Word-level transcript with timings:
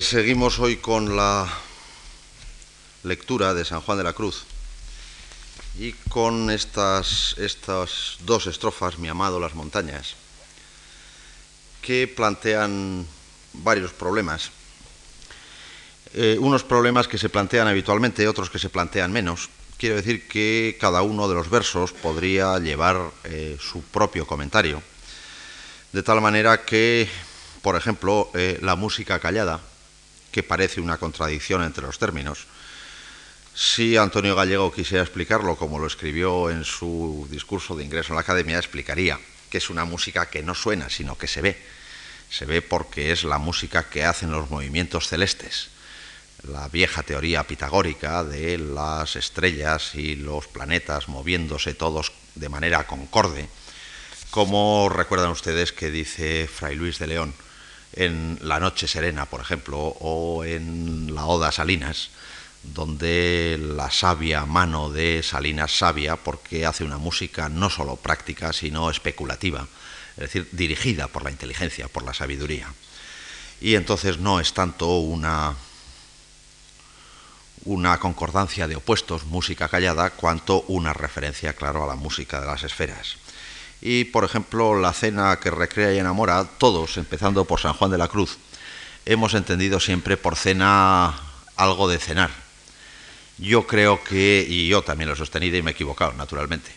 Seguimos 0.00 0.60
hoy 0.60 0.76
con 0.76 1.16
la 1.16 1.52
lectura 3.02 3.52
de 3.52 3.64
San 3.64 3.80
Juan 3.80 3.98
de 3.98 4.04
la 4.04 4.12
Cruz 4.12 4.44
y 5.76 5.92
con 6.08 6.50
estas, 6.50 7.34
dos 8.20 8.46
estrofas, 8.46 9.00
Mi 9.00 9.08
amado, 9.08 9.40
las 9.40 9.56
montañas, 9.56 10.14
que 11.82 12.06
plantean 12.06 13.08
varios 13.52 13.92
problemas. 13.92 14.52
Eh, 16.14 16.36
unos 16.38 16.62
problemas 16.62 17.08
que 17.08 17.18
se 17.18 17.28
plantean 17.28 17.66
habitualmente, 17.66 18.28
otros 18.28 18.50
que 18.50 18.60
se 18.60 18.70
plantean 18.70 19.10
menos. 19.10 19.50
Quiero 19.78 19.96
decir 19.96 20.28
que 20.28 20.78
cada 20.80 21.02
uno 21.02 21.26
de 21.26 21.34
los 21.34 21.50
versos 21.50 21.92
podría 21.92 22.56
llevar 22.60 23.10
eh, 23.24 23.58
su 23.60 23.82
propio 23.82 24.28
comentario, 24.28 24.80
de 25.92 26.04
tal 26.04 26.20
manera 26.20 26.64
que, 26.64 27.08
por 27.62 27.74
ejemplo, 27.74 28.30
eh, 28.34 28.60
la 28.62 28.76
música 28.76 29.18
callada, 29.18 29.60
que 30.30 30.42
parece 30.42 30.80
una 30.80 30.98
contradicción 30.98 31.62
entre 31.62 31.84
los 31.84 31.98
términos. 31.98 32.46
Si 33.54 33.96
Antonio 33.96 34.36
Gallego 34.36 34.72
quisiera 34.72 35.02
explicarlo 35.02 35.56
como 35.56 35.78
lo 35.78 35.86
escribió 35.86 36.50
en 36.50 36.64
su 36.64 37.26
discurso 37.30 37.74
de 37.74 37.84
ingreso 37.84 38.12
en 38.12 38.16
la 38.16 38.20
academia, 38.20 38.58
explicaría 38.58 39.18
que 39.50 39.58
es 39.58 39.70
una 39.70 39.84
música 39.84 40.26
que 40.26 40.42
no 40.42 40.54
suena, 40.54 40.88
sino 40.90 41.16
que 41.16 41.26
se 41.26 41.42
ve. 41.42 41.60
Se 42.30 42.44
ve 42.44 42.62
porque 42.62 43.10
es 43.10 43.24
la 43.24 43.38
música 43.38 43.88
que 43.88 44.04
hacen 44.04 44.30
los 44.30 44.50
movimientos 44.50 45.08
celestes. 45.08 45.70
La 46.42 46.68
vieja 46.68 47.02
teoría 47.02 47.46
pitagórica 47.46 48.22
de 48.22 48.58
las 48.58 49.16
estrellas 49.16 49.94
y 49.94 50.14
los 50.14 50.46
planetas 50.46 51.08
moviéndose 51.08 51.74
todos 51.74 52.12
de 52.36 52.48
manera 52.48 52.86
concorde, 52.86 53.48
como 54.30 54.88
recuerdan 54.88 55.30
ustedes 55.30 55.72
que 55.72 55.90
dice 55.90 56.46
Fray 56.46 56.76
Luis 56.76 56.98
de 56.98 57.08
León, 57.08 57.34
en 57.98 58.38
La 58.42 58.60
Noche 58.60 58.86
Serena, 58.86 59.26
por 59.26 59.40
ejemplo, 59.40 59.78
o 59.78 60.44
en 60.44 61.14
la 61.14 61.26
Oda 61.26 61.50
Salinas, 61.50 62.10
donde 62.62 63.58
la 63.60 63.90
sabia 63.90 64.46
mano 64.46 64.88
de 64.88 65.22
Salinas 65.24 65.76
sabia 65.76 66.14
porque 66.14 66.64
hace 66.64 66.84
una 66.84 66.98
música 66.98 67.48
no 67.48 67.68
solo 67.70 67.96
práctica, 67.96 68.52
sino 68.52 68.88
especulativa, 68.88 69.66
es 70.16 70.22
decir, 70.22 70.48
dirigida 70.52 71.08
por 71.08 71.24
la 71.24 71.32
inteligencia, 71.32 71.88
por 71.88 72.04
la 72.04 72.14
sabiduría. 72.14 72.72
Y 73.60 73.74
entonces 73.74 74.18
no 74.18 74.38
es 74.38 74.54
tanto 74.54 74.98
una, 74.98 75.56
una 77.64 77.98
concordancia 77.98 78.68
de 78.68 78.76
opuestos, 78.76 79.24
música 79.24 79.68
callada, 79.68 80.10
cuanto 80.10 80.62
una 80.68 80.92
referencia, 80.92 81.52
claro, 81.54 81.82
a 81.82 81.88
la 81.88 81.96
música 81.96 82.40
de 82.40 82.46
las 82.46 82.62
esferas. 82.62 83.16
Y, 83.80 84.04
por 84.04 84.24
ejemplo, 84.24 84.78
la 84.78 84.92
cena 84.92 85.38
que 85.40 85.50
recrea 85.50 85.94
y 85.94 85.98
enamora, 85.98 86.44
todos, 86.58 86.96
empezando 86.96 87.44
por 87.44 87.60
San 87.60 87.74
Juan 87.74 87.90
de 87.90 87.98
la 87.98 88.08
Cruz, 88.08 88.38
hemos 89.06 89.34
entendido 89.34 89.78
siempre 89.78 90.16
por 90.16 90.36
cena 90.36 91.14
algo 91.56 91.88
de 91.88 91.98
cenar. 91.98 92.30
Yo 93.38 93.66
creo 93.66 94.02
que, 94.02 94.44
y 94.48 94.68
yo 94.68 94.82
también 94.82 95.08
lo 95.08 95.14
he 95.14 95.18
sostenido 95.18 95.56
y 95.56 95.62
me 95.62 95.70
he 95.70 95.74
equivocado, 95.74 96.12
naturalmente, 96.14 96.72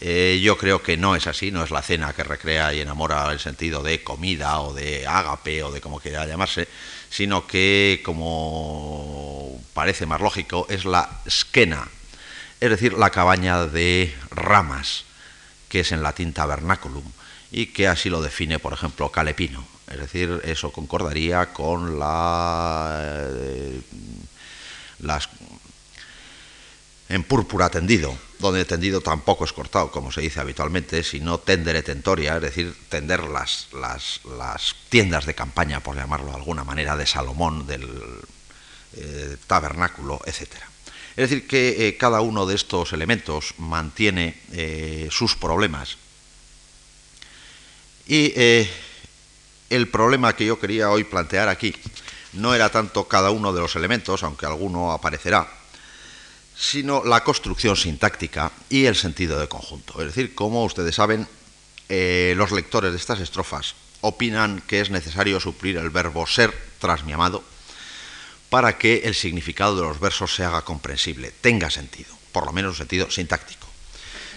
eh, 0.00 0.40
yo 0.42 0.58
creo 0.58 0.82
que 0.82 0.96
no 0.96 1.14
es 1.14 1.28
así, 1.28 1.52
no 1.52 1.62
es 1.62 1.70
la 1.70 1.80
cena 1.80 2.12
que 2.12 2.24
recrea 2.24 2.74
y 2.74 2.80
enamora 2.80 3.24
en 3.26 3.32
el 3.32 3.38
sentido 3.38 3.84
de 3.84 4.02
comida 4.02 4.60
o 4.60 4.74
de 4.74 5.06
ágape 5.06 5.62
o 5.62 5.70
de 5.70 5.80
como 5.80 6.00
quiera 6.00 6.26
llamarse, 6.26 6.66
sino 7.08 7.46
que, 7.46 8.02
como 8.04 9.62
parece 9.74 10.06
más 10.06 10.20
lógico, 10.20 10.66
es 10.68 10.84
la 10.84 11.20
skena, 11.30 11.86
es 12.60 12.70
decir, 12.70 12.94
la 12.94 13.10
cabaña 13.10 13.66
de 13.66 14.12
ramas 14.32 15.04
que 15.72 15.80
es 15.80 15.90
en 15.90 16.02
latín 16.02 16.34
tabernaculum, 16.34 17.02
y 17.50 17.68
que 17.68 17.88
así 17.88 18.10
lo 18.10 18.20
define, 18.20 18.58
por 18.58 18.74
ejemplo, 18.74 19.10
Calepino. 19.10 19.66
Es 19.90 19.96
decir, 19.96 20.42
eso 20.44 20.70
concordaría 20.70 21.54
con 21.54 21.98
la, 21.98 23.24
eh, 23.24 23.80
las 24.98 25.30
en 27.08 27.24
púrpura 27.24 27.70
tendido, 27.70 28.14
donde 28.38 28.66
tendido 28.66 29.00
tampoco 29.00 29.46
es 29.46 29.54
cortado, 29.54 29.90
como 29.90 30.12
se 30.12 30.20
dice 30.20 30.40
habitualmente, 30.40 31.02
sino 31.02 31.38
tendere 31.38 31.82
tentoria, 31.82 32.36
es 32.36 32.42
decir, 32.42 32.76
tender 32.90 33.22
las, 33.24 33.68
las, 33.72 34.76
tiendas 34.90 35.24
de 35.24 35.34
campaña, 35.34 35.80
por 35.80 35.96
llamarlo 35.96 36.32
de 36.32 36.36
alguna 36.36 36.64
manera, 36.64 36.98
de 36.98 37.06
Salomón, 37.06 37.66
del 37.66 37.88
eh, 38.94 39.38
tabernáculo, 39.46 40.20
etcétera. 40.26 40.71
Es 41.14 41.28
decir, 41.28 41.46
que 41.46 41.88
eh, 41.88 41.96
cada 41.98 42.22
uno 42.22 42.46
de 42.46 42.54
estos 42.54 42.94
elementos 42.94 43.54
mantiene 43.58 44.40
eh, 44.52 45.08
sus 45.10 45.36
problemas. 45.36 45.98
Y 48.06 48.32
eh, 48.34 48.70
el 49.68 49.88
problema 49.88 50.34
que 50.34 50.46
yo 50.46 50.58
quería 50.58 50.90
hoy 50.90 51.04
plantear 51.04 51.50
aquí 51.50 51.74
no 52.32 52.54
era 52.54 52.70
tanto 52.70 53.08
cada 53.08 53.30
uno 53.30 53.52
de 53.52 53.60
los 53.60 53.76
elementos, 53.76 54.22
aunque 54.22 54.46
alguno 54.46 54.90
aparecerá, 54.90 55.46
sino 56.56 57.04
la 57.04 57.22
construcción 57.22 57.76
sintáctica 57.76 58.50
y 58.70 58.86
el 58.86 58.96
sentido 58.96 59.38
de 59.38 59.48
conjunto. 59.48 60.00
Es 60.00 60.06
decir, 60.06 60.34
como 60.34 60.64
ustedes 60.64 60.94
saben, 60.94 61.28
los 61.88 62.52
lectores 62.52 62.92
de 62.92 62.96
estas 62.96 63.20
estrofas 63.20 63.74
opinan 64.00 64.62
que 64.66 64.80
es 64.80 64.88
necesario 64.88 65.38
suplir 65.40 65.76
el 65.76 65.90
verbo 65.90 66.26
ser 66.26 66.56
tras 66.78 67.04
mi 67.04 67.12
amado 67.12 67.44
para 68.52 68.76
que 68.76 69.00
el 69.06 69.14
significado 69.14 69.76
de 69.76 69.80
los 69.80 69.98
versos 69.98 70.34
se 70.34 70.44
haga 70.44 70.60
comprensible, 70.60 71.32
tenga 71.40 71.70
sentido, 71.70 72.14
por 72.32 72.44
lo 72.44 72.52
menos 72.52 72.72
un 72.72 72.76
sentido 72.76 73.10
sintáctico. 73.10 73.66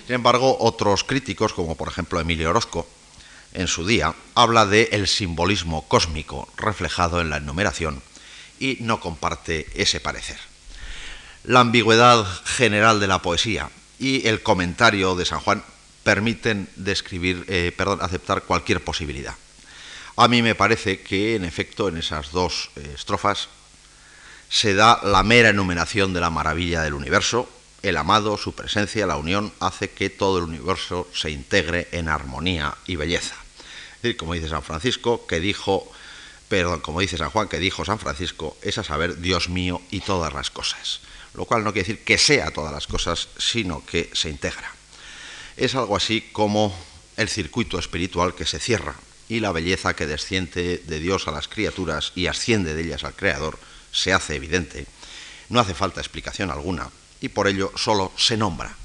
Sin 0.05 0.15
embargo, 0.15 0.55
otros 0.61 1.03
críticos, 1.03 1.51
como 1.51 1.75
por 1.75 1.89
ejemplo 1.89 2.21
Emilio 2.21 2.49
Orozco, 2.49 2.87
en 3.51 3.67
su 3.67 3.85
día, 3.85 4.15
habla 4.33 4.65
de 4.65 4.87
el 4.93 5.09
simbolismo 5.09 5.85
cósmico 5.89 6.47
reflejado 6.55 7.19
en 7.19 7.29
la 7.29 7.37
enumeración 7.37 8.01
y 8.57 8.77
no 8.79 9.01
comparte 9.01 9.67
ese 9.75 9.99
parecer. 9.99 10.39
La 11.43 11.59
ambigüedad 11.59 12.25
general 12.45 13.01
de 13.01 13.07
la 13.07 13.21
poesía 13.21 13.69
y 13.99 14.25
el 14.29 14.41
comentario 14.41 15.15
de 15.15 15.25
San 15.25 15.41
Juan 15.41 15.61
permiten 16.03 16.69
describir, 16.77 17.43
eh, 17.49 17.73
perdón, 17.75 17.99
aceptar 18.01 18.43
cualquier 18.43 18.81
posibilidad. 18.81 19.35
A 20.15 20.29
mí 20.29 20.41
me 20.41 20.55
parece 20.55 21.01
que, 21.01 21.35
en 21.35 21.43
efecto, 21.43 21.89
en 21.89 21.97
esas 21.97 22.31
dos 22.31 22.71
eh, 22.77 22.93
estrofas 22.95 23.49
se 24.55 24.73
da 24.73 25.01
la 25.03 25.21
mera 25.21 25.49
enumeración 25.49 26.13
de 26.13 26.21
la 26.21 26.29
maravilla 26.29 26.81
del 26.81 26.93
universo, 26.93 27.49
el 27.81 27.97
amado, 27.97 28.37
su 28.37 28.55
presencia, 28.55 29.05
la 29.05 29.17
unión, 29.17 29.51
hace 29.59 29.89
que 29.89 30.09
todo 30.09 30.37
el 30.37 30.45
universo 30.45 31.09
se 31.13 31.29
integre 31.29 31.89
en 31.91 32.07
armonía 32.07 32.73
y 32.87 32.95
belleza. 32.95 33.35
Es 33.97 34.01
decir, 34.01 34.15
como 34.15 34.33
dice 34.33 34.47
San 34.47 34.63
Francisco, 34.63 35.27
que 35.27 35.41
dijo, 35.41 35.91
perdón, 36.47 36.79
como 36.79 37.01
dice 37.01 37.17
San 37.17 37.31
Juan, 37.31 37.49
que 37.49 37.59
dijo 37.59 37.83
San 37.83 37.99
Francisco, 37.99 38.55
es 38.61 38.77
a 38.77 38.85
saber 38.85 39.19
Dios 39.19 39.49
mío 39.49 39.81
y 39.91 39.99
todas 39.99 40.33
las 40.33 40.51
cosas. 40.51 41.01
Lo 41.33 41.43
cual 41.43 41.65
no 41.65 41.73
quiere 41.73 41.89
decir 41.89 42.05
que 42.05 42.17
sea 42.17 42.51
todas 42.51 42.71
las 42.71 42.87
cosas, 42.87 43.27
sino 43.37 43.85
que 43.85 44.09
se 44.13 44.29
integra. 44.29 44.71
Es 45.57 45.75
algo 45.75 45.97
así 45.97 46.29
como 46.31 46.73
el 47.17 47.27
circuito 47.27 47.77
espiritual 47.77 48.35
que 48.35 48.45
se 48.45 48.59
cierra 48.59 48.95
y 49.27 49.41
la 49.41 49.51
belleza 49.51 49.97
que 49.97 50.07
desciende 50.07 50.77
de 50.77 50.99
Dios 51.01 51.27
a 51.27 51.31
las 51.31 51.49
criaturas 51.49 52.13
y 52.15 52.27
asciende 52.27 52.73
de 52.73 52.83
ellas 52.83 53.03
al 53.03 53.17
Creador, 53.17 53.59
se 53.95 54.13
hace 54.13 54.35
evidente, 54.35 54.85
no 55.49 55.59
hace 55.59 55.73
falta 55.73 56.01
explicación 56.01 56.51
alguna 56.51 56.89
y 57.21 57.29
por 57.29 57.47
ello 57.47 57.71
solo 57.75 58.11
se 58.17 58.37
nombra. 58.37 58.75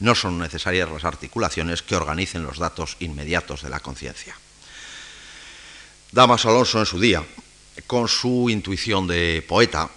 No 0.00 0.14
son 0.14 0.38
necesarias 0.38 0.90
las 0.90 1.04
articulaciones 1.04 1.82
que 1.82 1.96
organicen 1.96 2.42
los 2.42 2.58
datos 2.58 2.96
inmediatos 3.00 3.62
de 3.62 3.70
la 3.70 3.80
conciencia. 3.80 4.36
Damas 6.12 6.44
Alonso 6.44 6.78
en 6.78 6.86
su 6.86 7.00
día, 7.00 7.24
con 7.86 8.08
su 8.08 8.50
intuición 8.50 9.06
de 9.06 9.44
poeta, 9.46 9.90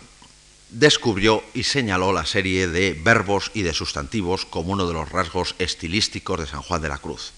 descubrió 0.69 1.43
y 1.53 1.63
señaló 1.63 2.13
la 2.13 2.25
serie 2.25 2.67
de 2.67 2.93
verbos 2.93 3.51
y 3.53 3.61
de 3.61 3.73
sustantivos 3.73 4.45
como 4.45 4.73
uno 4.73 4.87
de 4.87 4.93
los 4.93 5.09
rasgos 5.09 5.55
estilísticos 5.59 6.39
de 6.39 6.47
San 6.47 6.61
Juan 6.61 6.81
de 6.81 6.89
la 6.89 6.97
Cruz 6.97 7.33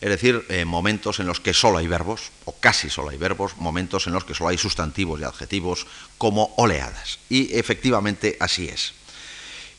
es 0.00 0.10
decir, 0.10 0.44
eh, 0.48 0.64
momentos 0.64 1.18
en 1.18 1.26
los 1.26 1.40
que 1.40 1.52
solo 1.52 1.78
hay 1.78 1.88
verbos, 1.88 2.30
o 2.44 2.52
casi 2.52 2.88
solo 2.88 3.08
hay 3.10 3.18
verbos, 3.18 3.56
momentos 3.56 4.06
en 4.06 4.12
los 4.12 4.24
que 4.24 4.34
solo 4.34 4.50
hay 4.50 4.58
sustantivos 4.58 5.20
y 5.20 5.24
adjetivos 5.24 5.86
como 6.18 6.54
oleadas. 6.56 7.18
Y 7.28 7.56
efectivamente 7.56 8.36
así 8.38 8.68
es. 8.68 8.92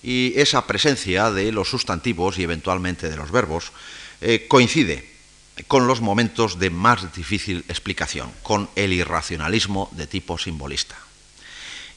Y 0.04 0.34
esa 0.36 0.68
presencia 0.68 1.32
de 1.32 1.52
los 1.52 1.70
sustantivos 1.70 2.38
y 2.38 2.44
eventualmente 2.44 3.10
de 3.10 3.16
los 3.16 3.32
verbos 3.32 3.72
eh, 4.20 4.46
coincide 4.50 5.10
con 5.68 5.88
los 5.88 6.02
momentos 6.02 6.60
de 6.60 6.70
más 6.70 7.14
difícil 7.14 7.66
explicación, 7.68 8.32
con 8.44 8.70
el 8.76 8.94
irracionalismo 8.94 9.90
de 9.94 10.08
tipo 10.08 10.38
simbolista. 10.38 10.98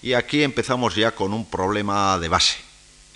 Y 0.01 0.15
aquí 0.15 0.43
empezamos 0.43 0.95
ya 0.95 1.13
con 1.13 1.33
un 1.33 1.47
problema 1.47 2.19
de 2.19 2.29
base. 2.29 2.57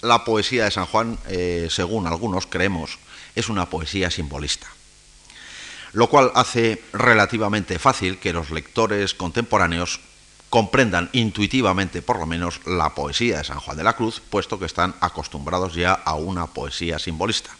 La 0.02 0.24
poesía 0.24 0.64
de 0.64 0.70
San 0.70 0.86
Juan, 0.86 1.18
eh, 1.28 1.66
según 1.70 2.06
algunos 2.06 2.46
creemos, 2.46 2.98
es 3.34 3.48
una 3.48 3.68
poesía 3.70 4.10
simbolista 4.10 4.75
lo 5.92 6.08
cual 6.08 6.32
hace 6.34 6.82
relativamente 6.92 7.78
fácil 7.78 8.18
que 8.18 8.32
los 8.32 8.50
lectores 8.50 9.14
contemporáneos 9.14 10.00
comprendan 10.50 11.10
intuitivamente, 11.12 12.02
por 12.02 12.18
lo 12.18 12.26
menos, 12.26 12.60
la 12.66 12.94
poesía 12.94 13.38
de 13.38 13.44
San 13.44 13.60
Juan 13.60 13.76
de 13.76 13.84
la 13.84 13.96
Cruz, 13.96 14.22
puesto 14.30 14.58
que 14.58 14.66
están 14.66 14.94
acostumbrados 15.00 15.74
ya 15.74 15.92
a 15.92 16.14
una 16.14 16.46
poesía 16.46 16.98
simbolista. 16.98 17.50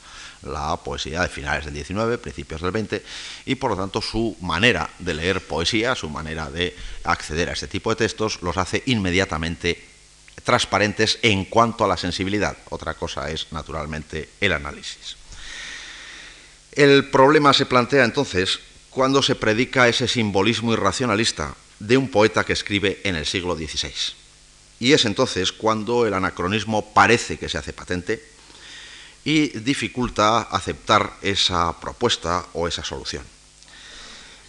la 0.42 0.76
poesía 0.76 1.22
de 1.22 1.28
finales 1.28 1.64
del 1.64 1.74
XIX, 1.74 2.18
principios 2.18 2.60
del 2.60 2.72
XX, 2.72 3.02
y 3.46 3.54
por 3.56 3.70
lo 3.72 3.76
tanto 3.76 4.00
su 4.00 4.36
manera 4.40 4.88
de 4.98 5.14
leer 5.14 5.46
poesía, 5.46 5.94
su 5.94 6.08
manera 6.08 6.50
de 6.50 6.76
acceder 7.04 7.48
a 7.48 7.52
este 7.52 7.66
tipo 7.66 7.90
de 7.90 7.96
textos, 7.96 8.42
los 8.42 8.56
hace 8.56 8.82
inmediatamente 8.86 9.82
transparentes 10.44 11.18
en 11.22 11.46
cuanto 11.46 11.84
a 11.84 11.88
la 11.88 11.96
sensibilidad. 11.96 12.56
Otra 12.70 12.94
cosa 12.94 13.30
es, 13.30 13.48
naturalmente, 13.52 14.30
el 14.40 14.52
análisis. 14.52 15.16
El 16.76 17.08
problema 17.08 17.54
se 17.54 17.64
plantea 17.64 18.04
entonces 18.04 18.60
cuando 18.90 19.22
se 19.22 19.34
predica 19.34 19.88
ese 19.88 20.06
simbolismo 20.06 20.74
irracionalista 20.74 21.54
de 21.78 21.96
un 21.96 22.10
poeta 22.10 22.44
que 22.44 22.52
escribe 22.52 23.00
en 23.04 23.16
el 23.16 23.24
siglo 23.24 23.56
XVI. 23.56 23.94
Y 24.78 24.92
es 24.92 25.06
entonces 25.06 25.52
cuando 25.52 26.06
el 26.06 26.12
anacronismo 26.12 26.92
parece 26.92 27.38
que 27.38 27.48
se 27.48 27.56
hace 27.56 27.72
patente 27.72 28.22
y 29.24 29.48
dificulta 29.60 30.42
aceptar 30.42 31.14
esa 31.22 31.80
propuesta 31.80 32.44
o 32.52 32.68
esa 32.68 32.84
solución. 32.84 33.24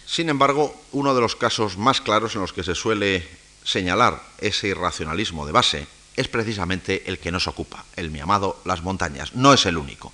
Sin 0.06 0.28
embargo, 0.28 0.78
uno 0.92 1.14
de 1.14 1.22
los 1.22 1.34
casos 1.34 1.78
más 1.78 2.02
claros 2.02 2.34
en 2.34 2.42
los 2.42 2.52
que 2.52 2.62
se 2.62 2.74
suele 2.74 3.26
señalar 3.64 4.22
ese 4.36 4.68
irracionalismo 4.68 5.46
de 5.46 5.52
base 5.52 5.86
es 6.14 6.28
precisamente 6.28 7.04
el 7.06 7.18
que 7.18 7.32
nos 7.32 7.46
ocupa, 7.46 7.86
el 7.96 8.10
mi 8.10 8.20
amado 8.20 8.60
Las 8.66 8.82
montañas. 8.82 9.34
No 9.34 9.54
es 9.54 9.64
el 9.64 9.78
único, 9.78 10.12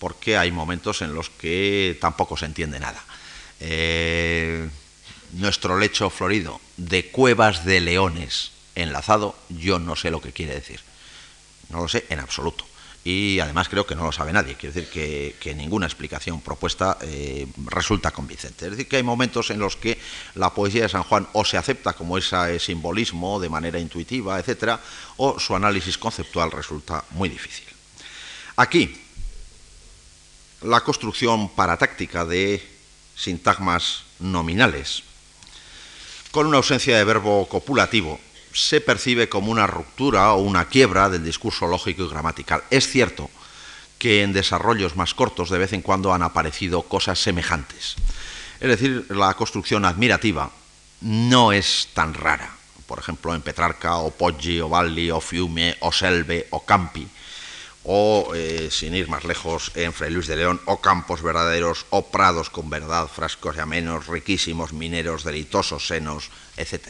porque 0.00 0.38
hay 0.38 0.50
momentos 0.50 1.02
en 1.02 1.14
los 1.14 1.28
que 1.30 1.96
tampoco 2.00 2.36
se 2.36 2.46
entiende 2.46 2.80
nada. 2.80 3.04
Eh, 3.60 4.68
nuestro 5.34 5.78
lecho 5.78 6.10
florido 6.10 6.60
de 6.78 7.10
cuevas 7.10 7.64
de 7.64 7.80
leones 7.80 8.50
enlazado, 8.74 9.36
yo 9.50 9.78
no 9.78 9.94
sé 9.94 10.10
lo 10.10 10.22
que 10.22 10.32
quiere 10.32 10.54
decir. 10.54 10.80
No 11.68 11.82
lo 11.82 11.88
sé 11.88 12.06
en 12.08 12.18
absoluto. 12.18 12.64
Y 13.04 13.40
además 13.40 13.68
creo 13.68 13.86
que 13.86 13.94
no 13.94 14.04
lo 14.04 14.12
sabe 14.12 14.32
nadie. 14.32 14.56
Quiere 14.56 14.74
decir 14.74 15.36
que, 15.38 15.54
ninguna 15.54 15.86
explicación 15.86 16.40
propuesta 16.40 16.96
eh, 17.02 17.46
resulta 17.66 18.10
convincente. 18.10 18.66
Es 18.66 18.70
decir, 18.72 18.88
que 18.88 18.96
hay 18.96 19.02
momentos 19.02 19.50
en 19.50 19.58
los 19.58 19.76
que 19.76 19.98
la 20.34 20.52
poesía 20.52 20.82
de 20.82 20.88
San 20.88 21.02
Juan 21.04 21.28
o 21.34 21.44
se 21.44 21.58
acepta 21.58 21.92
como 21.92 22.16
ese 22.16 22.58
simbolismo 22.58 23.38
de 23.38 23.48
manera 23.48 23.78
intuitiva, 23.78 24.38
etcétera, 24.38 24.80
o 25.18 25.38
su 25.38 25.54
análisis 25.54 25.98
conceptual 25.98 26.50
resulta 26.50 27.04
muy 27.10 27.28
difícil. 27.28 27.66
Aquí, 28.56 28.94
la 30.62 30.80
construcción 30.82 31.48
paratáctica 31.50 32.24
de 32.24 32.62
sintagmas 33.16 34.04
nominales 34.18 35.02
con 36.30 36.46
una 36.46 36.58
ausencia 36.58 36.96
de 36.96 37.04
verbo 37.04 37.48
copulativo, 37.48 38.20
se 38.52 38.80
percibe 38.80 39.28
como 39.28 39.50
una 39.50 39.66
ruptura 39.66 40.32
o 40.32 40.42
una 40.42 40.66
quiebra 40.66 41.08
del 41.08 41.24
discurso 41.24 41.66
lógico 41.66 42.04
y 42.04 42.08
gramatical. 42.08 42.62
Es 42.70 42.88
cierto 42.88 43.30
que 43.98 44.22
en 44.22 44.32
desarrollos 44.32 44.96
más 44.96 45.14
cortos 45.14 45.50
de 45.50 45.58
vez 45.58 45.72
en 45.72 45.82
cuando 45.82 46.14
han 46.14 46.22
aparecido 46.22 46.82
cosas 46.82 47.18
semejantes. 47.18 47.96
Es 48.60 48.68
decir, 48.68 49.06
la 49.10 49.34
construcción 49.34 49.84
admirativa 49.84 50.50
no 51.00 51.52
es 51.52 51.88
tan 51.94 52.14
rara. 52.14 52.56
Por 52.86 52.98
ejemplo, 52.98 53.34
en 53.34 53.42
Petrarca, 53.42 53.96
o 53.96 54.10
Poggi, 54.10 54.60
o 54.60 54.68
Valli, 54.68 55.10
o 55.10 55.20
Fiume, 55.20 55.76
o 55.80 55.92
Selve, 55.92 56.48
o 56.50 56.64
Campi, 56.64 57.06
o, 57.84 58.32
eh, 58.34 58.68
sin 58.70 58.94
ir 58.94 59.08
más 59.08 59.24
lejos, 59.24 59.72
en 59.74 59.92
Fray 59.92 60.10
Luis 60.10 60.26
de 60.26 60.36
León, 60.36 60.60
o 60.66 60.80
campos 60.80 61.22
verdaderos, 61.22 61.86
o 61.90 62.10
prados 62.10 62.50
con 62.50 62.68
verdad, 62.68 63.08
frascos 63.08 63.56
y 63.56 63.60
amenos, 63.60 64.06
riquísimos 64.06 64.72
mineros, 64.72 65.24
delitosos 65.24 65.86
senos, 65.86 66.30
etc. 66.56 66.88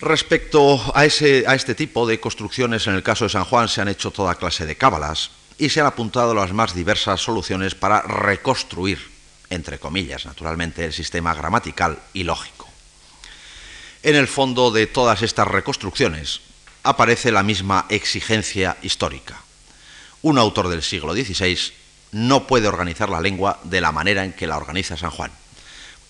Respecto 0.00 0.80
a, 0.94 1.04
ese, 1.04 1.44
a 1.46 1.54
este 1.54 1.74
tipo 1.74 2.06
de 2.06 2.20
construcciones, 2.20 2.86
en 2.86 2.94
el 2.94 3.02
caso 3.02 3.24
de 3.24 3.30
San 3.30 3.44
Juan 3.44 3.68
se 3.68 3.80
han 3.80 3.88
hecho 3.88 4.10
toda 4.10 4.34
clase 4.34 4.66
de 4.66 4.76
cábalas 4.76 5.30
y 5.56 5.70
se 5.70 5.80
han 5.80 5.86
apuntado 5.86 6.34
las 6.34 6.52
más 6.52 6.74
diversas 6.74 7.20
soluciones 7.20 7.74
para 7.74 8.02
reconstruir, 8.02 8.98
entre 9.50 9.78
comillas, 9.78 10.26
naturalmente, 10.26 10.84
el 10.84 10.92
sistema 10.92 11.32
gramatical 11.32 11.98
y 12.12 12.24
lógico. 12.24 12.68
En 14.02 14.16
el 14.16 14.28
fondo 14.28 14.70
de 14.70 14.86
todas 14.86 15.22
estas 15.22 15.48
reconstrucciones 15.48 16.40
aparece 16.84 17.32
la 17.32 17.42
misma 17.42 17.86
exigencia 17.88 18.76
histórica. 18.82 19.40
Un 20.22 20.38
autor 20.38 20.68
del 20.68 20.82
siglo 20.82 21.14
XVI 21.14 21.58
no 22.12 22.46
puede 22.46 22.68
organizar 22.68 23.10
la 23.10 23.20
lengua 23.20 23.58
de 23.64 23.80
la 23.80 23.90
manera 23.90 24.24
en 24.24 24.32
que 24.32 24.46
la 24.46 24.56
organiza 24.56 24.96
San 24.96 25.10
Juan, 25.10 25.32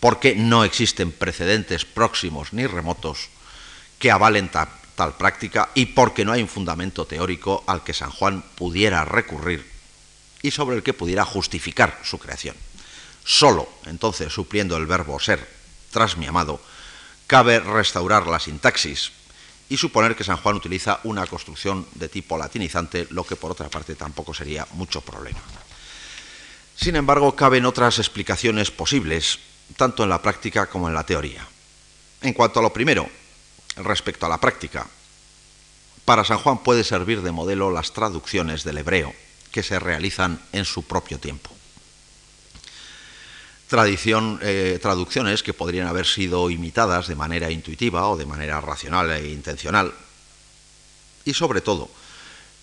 porque 0.01 0.35
no 0.35 0.65
existen 0.65 1.13
precedentes 1.13 1.85
próximos 1.87 2.53
ni 2.53 2.67
remotos 2.67 3.31
que 3.99 4.11
avalen 4.11 4.51
tal 4.51 5.17
práctica 5.17 5.71
y 5.75 5.87
porque 5.87 6.25
no 6.25 6.33
hay 6.33 6.43
un 6.43 6.49
fundamento 6.49 7.07
teórico 7.07 7.65
al 7.67 7.83
que 7.83 7.95
San 7.95 8.11
Juan 8.11 8.45
pudiera 8.55 9.05
recurrir 9.05 9.67
y 10.43 10.51
sobre 10.51 10.77
el 10.77 10.83
que 10.83 10.93
pudiera 10.93 11.25
justificar 11.25 11.99
su 12.05 12.19
creación. 12.19 12.57
Solo, 13.25 13.67
entonces, 13.87 14.33
supliendo 14.33 14.77
el 14.77 14.87
verbo 14.87 15.19
ser 15.19 15.49
tras 15.91 16.19
mi 16.19 16.27
amado, 16.27 16.61
cabe 17.27 17.61
restaurar 17.61 18.27
la 18.27 18.39
sintaxis 18.39 19.13
y 19.69 19.77
suponer 19.77 20.15
que 20.15 20.25
San 20.25 20.37
Juan 20.37 20.57
utiliza 20.57 21.01
una 21.05 21.27
construcción 21.27 21.87
de 21.95 22.09
tipo 22.09 22.37
latinizante, 22.37 23.07
lo 23.11 23.25
que 23.25 23.37
por 23.37 23.51
otra 23.51 23.69
parte 23.69 23.95
tampoco 23.95 24.35
sería 24.35 24.67
mucho 24.73 25.01
problema. 25.01 25.41
Sin 26.77 26.97
embargo, 26.97 27.35
caben 27.37 27.67
otras 27.67 27.99
explicaciones 27.99 28.71
posibles, 28.71 29.39
tanto 29.77 30.03
en 30.03 30.11
la 30.11 30.21
práctica 30.21 30.67
como 30.67 30.89
en 30.89 30.95
la 30.95 31.07
teoría. 31.07 31.47
En 32.21 32.33
cuanto 32.33 32.61
a 32.61 32.63
lo 32.63 32.73
primero, 32.73 33.09
respecto 33.77 34.27
a 34.27 34.29
la 34.29 34.41
práctica, 34.41 34.87
para 36.05 36.25
San 36.25 36.39
Juan 36.39 36.59
puede 36.59 36.85
servir 36.85 37.23
de 37.23 37.33
modelo 37.33 37.71
las 37.71 37.93
traducciones 37.93 38.65
del 38.65 38.79
hebreo 38.79 39.15
que 39.51 39.63
se 39.63 39.79
realizan 39.79 40.41
en 40.53 40.65
su 40.65 40.83
propio 40.83 41.19
tiempo. 41.19 41.54
Tradición, 43.69 44.39
eh, 44.43 44.79
traducciones 44.81 45.43
que 45.43 45.55
podrían 45.55 45.87
haber 45.87 46.07
sido 46.07 46.51
imitadas 46.51 47.09
de 47.09 47.17
manera 47.17 47.51
intuitiva 47.51 48.09
o 48.09 48.17
de 48.17 48.27
manera 48.27 48.61
racional 48.61 49.11
e 49.11 49.29
intencional. 49.29 49.93
Y 51.25 51.35
sobre 51.35 51.61
todo, 51.61 51.89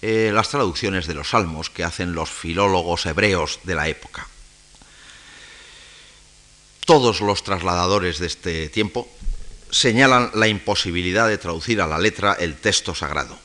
eh, 0.02 0.32
las 0.34 0.50
traducciones 0.50 1.06
de 1.08 1.14
los 1.14 1.30
salmos 1.30 1.70
que 1.70 1.84
hacen 1.84 2.14
los 2.14 2.30
filólogos 2.30 3.06
hebreos 3.06 3.60
de 3.64 3.76
la 3.76 3.88
época. 3.88 4.28
Todos 6.86 7.22
los 7.22 7.44
trasladadores 7.44 8.20
de 8.20 8.28
este 8.28 8.70
tiempo 8.70 9.08
señalan 9.70 10.32
la 10.34 10.48
imposibilidad 10.48 11.28
de 11.28 11.38
traducir 11.38 11.82
a 11.82 11.88
la 11.88 12.00
letra 12.00 12.34
el 12.34 12.58
texto 12.58 12.96
sagrado, 12.96 13.38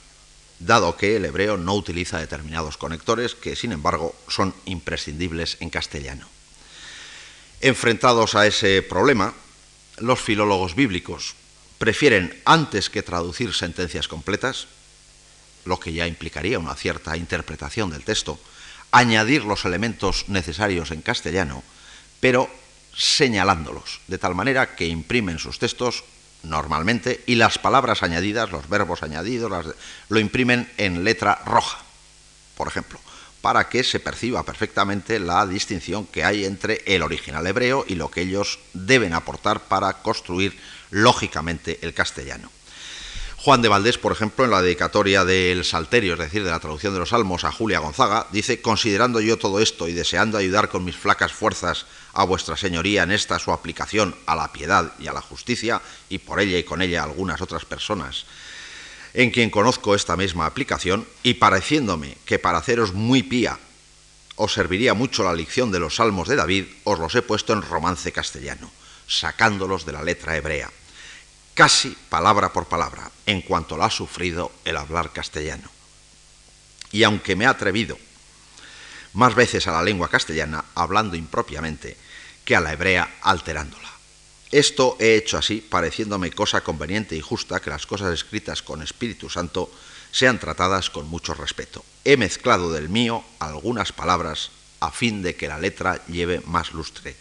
dado 0.58 0.96
que 0.96 1.16
el 1.16 1.24
hebreo 1.24 1.56
no 1.56 1.74
utiliza 1.74 2.18
determinados 2.18 2.76
conectores 2.76 3.34
que, 3.34 3.54
sin 3.54 3.72
embargo, 3.72 4.14
son 4.28 4.54
imprescindibles 4.64 5.58
en 5.60 5.70
castellano. 5.70 6.35
Enfrentados 7.60 8.34
a 8.34 8.46
ese 8.46 8.82
problema, 8.82 9.34
los 9.98 10.20
filólogos 10.20 10.74
bíblicos 10.74 11.34
prefieren, 11.78 12.40
antes 12.44 12.90
que 12.90 13.02
traducir 13.02 13.52
sentencias 13.54 14.08
completas, 14.08 14.66
lo 15.64 15.80
que 15.80 15.92
ya 15.92 16.06
implicaría 16.06 16.58
una 16.58 16.74
cierta 16.74 17.16
interpretación 17.16 17.90
del 17.90 18.04
texto, 18.04 18.38
añadir 18.92 19.44
los 19.44 19.64
elementos 19.64 20.28
necesarios 20.28 20.90
en 20.90 21.02
castellano, 21.02 21.62
pero 22.20 22.48
señalándolos, 22.94 24.00
de 24.06 24.18
tal 24.18 24.34
manera 24.34 24.76
que 24.76 24.86
imprimen 24.86 25.38
sus 25.38 25.58
textos 25.58 26.04
normalmente 26.42 27.24
y 27.26 27.34
las 27.34 27.58
palabras 27.58 28.02
añadidas, 28.02 28.50
los 28.52 28.68
verbos 28.68 29.02
añadidos, 29.02 29.74
lo 30.08 30.20
imprimen 30.20 30.70
en 30.76 31.04
letra 31.04 31.42
roja, 31.44 31.78
por 32.56 32.68
ejemplo 32.68 33.00
para 33.46 33.68
que 33.68 33.84
se 33.84 34.00
perciba 34.00 34.42
perfectamente 34.42 35.20
la 35.20 35.46
distinción 35.46 36.04
que 36.04 36.24
hay 36.24 36.44
entre 36.44 36.82
el 36.84 37.00
original 37.00 37.46
hebreo 37.46 37.84
y 37.86 37.94
lo 37.94 38.10
que 38.10 38.22
ellos 38.22 38.58
deben 38.72 39.12
aportar 39.12 39.60
para 39.68 40.02
construir 40.02 40.58
lógicamente 40.90 41.78
el 41.82 41.94
castellano. 41.94 42.50
Juan 43.36 43.62
de 43.62 43.68
Valdés, 43.68 43.98
por 43.98 44.10
ejemplo, 44.10 44.44
en 44.44 44.50
la 44.50 44.62
dedicatoria 44.62 45.24
del 45.24 45.64
Salterio, 45.64 46.14
es 46.14 46.18
decir, 46.18 46.42
de 46.42 46.50
la 46.50 46.58
traducción 46.58 46.92
de 46.92 46.98
los 46.98 47.10
Salmos 47.10 47.44
a 47.44 47.52
Julia 47.52 47.78
Gonzaga, 47.78 48.26
dice, 48.32 48.60
considerando 48.60 49.20
yo 49.20 49.38
todo 49.38 49.60
esto 49.60 49.86
y 49.86 49.92
deseando 49.92 50.38
ayudar 50.38 50.68
con 50.68 50.84
mis 50.84 50.96
flacas 50.96 51.30
fuerzas 51.30 51.86
a 52.14 52.24
vuestra 52.24 52.56
señoría 52.56 53.04
en 53.04 53.12
esta 53.12 53.38
su 53.38 53.52
aplicación 53.52 54.16
a 54.26 54.34
la 54.34 54.52
piedad 54.52 54.92
y 54.98 55.06
a 55.06 55.12
la 55.12 55.20
justicia, 55.20 55.80
y 56.08 56.18
por 56.18 56.40
ella 56.40 56.58
y 56.58 56.64
con 56.64 56.82
ella 56.82 57.04
algunas 57.04 57.40
otras 57.40 57.64
personas, 57.64 58.26
en 59.16 59.30
quien 59.30 59.48
conozco 59.48 59.94
esta 59.94 60.14
misma 60.14 60.44
aplicación 60.44 61.08
y 61.22 61.34
pareciéndome 61.34 62.18
que 62.26 62.38
para 62.38 62.58
haceros 62.58 62.92
muy 62.92 63.22
pía 63.22 63.58
os 64.36 64.52
serviría 64.52 64.92
mucho 64.92 65.24
la 65.24 65.32
lección 65.32 65.72
de 65.72 65.80
los 65.80 65.96
salmos 65.96 66.28
de 66.28 66.36
David, 66.36 66.66
os 66.84 66.98
los 66.98 67.14
he 67.14 67.22
puesto 67.22 67.54
en 67.54 67.62
romance 67.62 68.12
castellano, 68.12 68.70
sacándolos 69.08 69.86
de 69.86 69.92
la 69.92 70.02
letra 70.02 70.36
hebrea, 70.36 70.70
casi 71.54 71.96
palabra 72.10 72.52
por 72.52 72.66
palabra, 72.66 73.10
en 73.24 73.40
cuanto 73.40 73.78
lo 73.78 73.84
ha 73.84 73.90
sufrido 73.90 74.52
el 74.66 74.76
hablar 74.76 75.14
castellano. 75.14 75.70
Y 76.92 77.02
aunque 77.02 77.36
me 77.36 77.44
he 77.44 77.48
atrevido 77.48 77.96
más 79.14 79.34
veces 79.34 79.66
a 79.66 79.72
la 79.72 79.82
lengua 79.82 80.10
castellana, 80.10 80.62
hablando 80.74 81.16
impropiamente, 81.16 81.96
que 82.44 82.54
a 82.54 82.60
la 82.60 82.74
hebrea 82.74 83.16
alterándola. 83.22 83.95
Esto 84.56 84.96
he 84.98 85.16
hecho 85.16 85.36
así, 85.36 85.60
pareciéndome 85.60 86.30
cosa 86.30 86.62
conveniente 86.62 87.14
y 87.14 87.20
justa 87.20 87.60
que 87.60 87.68
las 87.68 87.84
cosas 87.84 88.14
escritas 88.14 88.62
con 88.62 88.80
Espíritu 88.80 89.28
Santo 89.28 89.70
sean 90.10 90.40
tratadas 90.40 90.88
con 90.88 91.06
mucho 91.08 91.34
respeto. 91.34 91.84
he 92.04 92.16
mezclado 92.16 92.72
del 92.72 92.88
mío 92.88 93.22
algunas 93.38 93.92
palabras 93.92 94.50
a 94.80 94.90
fin 94.90 95.20
de 95.20 95.36
que 95.36 95.48
la 95.48 95.58
letra 95.58 96.02
lleve 96.06 96.40
más 96.46 96.72
lustre, 96.72 97.14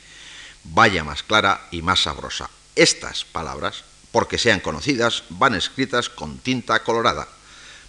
vaya 0.63 1.03
más 1.03 1.23
clara 1.23 1.67
y 1.71 1.81
más 1.81 2.03
sabrosa. 2.03 2.49
Estas 2.73 3.25
palabras, 3.25 3.83
porque 4.13 4.37
sean 4.37 4.61
conocidas, 4.61 5.25
van 5.27 5.55
escritas 5.55 6.07
con 6.07 6.37
tinta 6.37 6.83
colorada, 6.83 7.27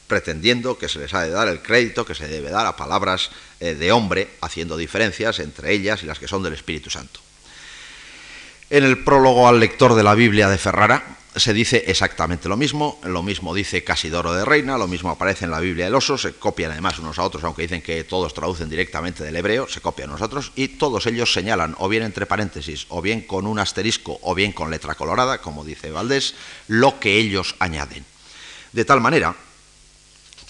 pretendiendo 0.08 0.76
que 0.76 0.88
se 0.88 0.98
les 0.98 1.14
ha 1.14 1.22
de 1.22 1.30
dar 1.30 1.46
el 1.46 1.62
crédito 1.62 2.04
que 2.04 2.16
se 2.16 2.26
debe 2.26 2.50
dar 2.50 2.66
a 2.66 2.74
palabras 2.74 3.30
eh, 3.60 3.76
de 3.76 3.92
hombre, 3.92 4.28
haciendo 4.40 4.76
diferencias 4.76 5.38
entre 5.38 5.72
ellas 5.72 6.02
y 6.02 6.06
las 6.06 6.18
que 6.18 6.26
son 6.26 6.42
del 6.42 6.54
Espíritu 6.54 6.90
Santo. 6.90 7.20
En 8.68 8.82
el 8.82 9.04
prólogo 9.04 9.46
al 9.46 9.60
lector 9.60 9.94
de 9.94 10.02
la 10.02 10.16
Biblia 10.16 10.48
de 10.48 10.58
Ferrara 10.58 11.18
se 11.36 11.54
dice 11.54 11.84
exactamente 11.86 12.48
lo 12.48 12.56
mismo, 12.56 12.98
lo 13.04 13.22
mismo 13.22 13.54
dice 13.54 13.84
Casidoro 13.84 14.32
de 14.32 14.44
Reina, 14.44 14.76
lo 14.76 14.88
mismo 14.88 15.10
aparece 15.10 15.44
en 15.44 15.52
la 15.52 15.60
Biblia 15.60 15.84
del 15.84 15.94
Oso, 15.94 16.18
se 16.18 16.32
copian 16.32 16.72
además 16.72 16.98
unos 16.98 17.20
a 17.20 17.22
otros, 17.22 17.44
aunque 17.44 17.62
dicen 17.62 17.80
que 17.80 18.02
todos 18.02 18.34
traducen 18.34 18.68
directamente 18.68 19.22
del 19.22 19.36
hebreo, 19.36 19.68
se 19.68 19.80
copian 19.80 20.08
unos 20.08 20.20
a 20.20 20.24
otros, 20.24 20.50
y 20.56 20.66
todos 20.66 21.06
ellos 21.06 21.32
señalan, 21.32 21.76
o 21.78 21.88
bien 21.88 22.02
entre 22.02 22.26
paréntesis, 22.26 22.86
o 22.88 23.00
bien 23.00 23.20
con 23.20 23.46
un 23.46 23.60
asterisco, 23.60 24.18
o 24.22 24.34
bien 24.34 24.50
con 24.50 24.68
letra 24.68 24.96
colorada, 24.96 25.38
como 25.40 25.64
dice 25.64 25.92
Valdés, 25.92 26.34
lo 26.66 26.98
que 26.98 27.18
ellos 27.18 27.54
añaden. 27.60 28.04
De 28.72 28.84
tal 28.84 29.00
manera 29.00 29.36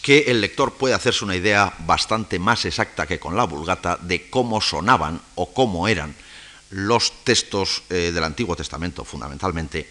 que 0.00 0.20
el 0.28 0.40
lector 0.40 0.72
puede 0.72 0.94
hacerse 0.94 1.24
una 1.24 1.36
idea 1.36 1.74
bastante 1.80 2.38
más 2.38 2.64
exacta 2.64 3.06
que 3.06 3.18
con 3.18 3.36
la 3.36 3.44
vulgata 3.44 3.98
de 4.00 4.30
cómo 4.30 4.62
sonaban 4.62 5.20
o 5.34 5.52
cómo 5.52 5.86
eran 5.86 6.14
los 6.70 7.24
textos 7.24 7.82
eh, 7.90 8.10
del 8.12 8.24
Antiguo 8.24 8.56
Testamento, 8.56 9.04
fundamentalmente, 9.04 9.88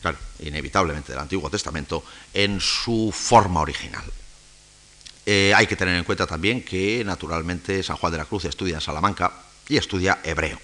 claro, 0.00 0.18
inevitablemente 0.40 1.12
del 1.12 1.20
Antiguo 1.20 1.50
Testamento, 1.50 2.04
en 2.32 2.60
su 2.60 3.12
forma 3.14 3.60
original. 3.60 4.04
Eh, 5.26 5.52
hay 5.54 5.66
que 5.66 5.76
tener 5.76 5.94
en 5.96 6.04
cuenta 6.04 6.26
también 6.26 6.64
que, 6.64 7.02
naturalmente, 7.04 7.82
San 7.82 7.96
Juan 7.96 8.12
de 8.12 8.18
la 8.18 8.24
Cruz 8.24 8.46
estudia 8.46 8.76
en 8.76 8.80
Salamanca 8.80 9.32
y 9.68 9.76
estudia 9.76 10.20
hebreo. 10.24 10.58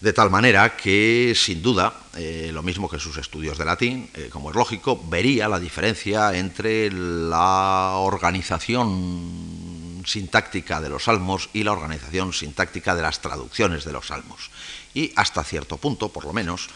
De 0.00 0.12
tal 0.12 0.30
manera 0.30 0.76
que, 0.76 1.34
sin 1.36 1.62
duda, 1.62 1.94
eh, 2.16 2.50
lo 2.52 2.62
mismo 2.62 2.88
que 2.88 2.98
sus 2.98 3.16
estudios 3.18 3.58
de 3.58 3.66
latín, 3.66 4.10
como 4.30 4.50
es 4.50 4.56
lógico, 4.56 5.02
vería 5.08 5.46
la 5.48 5.60
diferencia 5.60 6.36
entre 6.36 6.90
la 6.90 7.96
organización 7.96 9.69
sintáctica 10.10 10.80
de 10.80 10.88
los 10.88 11.04
salmos 11.04 11.48
y 11.52 11.62
la 11.62 11.72
organización 11.72 12.32
sintáctica 12.32 12.94
de 12.94 13.02
las 13.02 13.20
traducciones 13.20 13.84
de 13.84 13.92
los 13.92 14.08
salmos. 14.08 14.50
Y 14.94 15.12
hasta 15.16 15.44
cierto 15.44 15.76
punto, 15.76 16.08
por 16.08 16.24
lo 16.24 16.32
menos, 16.32 16.68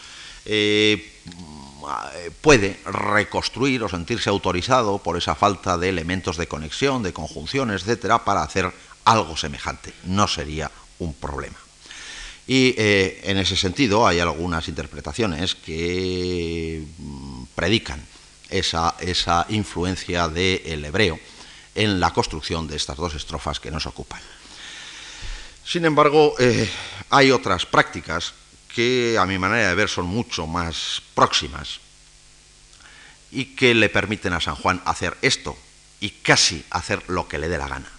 eh, 0.45 1.11
puede 2.41 2.79
reconstruir 2.85 3.83
o 3.83 3.89
sentirse 3.89 4.29
autorizado 4.29 4.97
por 4.99 5.17
esa 5.17 5.35
falta 5.35 5.77
de 5.77 5.89
elementos 5.89 6.37
de 6.37 6.47
conexión, 6.47 7.03
de 7.03 7.13
conjunciones, 7.13 7.81
etcétera, 7.81 8.23
para 8.23 8.43
hacer 8.43 8.71
algo 9.03 9.35
semejante. 9.37 9.93
No 10.05 10.27
sería 10.27 10.71
un 10.99 11.13
problema. 11.13 11.57
Y 12.47 12.75
eh, 12.77 13.21
en 13.23 13.37
ese 13.37 13.57
sentido 13.57 14.07
hay 14.07 14.19
algunas 14.19 14.67
interpretaciones 14.67 15.55
que 15.55 16.85
mm, 16.97 17.43
predican 17.55 18.01
esa, 18.49 18.95
esa 18.99 19.45
influencia 19.49 20.27
del 20.27 20.85
hebreo 20.85 21.19
en 21.75 21.99
la 21.99 22.11
construcción 22.11 22.67
de 22.67 22.77
estas 22.77 22.97
dos 22.97 23.13
estrofas 23.13 23.59
que 23.59 23.71
nos 23.71 23.85
ocupan. 23.85 24.21
Sin 25.65 25.85
embargo, 25.85 26.33
eh, 26.39 26.69
hay 27.09 27.31
otras 27.31 27.65
prácticas 27.65 28.33
que 28.73 29.17
a 29.19 29.25
mi 29.25 29.37
manera 29.37 29.69
de 29.69 29.75
ver 29.75 29.89
son 29.89 30.05
mucho 30.05 30.47
más 30.47 31.01
próximas 31.13 31.79
y 33.31 33.55
que 33.55 33.73
le 33.73 33.89
permiten 33.89 34.33
a 34.33 34.41
San 34.41 34.55
Juan 34.55 34.81
hacer 34.85 35.17
esto 35.21 35.57
y 35.99 36.09
casi 36.09 36.63
hacer 36.69 37.03
lo 37.09 37.27
que 37.27 37.39
le 37.39 37.49
dé 37.49 37.57
la 37.57 37.67
gana. 37.67 37.91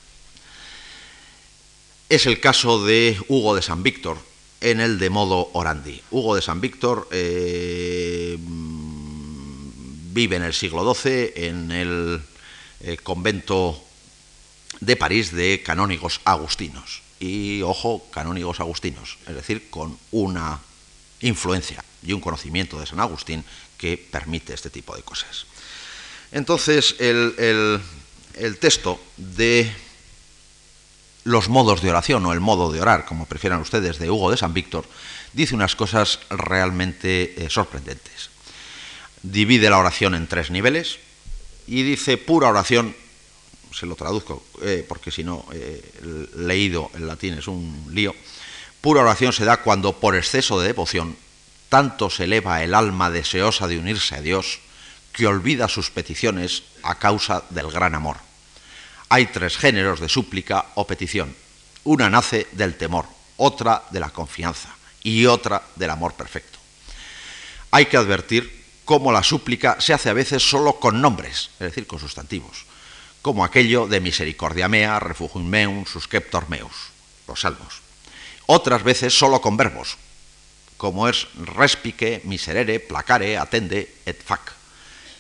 Es 2.09 2.27
el 2.27 2.41
caso 2.41 2.85
de 2.85 3.19
Hugo 3.29 3.55
de 3.57 3.63
San 3.63 3.83
Víctor 3.83 4.19
en 4.61 4.81
el 4.81 4.99
de 4.99 5.11
modo 5.11 5.51
orandi. 5.53 6.01
Hugo 6.11 6.37
de 6.37 6.43
San 6.43 6.61
Víctor 6.61 7.09
eh, 7.11 8.39
vive 8.39 10.37
en 10.37 10.43
el 10.43 10.55
siglo 10.55 10.95
XII 10.95 11.33
en 11.35 11.73
el 11.73 12.23
eh, 12.81 12.97
convento 12.97 13.83
de 14.81 14.97
París 14.97 15.33
de 15.33 15.63
canónigos 15.63 16.21
agustinos. 16.25 17.03
Y 17.19 17.63
ojo, 17.63 18.07
canónigos 18.11 18.61
agustinos, 18.61 19.19
es 19.27 19.35
decir, 19.35 19.71
con 19.71 19.99
una 20.11 20.61
influencia 21.21 21.83
y 22.03 22.13
un 22.13 22.21
conocimiento 22.21 22.79
de 22.79 22.87
San 22.87 23.01
Agustín 23.01 23.45
que 23.79 23.97
permite 23.97 24.53
este 24.53 24.71
tipo 24.71 24.95
de 24.95 25.03
cosas. 25.03 25.47
Entonces, 26.33 26.97
el, 26.99 27.81
texto 28.61 29.01
de 29.17 29.73
los 31.25 31.49
modos 31.49 31.83
de 31.83 31.91
oración 31.91 32.25
o 32.27 32.33
el 32.33 32.41
modo 32.41 32.71
de 32.71 32.81
orar, 32.81 33.07
como 33.07 33.27
prefieran 33.27 33.61
ustedes, 33.61 33.99
de 33.99 34.11
Hugo 34.11 34.31
de 34.31 34.37
San 34.37 34.53
Víctor, 34.53 34.87
dice 35.33 35.55
unas 35.55 35.75
cosas 35.77 36.21
realmente 36.31 37.35
eh, 37.37 37.51
sorprendentes. 37.51 38.31
Divide 39.23 39.71
la 39.71 39.79
oración 39.79 40.15
en 40.15 40.27
tres 40.27 40.51
niveles, 40.51 40.99
y 41.67 41.83
dice 41.83 42.17
pura 42.19 42.49
oración, 42.49 42.95
se 43.73 43.87
lo 43.87 43.95
traduzco 43.95 44.45
eh, 44.63 44.85
porque 44.89 45.11
si 45.11 45.25
no, 45.25 45.45
eh, 45.53 45.83
leído 46.37 46.91
en 46.95 47.07
latín 47.07 47.35
es 47.35 47.49
un 47.49 47.89
lío, 47.91 48.15
pura 48.81 49.03
oración 49.03 49.33
se 49.33 49.45
da 49.45 49.59
cuando 49.59 49.99
por 49.99 50.17
exceso 50.17 50.61
de 50.61 50.69
devoción 50.69 51.17
tanto 51.69 52.11
se 52.11 52.25
eleva 52.25 52.63
el 52.63 52.75
alma 52.75 53.11
deseosa 53.11 53.67
de 53.67 53.79
unirse 53.79 54.15
a 54.15 54.21
Dios 54.21 54.61
que 55.13 55.27
olvida 55.27 55.69
sus 55.69 55.91
peticiones 55.91 56.63
a 56.83 56.99
causa 56.99 57.45
del 57.51 57.71
gran 57.71 57.95
amor. 57.95 58.17
Hay 59.09 59.27
tres 59.27 59.57
géneros 59.57 60.01
de 60.01 60.09
súplica 60.09 60.67
o 60.75 60.87
petición. 60.87 61.35
Una 61.85 62.11
nace 62.11 62.47
del 62.53 62.77
temor, 62.77 63.07
otra 63.37 63.85
de 63.91 64.01
la 64.01 64.11
confianza 64.11 64.75
y 65.03 65.27
otra 65.27 65.63
del 65.77 65.91
amor 65.91 66.15
perfecto. 66.15 66.59
Hay 67.71 67.87
que 67.87 67.97
advertir 67.97 68.56
como 68.87 69.13
la 69.13 69.25
súplica 69.25 69.77
se 69.81 69.93
hace 69.93 70.09
a 70.09 70.15
veces 70.15 70.49
solo 70.49 70.79
con 70.79 71.03
nombres, 71.03 71.51
es 71.59 71.67
decir, 71.67 71.87
con 71.87 71.99
sustantivos, 71.99 72.65
como 73.21 73.45
aquello 73.45 73.89
de 73.89 74.01
misericordia 74.01 74.69
mea, 74.69 75.01
refugium 75.01 75.45
meum, 75.45 75.85
susceptor 75.85 76.49
meus, 76.49 76.95
los 77.27 77.41
salmos. 77.41 77.83
Otras 78.47 78.85
veces 78.85 79.13
solo 79.13 79.41
con 79.41 79.57
verbos, 79.57 79.99
como 80.77 81.09
es 81.09 81.27
respique, 81.35 82.23
miserere, 82.25 82.79
placare, 82.79 83.37
atende, 83.37 83.93
et 84.07 84.23
fac. 84.23 84.55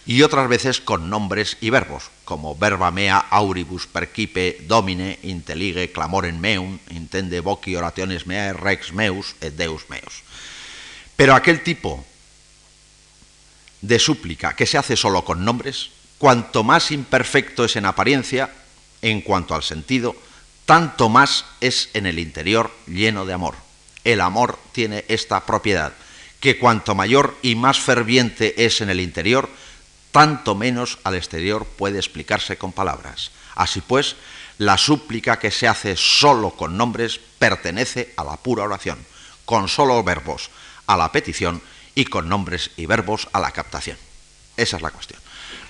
Y 0.06 0.22
otras 0.22 0.48
veces 0.48 0.80
con 0.80 1.10
nombres 1.10 1.56
y 1.60 1.70
verbos, 1.70 2.10
como 2.24 2.54
verba 2.54 2.92
mea 2.92 3.18
auribus 3.18 3.88
percipe 3.88 4.62
domine 4.68 5.18
intelige 5.24 5.90
clamorem 5.90 6.38
meum, 6.38 6.78
intende 6.94 7.40
voci 7.40 7.74
orationes 7.74 8.30
mea 8.30 8.52
rex 8.52 8.92
meus 8.92 9.34
et 9.40 9.58
deus 9.58 9.90
meus. 9.90 10.22
Pero 11.16 11.34
aquel 11.34 11.64
tipo 11.64 12.06
de 13.80 13.98
súplica 13.98 14.56
que 14.56 14.66
se 14.66 14.78
hace 14.78 14.96
solo 14.96 15.24
con 15.24 15.44
nombres, 15.44 15.90
cuanto 16.18 16.64
más 16.64 16.90
imperfecto 16.90 17.64
es 17.64 17.76
en 17.76 17.86
apariencia, 17.86 18.50
en 19.02 19.20
cuanto 19.20 19.54
al 19.54 19.62
sentido, 19.62 20.16
tanto 20.64 21.08
más 21.08 21.44
es 21.60 21.90
en 21.94 22.06
el 22.06 22.18
interior 22.18 22.72
lleno 22.86 23.24
de 23.24 23.34
amor. 23.34 23.54
El 24.04 24.20
amor 24.20 24.58
tiene 24.72 25.04
esta 25.08 25.44
propiedad, 25.46 25.92
que 26.40 26.58
cuanto 26.58 26.94
mayor 26.94 27.36
y 27.42 27.54
más 27.54 27.80
ferviente 27.80 28.66
es 28.66 28.80
en 28.80 28.90
el 28.90 29.00
interior, 29.00 29.48
tanto 30.12 30.54
menos 30.54 30.98
al 31.04 31.14
exterior 31.14 31.66
puede 31.66 31.98
explicarse 31.98 32.56
con 32.56 32.72
palabras. 32.72 33.30
Así 33.54 33.80
pues, 33.80 34.16
la 34.58 34.78
súplica 34.78 35.38
que 35.38 35.50
se 35.50 35.68
hace 35.68 35.96
solo 35.96 36.50
con 36.50 36.76
nombres 36.76 37.20
pertenece 37.38 38.14
a 38.16 38.24
la 38.24 38.36
pura 38.36 38.64
oración, 38.64 38.98
con 39.44 39.68
solo 39.68 40.02
verbos, 40.02 40.50
a 40.86 40.96
la 40.96 41.12
petición 41.12 41.60
y 41.96 42.04
con 42.04 42.28
nombres 42.28 42.70
y 42.76 42.86
verbos 42.86 43.26
a 43.32 43.40
la 43.40 43.50
captación. 43.50 43.96
Esa 44.56 44.76
es 44.76 44.82
la 44.82 44.90
cuestión. 44.90 45.20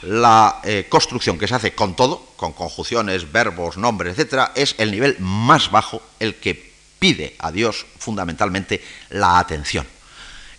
La 0.02 0.60
eh, 0.64 0.86
construcción 0.90 1.38
que 1.38 1.48
se 1.48 1.54
hace 1.54 1.74
con 1.74 1.96
todo, 1.96 2.32
con 2.36 2.52
conjunciones, 2.52 3.32
verbos, 3.32 3.78
nombres, 3.78 4.12
etcétera, 4.12 4.52
es 4.54 4.74
el 4.76 4.90
nivel 4.90 5.16
más 5.20 5.70
bajo, 5.70 6.02
el 6.20 6.34
que 6.34 6.72
pide 6.98 7.36
a 7.38 7.50
Dios 7.50 7.86
fundamentalmente 7.98 8.84
la 9.10 9.38
atención. 9.38 9.86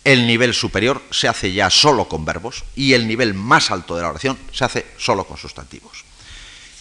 El 0.03 0.25
nivel 0.25 0.53
superior 0.53 1.03
se 1.11 1.27
hace 1.27 1.51
ya 1.51 1.69
solo 1.69 2.07
con 2.07 2.23
verbos 2.23 2.63
y 2.75 2.93
el 2.93 3.07
nivel 3.07 3.33
más 3.33 3.69
alto 3.69 3.95
de 3.95 4.01
la 4.03 4.09
oración 4.09 4.37
se 4.53 4.63
hace 4.63 4.85
solo 4.97 5.25
con 5.25 5.37
sustantivos. 5.37 6.05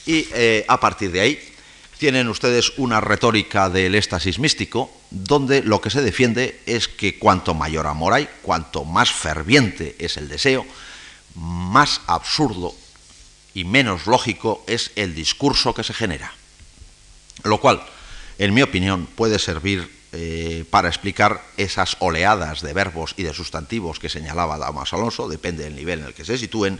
Y 0.06 0.28
eh, 0.32 0.64
a 0.68 0.78
partir 0.78 1.10
de 1.10 1.20
ahí 1.20 1.55
tienen 1.98 2.28
ustedes 2.28 2.72
una 2.76 3.00
retórica 3.00 3.70
del 3.70 3.94
éxtasis 3.94 4.38
místico, 4.38 4.90
donde 5.10 5.62
lo 5.62 5.80
que 5.80 5.90
se 5.90 6.02
defiende 6.02 6.60
es 6.66 6.88
que 6.88 7.18
cuanto 7.18 7.54
mayor 7.54 7.86
amor 7.86 8.12
hay, 8.12 8.28
cuanto 8.42 8.84
más 8.84 9.10
ferviente 9.10 9.96
es 9.98 10.16
el 10.16 10.28
deseo, 10.28 10.66
más 11.34 12.00
absurdo 12.06 12.74
y 13.54 13.64
menos 13.64 14.06
lógico 14.06 14.62
es 14.66 14.90
el 14.96 15.14
discurso 15.14 15.74
que 15.74 15.84
se 15.84 15.94
genera. 15.94 16.32
Lo 17.44 17.60
cual, 17.60 17.82
en 18.38 18.52
mi 18.52 18.62
opinión, 18.62 19.06
puede 19.06 19.38
servir 19.38 19.90
eh, 20.12 20.64
para 20.70 20.88
explicar 20.88 21.42
esas 21.56 21.96
oleadas 22.00 22.60
de 22.60 22.72
verbos 22.72 23.14
y 23.16 23.22
de 23.22 23.34
sustantivos 23.34 23.98
que 23.98 24.08
señalaba 24.08 24.58
Damas 24.58 24.92
Alonso, 24.92 25.28
depende 25.28 25.64
del 25.64 25.76
nivel 25.76 26.00
en 26.00 26.06
el 26.06 26.14
que 26.14 26.24
se 26.24 26.38
sitúen, 26.38 26.78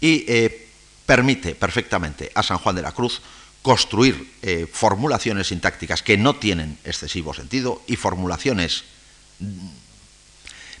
y 0.00 0.24
eh, 0.28 0.68
permite 1.06 1.54
perfectamente 1.54 2.32
a 2.34 2.42
San 2.42 2.58
Juan 2.58 2.76
de 2.76 2.82
la 2.82 2.92
Cruz 2.92 3.20
construir 3.64 4.30
eh, 4.42 4.68
formulaciones 4.70 5.46
sintácticas 5.46 6.02
que 6.02 6.18
no 6.18 6.36
tienen 6.36 6.76
excesivo 6.84 7.32
sentido 7.32 7.80
y 7.86 7.96
formulaciones 7.96 8.84
mm, 9.38 9.68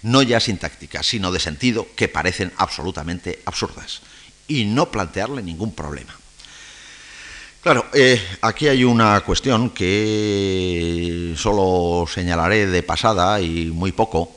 no 0.02 0.20
ya 0.20 0.38
sintácticas, 0.38 1.06
sino 1.06 1.32
de 1.32 1.40
sentido 1.40 1.88
que 1.96 2.08
parecen 2.08 2.52
absolutamente 2.58 3.40
absurdas 3.46 4.02
y 4.46 4.66
no 4.66 4.90
plantearle 4.90 5.42
ningún 5.42 5.74
problema. 5.74 6.14
Claro, 7.62 7.86
eh, 7.94 8.20
aquí 8.42 8.68
hay 8.68 8.84
una 8.84 9.22
cuestión 9.22 9.70
que 9.70 11.32
solo 11.38 12.04
señalaré 12.06 12.66
de 12.66 12.82
pasada 12.82 13.40
y 13.40 13.70
muy 13.72 13.92
poco, 13.92 14.30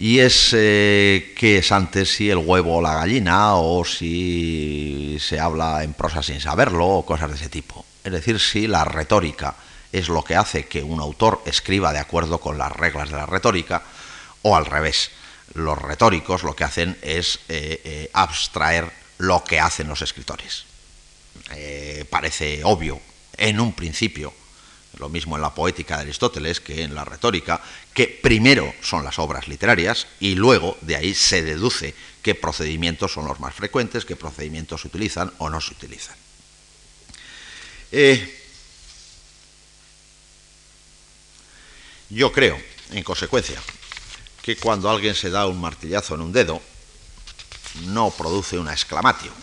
y 0.00 0.20
es 0.20 0.54
eh, 0.54 1.34
qué 1.36 1.58
es 1.58 1.70
antes 1.72 2.14
si 2.14 2.30
el 2.30 2.38
huevo 2.38 2.78
o 2.78 2.80
la 2.80 2.94
gallina, 2.94 3.56
o 3.56 3.84
si 3.84 5.18
se 5.20 5.38
habla 5.38 5.84
en 5.84 5.92
prosa 5.92 6.22
sin 6.22 6.40
saberlo, 6.40 6.86
o 6.86 7.04
cosas 7.04 7.28
de 7.28 7.36
ese 7.36 7.50
tipo. 7.50 7.84
Es 8.02 8.10
decir, 8.10 8.40
si 8.40 8.66
la 8.66 8.84
retórica 8.84 9.56
es 9.92 10.08
lo 10.08 10.24
que 10.24 10.36
hace 10.36 10.64
que 10.64 10.82
un 10.82 11.00
autor 11.00 11.42
escriba 11.44 11.92
de 11.92 11.98
acuerdo 11.98 12.40
con 12.40 12.56
las 12.56 12.72
reglas 12.72 13.10
de 13.10 13.16
la 13.16 13.26
retórica, 13.26 13.82
o 14.40 14.56
al 14.56 14.64
revés. 14.64 15.10
Los 15.52 15.76
retóricos 15.76 16.44
lo 16.44 16.56
que 16.56 16.64
hacen 16.64 16.96
es 17.02 17.40
eh, 17.48 18.08
abstraer 18.14 18.90
lo 19.18 19.44
que 19.44 19.60
hacen 19.60 19.88
los 19.88 20.00
escritores. 20.00 20.64
Eh, 21.52 22.06
parece 22.08 22.62
obvio 22.64 23.00
en 23.36 23.60
un 23.60 23.72
principio, 23.72 24.32
lo 25.00 25.08
mismo 25.08 25.36
en 25.36 25.42
la 25.42 25.54
poética 25.54 25.96
de 25.96 26.02
Aristóteles 26.02 26.60
que 26.60 26.82
en 26.82 26.94
la 26.94 27.04
retórica, 27.04 27.60
que 27.92 28.06
primero 28.06 28.72
son 28.82 29.04
las 29.04 29.18
obras 29.18 29.48
literarias 29.48 30.06
y 30.20 30.34
luego 30.34 30.78
de 30.82 30.96
ahí 30.96 31.14
se 31.14 31.42
deduce 31.42 31.94
qué 32.22 32.34
procedimientos 32.34 33.12
son 33.12 33.26
los 33.26 33.40
más 33.40 33.54
frecuentes, 33.54 34.04
qué 34.04 34.14
procedimientos 34.14 34.82
se 34.82 34.88
utilizan 34.88 35.32
o 35.38 35.50
no 35.50 35.60
se 35.60 35.72
utilizan. 35.72 36.16
Eh, 37.92 38.38
yo 42.10 42.30
creo, 42.30 42.60
en 42.92 43.02
consecuencia, 43.02 43.60
que 44.42 44.56
cuando 44.56 44.88
alguien 44.90 45.14
se 45.14 45.30
da 45.30 45.46
un 45.46 45.60
martillazo 45.60 46.14
en 46.14 46.20
un 46.20 46.32
dedo, 46.32 46.62
no 47.86 48.10
produce 48.10 48.58
una 48.58 48.72
exclamación 48.72 49.34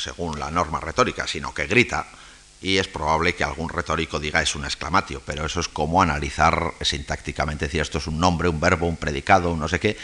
según 0.00 0.38
la 0.40 0.50
norma 0.50 0.80
retórica, 0.80 1.26
sino 1.26 1.52
que 1.52 1.66
grita, 1.66 2.08
y 2.62 2.76
es 2.76 2.88
probable 2.88 3.34
que 3.34 3.44
algún 3.44 3.68
retórico 3.68 4.18
diga 4.18 4.42
es 4.42 4.54
un 4.54 4.64
exclamatio, 4.64 5.22
pero 5.24 5.46
eso 5.46 5.60
es 5.60 5.68
como 5.68 6.02
analizar 6.02 6.74
sintácticamente, 6.82 7.66
decir 7.66 7.80
esto 7.80 7.98
es 7.98 8.06
un 8.06 8.18
nombre, 8.18 8.48
un 8.48 8.60
verbo, 8.60 8.86
un 8.86 8.96
predicado, 8.96 9.52
un 9.52 9.60
no 9.60 9.68
sé 9.68 9.80
qué, 9.80 9.96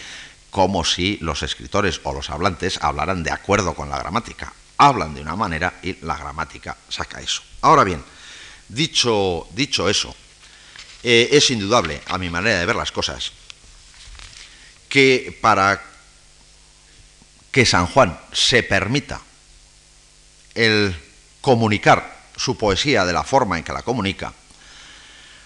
como 0.51 0.85
si 0.85 1.19
los 1.21 1.43
escritores 1.43 2.01
o 2.03 2.15
los 2.15 2.31
hablantes 2.31 2.79
hablaran 2.81 3.23
de 3.23 3.31
acuerdo 3.31 3.75
con 3.75 3.91
la 3.91 3.99
gramática. 3.99 4.53
Hablan 4.79 5.15
de 5.15 5.21
una 5.21 5.37
manera 5.37 5.75
y 5.83 5.97
la 6.05 6.17
gramática 6.17 6.77
saca 6.89 7.21
eso. 7.21 7.43
Ahora 7.61 7.85
bien, 7.85 8.03
dicho, 8.69 9.47
dicho 9.53 9.89
eso, 9.89 10.15
eh, 11.03 11.29
es 11.33 11.51
indudable, 11.51 12.01
a 12.07 12.19
mi 12.19 12.31
manera 12.31 12.59
de 12.59 12.67
ver 12.67 12.77
las 12.77 12.93
cosas, 12.93 13.33
que 14.89 15.37
para 15.43 15.83
que 17.51 17.67
San 17.67 17.87
Juan 17.87 18.19
se 18.33 18.63
permita 18.63 19.21
el 20.55 20.97
comunicar 21.41 22.16
su 22.37 22.57
poesía 22.57 23.05
de 23.05 23.13
la 23.13 23.25
forma 23.25 23.59
en 23.59 23.65
que 23.65 23.73
la 23.73 23.83
comunica, 23.83 24.33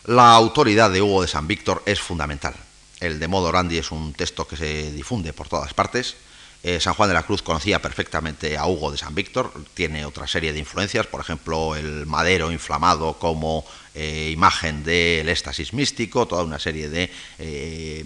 la 0.04 0.32
autoridad 0.32 0.90
de 0.90 1.02
Hugo 1.02 1.23
de 1.23 1.28
San 1.28 1.47
Víctor 1.47 1.82
es 1.87 2.00
fundamental. 2.00 2.54
El 3.00 3.18
de 3.18 3.28
Modo 3.28 3.49
Orandi 3.49 3.78
es 3.78 3.90
un 3.92 4.12
texto 4.12 4.47
que 4.47 4.56
se 4.56 4.92
difunde 4.92 5.32
por 5.32 5.49
todas 5.49 5.73
partes. 5.75 6.16
Eh, 6.62 6.78
San 6.78 6.92
Juan 6.92 7.09
de 7.09 7.14
la 7.14 7.23
Cruz 7.23 7.40
conocía 7.40 7.80
perfectamente 7.80 8.59
a 8.59 8.66
Hugo 8.66 8.90
de 8.90 8.99
San 8.99 9.14
Víctor, 9.14 9.50
tiene 9.73 10.04
otra 10.04 10.26
serie 10.26 10.52
de 10.52 10.59
influencias, 10.59 11.06
por 11.06 11.23
ejemplo, 11.23 11.75
el 11.75 12.04
madero 12.04 12.52
inflamado 12.52 13.14
como 13.18 13.64
eh, 13.94 14.28
imagen 14.30 14.85
del 14.85 15.28
éxtasis 15.30 15.73
místico, 15.73 16.28
toda 16.28 16.44
una 16.44 16.59
serie 16.59 16.90
de 16.90 17.11
eh, 17.38 18.04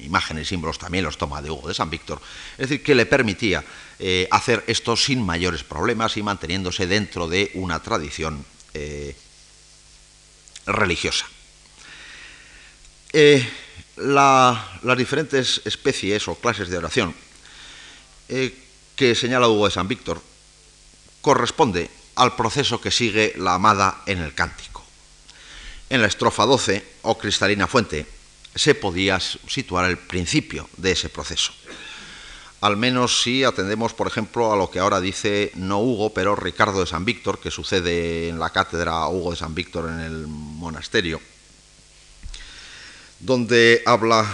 imágenes 0.00 0.46
y 0.46 0.50
símbolos 0.50 0.78
también 0.78 1.02
los 1.02 1.18
toma 1.18 1.42
de 1.42 1.50
Hugo 1.50 1.66
de 1.66 1.74
San 1.74 1.90
Víctor, 1.90 2.20
es 2.52 2.68
decir, 2.68 2.84
que 2.84 2.94
le 2.94 3.04
permitía 3.04 3.64
eh, 3.98 4.28
hacer 4.30 4.62
esto 4.66 4.96
sin 4.96 5.24
mayores 5.24 5.64
problemas 5.64 6.16
y 6.16 6.22
manteniéndose 6.22 6.86
dentro 6.86 7.28
de 7.28 7.50
una 7.54 7.82
tradición 7.82 8.44
eh, 8.74 9.16
religiosa. 10.66 11.26
Eh, 13.12 13.48
las 13.96 14.98
diferentes 14.98 15.62
especies 15.64 16.28
o 16.28 16.34
clases 16.34 16.68
de 16.68 16.76
oración 16.76 17.14
que 18.28 19.14
señala 19.14 19.48
Hugo 19.48 19.66
de 19.66 19.72
San 19.72 19.88
Víctor 19.88 20.20
corresponde 21.22 21.88
al 22.16 22.36
proceso 22.36 22.80
que 22.80 22.90
sigue 22.90 23.32
la 23.36 23.54
amada 23.54 24.02
en 24.04 24.18
el 24.18 24.34
cántico. 24.34 24.84
En 25.88 26.02
la 26.02 26.08
estrofa 26.08 26.44
12, 26.44 26.84
o 27.02 27.16
cristalina 27.16 27.66
fuente, 27.66 28.04
se 28.54 28.74
podía 28.74 29.20
situar 29.20 29.88
el 29.88 29.98
principio 29.98 30.68
de 30.76 30.92
ese 30.92 31.08
proceso. 31.08 31.52
Al 32.66 32.76
menos 32.76 33.22
si 33.22 33.44
atendemos, 33.44 33.94
por 33.94 34.08
ejemplo, 34.08 34.52
a 34.52 34.56
lo 34.56 34.68
que 34.72 34.80
ahora 34.80 35.00
dice 35.00 35.52
no 35.54 35.78
Hugo, 35.78 36.12
pero 36.12 36.34
Ricardo 36.34 36.80
de 36.80 36.86
San 36.88 37.04
Víctor, 37.04 37.38
que 37.38 37.52
sucede 37.52 38.28
en 38.28 38.40
la 38.40 38.50
cátedra 38.50 39.06
Hugo 39.06 39.30
de 39.30 39.36
San 39.36 39.54
Víctor 39.54 39.88
en 39.88 40.00
el 40.00 40.26
monasterio, 40.26 41.20
donde 43.20 43.84
habla 43.86 44.26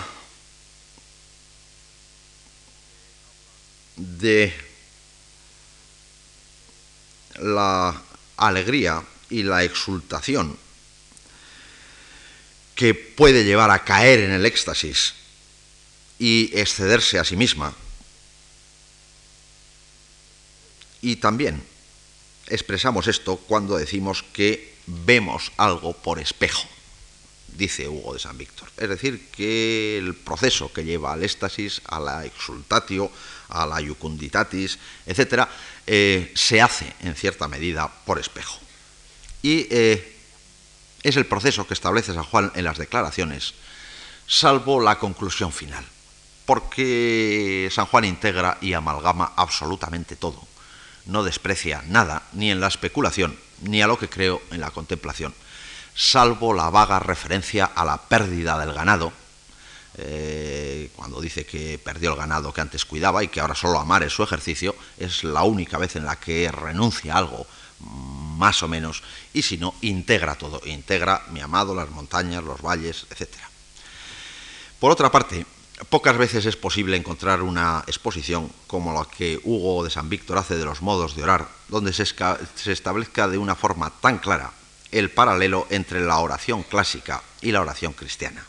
de 3.97 4.55
la 7.35 8.01
alegría 8.39 9.03
y 9.29 9.43
la 9.43 9.63
exultación 9.63 10.57
que 12.75 12.95
puede 12.95 13.45
llevar 13.45 13.71
a 13.71 13.85
caer 13.85 14.21
en 14.21 14.31
el 14.31 14.47
éxtasis 14.47 15.13
y 16.19 16.51
excederse 16.59 17.19
a 17.19 17.25
sí 17.25 17.37
misma. 17.37 17.75
Y 21.03 21.17
también 21.17 21.63
expresamos 22.47 23.07
esto 23.09 23.37
cuando 23.37 23.77
decimos 23.77 24.25
que 24.33 24.75
vemos 24.87 25.53
algo 25.57 25.93
por 25.93 26.19
espejo, 26.19 26.63
dice 27.49 27.89
Hugo 27.89 28.15
de 28.15 28.21
San 28.21 28.39
Víctor. 28.39 28.69
Es 28.77 28.89
decir, 28.89 29.29
que 29.31 29.99
el 29.99 30.15
proceso 30.15 30.73
que 30.73 30.85
lleva 30.85 31.13
al 31.13 31.23
éxtasis, 31.23 31.83
a 31.85 32.01
la 32.01 32.25
exultatio, 32.25 33.11
a 33.49 33.67
la 33.67 33.81
yucunditatis, 33.81 34.79
etc., 35.07 35.49
eh, 35.87 36.33
se 36.35 36.63
hace 36.63 36.93
en 37.01 37.15
cierta 37.15 37.49
medida 37.49 37.93
por 38.05 38.19
espejo. 38.19 38.59
Y 39.43 39.67
eh, 39.71 40.17
es 41.03 41.17
el 41.17 41.27
proceso 41.27 41.67
que 41.67 41.75
establece 41.75 42.15
San 42.15 42.25
Juan 42.25 42.53
en 42.55 42.65
las 42.65 42.79
declaraciones, 42.79 43.55
salvo 44.27 44.81
la 44.81 44.99
conclusión 44.99 45.53
final, 45.53 45.85
porque 46.47 47.69
San 47.73 47.87
Juan 47.87 48.05
integra 48.05 48.59
y 48.61 48.73
amalgama 48.73 49.33
absolutamente 49.37 50.17
todo, 50.17 50.47
no 51.07 51.25
desprecia 51.25 51.83
nada, 51.89 52.23
ni 52.33 52.51
en 52.51 52.61
la 52.61 52.69
especulación, 52.69 53.37
ni 53.63 53.83
a 53.83 53.87
lo 53.87 53.99
que 53.99 54.09
creo 54.09 54.43
en 54.51 54.61
la 54.61 54.71
contemplación, 54.71 55.35
salvo 55.95 56.55
la 56.55 56.71
vaga 56.71 56.99
referencia 56.99 57.65
a 57.65 57.85
la 57.85 57.99
pérdida 58.03 58.59
del 58.59 58.73
ganado, 58.73 59.13
eh, 59.99 60.91
cuando 60.97 61.21
dice 61.21 61.45
que 61.45 61.79
perdió 61.79 62.13
el 62.13 62.17
ganado 62.17 62.53
que 62.53 62.63
antes 62.63 62.87
cuidaba 62.87 63.23
y 63.23 63.29
que 63.29 63.41
ahora 63.41 63.55
solo 63.55 63.79
amar 63.79 64.03
es 64.03 64.13
su 64.13 64.23
ejercicio, 64.23 64.75
es 64.97 65.23
la 65.23 65.43
única 65.43 65.77
vez 65.77 65.97
en 65.97 66.07
la 66.07 66.17
que 66.17 66.51
renuncia 66.51 67.15
a 67.15 67.19
algo 67.19 67.47
más 67.81 68.63
o 68.63 68.69
menos, 68.69 69.03
y 69.35 69.43
si 69.43 69.59
no, 69.59 69.75
integra 69.83 70.35
todo, 70.37 70.61
integra 70.65 71.23
mi 71.31 71.41
amado, 71.41 71.75
las 71.75 71.91
montañas, 71.91 72.43
los 72.43 72.63
valles, 72.63 73.07
etc. 73.11 73.29
Por 74.79 74.91
otra 74.91 75.11
parte, 75.11 75.47
pocas 75.89 76.17
veces 76.17 76.47
es 76.47 76.57
posible 76.57 76.97
encontrar 76.97 77.43
una 77.43 77.85
exposición 77.87 78.53
como 78.67 78.93
la 78.93 79.05
que 79.05 79.41
Hugo 79.43 79.85
de 79.85 79.91
San 79.91 80.09
Víctor 80.09 80.39
hace 80.39 80.57
de 80.57 80.65
los 80.65 80.83
modos 80.83 81.17
de 81.17 81.23
orar, 81.23 81.49
donde 81.69 81.93
se, 81.93 82.03
establezca 82.73 83.29
de 83.29 83.39
una 83.39 83.55
forma 83.55 83.91
tan 84.01 84.19
clara 84.19 84.53
el 84.91 85.11
paralelo 85.11 85.67
entre 85.71 86.01
la 86.01 86.19
oración 86.19 86.63
clásica 86.63 87.23
y 87.41 87.53
la 87.53 87.63
oración 87.63 87.95
cristiana. 87.95 88.47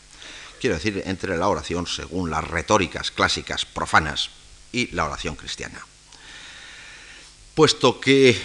Quiero 0.60 0.76
decir, 0.76 1.02
entre 1.06 1.36
la 1.36 1.48
oración 1.48 1.86
según 1.86 2.30
las 2.30 2.44
retóricas 2.44 3.10
clásicas 3.10 3.64
profanas 3.64 4.30
y 4.72 4.94
la 4.94 5.06
oración 5.06 5.36
cristiana. 5.36 5.80
Puesto 7.54 8.00
que 8.00 8.40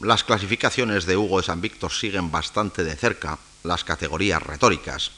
las 0.00 0.24
clasificaciones 0.24 1.04
de 1.04 1.16
Hugo 1.16 1.40
de 1.40 1.46
San 1.46 1.60
Víctor 1.60 1.92
siguen 1.92 2.30
bastante 2.30 2.84
de 2.84 2.96
cerca 2.96 3.38
las 3.64 3.84
categorías 3.84 4.42
retóricas. 4.42 5.10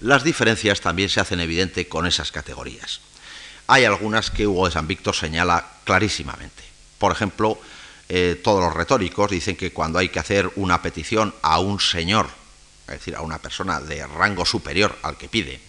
Las 0.00 0.24
diferencias 0.24 0.80
también 0.80 1.08
se 1.08 1.20
hacen 1.20 1.40
evidente 1.40 1.88
con 1.88 2.06
esas 2.06 2.30
categorías. 2.30 3.00
Hay 3.66 3.84
algunas 3.84 4.30
que 4.30 4.46
Hugo 4.46 4.66
de 4.66 4.72
San 4.72 4.86
Víctor 4.86 5.14
señala 5.14 5.66
clarísimamente. 5.84 6.62
Por 6.98 7.12
ejemplo, 7.12 7.58
eh, 8.08 8.40
todos 8.42 8.60
los 8.60 8.74
retóricos 8.74 9.30
dicen 9.30 9.56
que 9.56 9.72
cuando 9.72 9.98
hay 9.98 10.08
que 10.08 10.20
hacer 10.20 10.50
una 10.56 10.82
petición 10.82 11.34
a 11.42 11.58
un 11.58 11.80
señor, 11.80 12.28
es 12.86 12.94
decir, 12.94 13.16
a 13.16 13.22
una 13.22 13.38
persona 13.38 13.80
de 13.80 14.06
rango 14.06 14.46
superior 14.46 14.96
al 15.02 15.16
que 15.16 15.28
pide, 15.28 15.60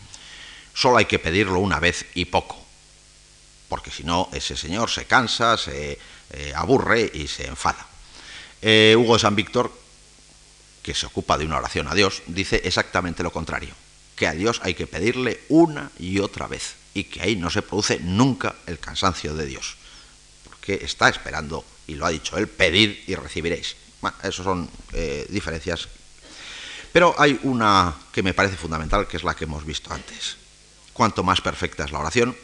solo 0.73 0.97
hay 0.97 1.05
que 1.05 1.19
pedirlo 1.19 1.59
una 1.59 1.79
vez 1.79 2.05
y 2.13 2.25
poco. 2.25 2.63
porque 3.69 3.91
si 3.91 4.05
no 4.05 4.29
ese 4.31 4.55
señor 4.55 4.89
se 4.89 5.05
cansa, 5.05 5.57
se 5.57 5.99
eh, 6.31 6.53
aburre 6.55 7.11
y 7.13 7.27
se 7.27 7.47
enfada. 7.47 7.85
Eh, 8.61 8.95
Hugo 8.97 9.15
de 9.15 9.19
San 9.19 9.35
Víctor, 9.35 9.73
que 10.81 10.93
se 10.93 11.05
ocupa 11.05 11.37
de 11.37 11.45
una 11.45 11.57
oración 11.57 11.87
a 11.89 11.93
Dios, 11.93 12.23
dice 12.27 12.61
exactamente 12.63 13.23
lo 13.23 13.31
contrario, 13.31 13.73
que 14.17 14.27
a 14.27 14.33
Dios 14.33 14.59
hay 14.63 14.73
que 14.73 14.87
pedirle 14.87 15.39
una 15.47 15.91
y 15.99 16.19
otra 16.19 16.47
vez 16.47 16.75
y 16.93 17.05
que 17.05 17.21
ahí 17.21 17.35
no 17.35 17.49
se 17.51 17.61
produce 17.61 17.99
nunca 17.99 18.55
el 18.65 18.79
cansancio 18.79 19.35
de 19.35 19.45
Dios, 19.45 19.77
porque 20.43 20.79
está 20.83 21.07
esperando, 21.07 21.63
y 21.85 21.93
lo 21.93 22.05
ha 22.05 22.09
dicho 22.09 22.37
él, 22.37 22.47
pedir 22.47 23.03
y 23.05 23.13
recibiréis. 23.13 23.75
Bueno, 24.01 24.17
esas 24.23 24.43
son 24.43 24.69
eh, 24.93 25.27
diferencias. 25.29 25.87
Pero 26.91 27.13
hay 27.19 27.39
una 27.43 27.95
que 28.11 28.23
me 28.23 28.33
parece 28.33 28.57
fundamental, 28.57 29.07
que 29.07 29.17
es 29.17 29.23
la 29.23 29.35
que 29.35 29.43
hemos 29.43 29.63
visto 29.63 29.93
antes. 29.93 30.37
Cuanto 30.93 31.23
más 31.23 31.39
perfecta 31.39 31.85
es 31.85 31.91
la 31.91 31.99
oración, 31.99 32.35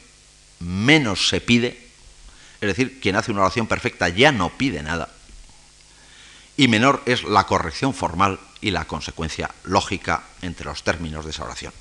menos 0.59 1.27
se 1.27 1.41
pide, 1.41 1.89
es 2.61 2.67
decir, 2.67 2.99
quien 3.01 3.15
hace 3.15 3.31
una 3.31 3.41
oración 3.41 3.65
perfecta 3.65 4.07
ya 4.09 4.31
no 4.31 4.55
pide 4.55 4.83
nada, 4.83 5.11
y 6.55 6.67
menor 6.67 7.01
es 7.07 7.23
la 7.23 7.47
corrección 7.47 7.95
formal 7.95 8.39
y 8.63 8.71
la 8.71 8.85
consecuencia 8.85 9.51
lógica 9.65 10.23
entre 10.41 10.65
los 10.65 10.83
términos 10.83 11.25
de 11.25 11.31
esa 11.31 11.43
oración. 11.43 11.73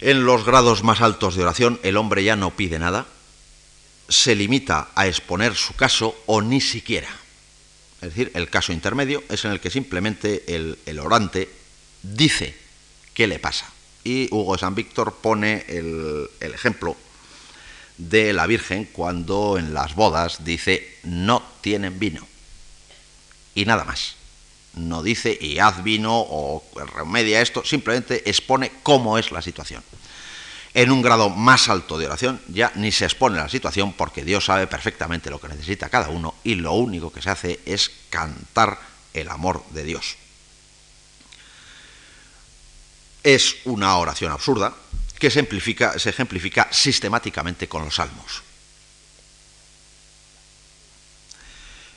En 0.00 0.26
los 0.26 0.44
grados 0.44 0.82
más 0.82 1.00
altos 1.00 1.36
de 1.36 1.44
oración 1.44 1.78
el 1.84 1.96
hombre 1.96 2.24
ya 2.24 2.34
no 2.34 2.50
pide 2.56 2.80
nada, 2.80 3.06
se 4.08 4.34
limita 4.34 4.88
a 4.96 5.06
exponer 5.06 5.54
su 5.54 5.74
caso 5.74 6.20
o 6.26 6.42
ni 6.42 6.60
siquiera. 6.60 7.08
Es 8.00 8.08
decir, 8.08 8.32
el 8.34 8.50
caso 8.50 8.72
intermedio 8.72 9.22
es 9.28 9.44
en 9.44 9.52
el 9.52 9.60
que 9.60 9.70
simplemente 9.70 10.56
el, 10.56 10.98
orante 10.98 11.48
dice 12.02 12.56
qué 13.14 13.28
le 13.28 13.38
pasa. 13.38 13.70
Y 14.02 14.26
Hugo 14.32 14.54
de 14.54 14.58
San 14.58 14.74
Víctor 14.74 15.18
pone 15.22 15.64
el, 15.68 16.28
el 16.40 16.52
ejemplo 16.52 16.96
de 17.96 18.32
la 18.32 18.48
Virgen 18.48 18.86
cuando 18.86 19.56
en 19.56 19.72
las 19.72 19.94
bodas 19.94 20.44
dice 20.44 20.98
no 21.04 21.44
tienen 21.60 22.00
vino. 22.00 22.26
Y 23.54 23.66
nada 23.66 23.84
más. 23.84 24.16
No 24.74 25.02
dice 25.02 25.36
y 25.38 25.58
haz 25.58 25.82
vino 25.82 26.12
o 26.14 26.64
remedia 26.94 27.42
esto, 27.42 27.64
simplemente 27.64 28.28
expone 28.28 28.72
cómo 28.82 29.18
es 29.18 29.30
la 29.30 29.42
situación. 29.42 29.82
En 30.74 30.90
un 30.90 31.02
grado 31.02 31.28
más 31.28 31.68
alto 31.68 31.98
de 31.98 32.06
oración 32.06 32.40
ya 32.48 32.72
ni 32.76 32.92
se 32.92 33.04
expone 33.04 33.36
la 33.36 33.50
situación 33.50 33.92
porque 33.92 34.24
Dios 34.24 34.46
sabe 34.46 34.66
perfectamente 34.66 35.28
lo 35.28 35.38
que 35.38 35.48
necesita 35.48 35.90
cada 35.90 36.08
uno 36.08 36.34
y 36.44 36.54
lo 36.54 36.72
único 36.72 37.12
que 37.12 37.20
se 37.20 37.28
hace 37.28 37.60
es 37.66 37.90
cantar 38.08 38.78
el 39.12 39.28
amor 39.28 39.62
de 39.70 39.84
Dios. 39.84 40.16
Es 43.22 43.56
una 43.64 43.96
oración 43.98 44.32
absurda 44.32 44.74
que 45.18 45.30
se, 45.30 45.40
ejemplifica 45.40 46.68
sistemáticamente 46.72 47.68
con 47.68 47.84
los 47.84 47.94
salmos. 47.94 48.42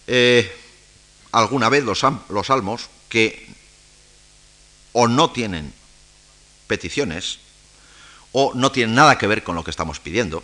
Eh, 0.06 0.65
alguna 1.36 1.68
vez 1.70 1.84
los, 1.84 2.02
los 2.30 2.48
salmos 2.48 2.90
que 3.10 3.48
o 4.94 5.08
no 5.08 5.32
tienen 5.32 5.74
peticiones, 6.68 7.40
o 8.32 8.54
no 8.56 8.72
tienen 8.72 8.96
nada 8.96 9.18
que 9.18 9.28
ver 9.28 9.44
con 9.44 9.56
lo 9.56 9.64
que 9.64 9.72
estamos 9.72 10.00
pidiendo, 10.00 10.42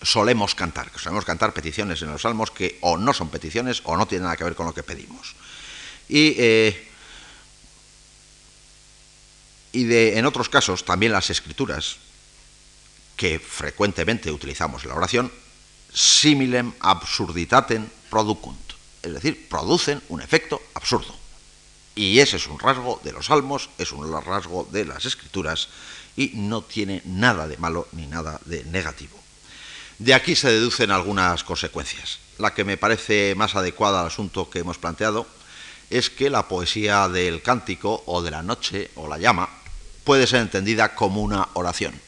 solemos 0.00 0.54
cantar, 0.54 0.90
solemos 0.96 1.26
cantar 1.26 1.52
peticiones 1.52 2.00
en 2.00 2.10
los 2.10 2.22
salmos 2.22 2.50
que 2.50 2.78
o 2.80 2.96
no 2.96 3.12
son 3.12 3.28
peticiones 3.28 3.82
o 3.84 3.96
no 3.96 4.06
tienen 4.06 4.24
nada 4.24 4.36
que 4.36 4.44
ver 4.44 4.54
con 4.54 4.66
lo 4.66 4.72
que 4.72 4.82
pedimos. 4.82 5.36
Y, 6.08 6.34
eh, 6.38 6.88
y 9.72 9.84
de, 9.84 10.18
en 10.18 10.24
otros 10.24 10.48
casos, 10.48 10.86
también 10.86 11.12
las 11.12 11.28
escrituras, 11.28 11.98
que 13.16 13.38
frecuentemente 13.38 14.32
utilizamos 14.32 14.84
en 14.84 14.90
la 14.90 14.96
oración, 14.96 15.30
similem 15.92 16.72
absurditatem 16.80 17.88
producunt, 18.08 18.67
es 19.16 19.22
decir, 19.22 19.48
producen 19.48 20.02
un 20.08 20.20
efecto 20.20 20.60
absurdo. 20.74 21.14
Y 21.94 22.20
ese 22.20 22.36
es 22.36 22.46
un 22.46 22.58
rasgo 22.58 23.00
de 23.02 23.12
los 23.12 23.26
salmos, 23.26 23.70
es 23.78 23.92
un 23.92 24.10
rasgo 24.24 24.68
de 24.70 24.84
las 24.84 25.04
escrituras, 25.04 25.68
y 26.16 26.32
no 26.34 26.62
tiene 26.62 27.02
nada 27.04 27.46
de 27.46 27.56
malo 27.58 27.88
ni 27.92 28.06
nada 28.06 28.40
de 28.44 28.64
negativo. 28.64 29.16
De 29.98 30.14
aquí 30.14 30.36
se 30.36 30.50
deducen 30.50 30.90
algunas 30.90 31.42
consecuencias. 31.42 32.18
La 32.38 32.54
que 32.54 32.64
me 32.64 32.76
parece 32.76 33.34
más 33.36 33.56
adecuada 33.56 34.00
al 34.00 34.06
asunto 34.06 34.48
que 34.48 34.60
hemos 34.60 34.78
planteado 34.78 35.26
es 35.90 36.10
que 36.10 36.30
la 36.30 36.46
poesía 36.46 37.08
del 37.08 37.42
cántico 37.42 38.02
o 38.06 38.22
de 38.22 38.30
la 38.30 38.42
noche 38.42 38.90
o 38.94 39.08
la 39.08 39.18
llama 39.18 39.48
puede 40.04 40.26
ser 40.26 40.40
entendida 40.40 40.94
como 40.94 41.22
una 41.22 41.48
oración, 41.54 42.00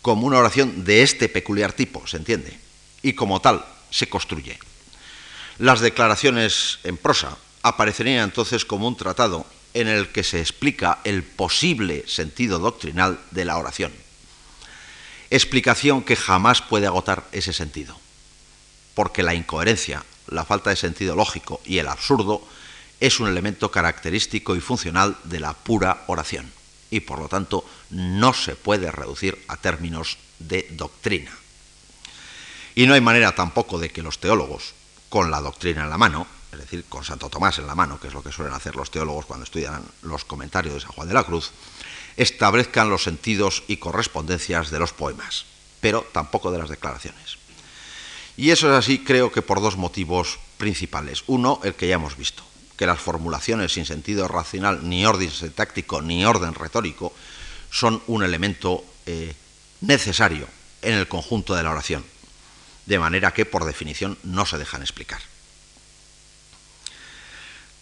como 0.00 0.26
una 0.26 0.38
oración 0.38 0.84
de 0.84 1.02
este 1.02 1.28
peculiar 1.28 1.72
tipo, 1.72 2.06
se 2.06 2.16
entiende, 2.16 2.58
y 3.02 3.12
como 3.12 3.40
tal 3.40 3.64
se 3.90 4.08
construye. 4.08 4.58
Las 5.58 5.80
declaraciones 5.80 6.80
en 6.82 6.96
prosa 6.96 7.36
aparecerían 7.62 8.24
entonces 8.24 8.64
como 8.64 8.88
un 8.88 8.96
tratado 8.96 9.46
en 9.72 9.88
el 9.88 10.08
que 10.08 10.24
se 10.24 10.40
explica 10.40 10.98
el 11.04 11.22
posible 11.22 12.04
sentido 12.06 12.58
doctrinal 12.58 13.20
de 13.30 13.44
la 13.44 13.56
oración. 13.56 13.92
Explicación 15.30 16.02
que 16.02 16.16
jamás 16.16 16.60
puede 16.60 16.86
agotar 16.86 17.24
ese 17.32 17.52
sentido, 17.52 17.98
porque 18.94 19.22
la 19.22 19.34
incoherencia, 19.34 20.04
la 20.28 20.44
falta 20.44 20.70
de 20.70 20.76
sentido 20.76 21.16
lógico 21.16 21.60
y 21.64 21.78
el 21.78 21.88
absurdo 21.88 22.46
es 23.00 23.20
un 23.20 23.28
elemento 23.28 23.70
característico 23.70 24.56
y 24.56 24.60
funcional 24.60 25.16
de 25.24 25.40
la 25.40 25.54
pura 25.54 26.04
oración, 26.06 26.50
y 26.90 27.00
por 27.00 27.18
lo 27.18 27.28
tanto 27.28 27.64
no 27.90 28.34
se 28.34 28.54
puede 28.54 28.90
reducir 28.90 29.44
a 29.48 29.56
términos 29.56 30.18
de 30.38 30.68
doctrina. 30.70 31.32
Y 32.74 32.86
no 32.86 32.94
hay 32.94 33.00
manera 33.00 33.34
tampoco 33.34 33.78
de 33.78 33.90
que 33.90 34.02
los 34.02 34.18
teólogos, 34.18 34.74
con 35.14 35.30
la 35.30 35.40
doctrina 35.40 35.84
en 35.84 35.90
la 35.90 35.96
mano, 35.96 36.26
es 36.50 36.58
decir, 36.58 36.86
con 36.88 37.04
Santo 37.04 37.28
Tomás 37.28 37.60
en 37.60 37.68
la 37.68 37.76
mano, 37.76 38.00
que 38.00 38.08
es 38.08 38.14
lo 38.14 38.20
que 38.20 38.32
suelen 38.32 38.52
hacer 38.52 38.74
los 38.74 38.90
teólogos 38.90 39.26
cuando 39.26 39.44
estudian 39.44 39.84
los 40.02 40.24
comentarios 40.24 40.74
de 40.74 40.80
San 40.80 40.90
Juan 40.90 41.06
de 41.06 41.14
la 41.14 41.22
Cruz, 41.22 41.52
establezcan 42.16 42.90
los 42.90 43.04
sentidos 43.04 43.62
y 43.68 43.76
correspondencias 43.76 44.72
de 44.72 44.80
los 44.80 44.92
poemas, 44.92 45.44
pero 45.80 46.04
tampoco 46.10 46.50
de 46.50 46.58
las 46.58 46.68
declaraciones. 46.68 47.38
Y 48.36 48.50
eso 48.50 48.68
es 48.68 48.76
así, 48.76 49.04
creo 49.04 49.30
que 49.30 49.40
por 49.40 49.60
dos 49.60 49.76
motivos 49.76 50.40
principales. 50.58 51.22
Uno, 51.28 51.60
el 51.62 51.76
que 51.76 51.86
ya 51.86 51.94
hemos 51.94 52.16
visto, 52.16 52.42
que 52.76 52.84
las 52.84 52.98
formulaciones 52.98 53.72
sin 53.72 53.86
sentido 53.86 54.26
racional, 54.26 54.80
ni 54.82 55.06
orden 55.06 55.30
sintáctico, 55.30 56.02
ni 56.02 56.24
orden 56.24 56.54
retórico, 56.54 57.12
son 57.70 58.02
un 58.08 58.24
elemento 58.24 58.84
eh, 59.06 59.32
necesario 59.80 60.48
en 60.82 60.94
el 60.94 61.06
conjunto 61.06 61.54
de 61.54 61.62
la 61.62 61.70
oración, 61.70 62.04
de 62.86 62.98
manera 62.98 63.32
que 63.32 63.46
por 63.46 63.64
definición 63.64 64.18
no 64.22 64.46
se 64.46 64.58
dejan 64.58 64.82
explicar. 64.82 65.20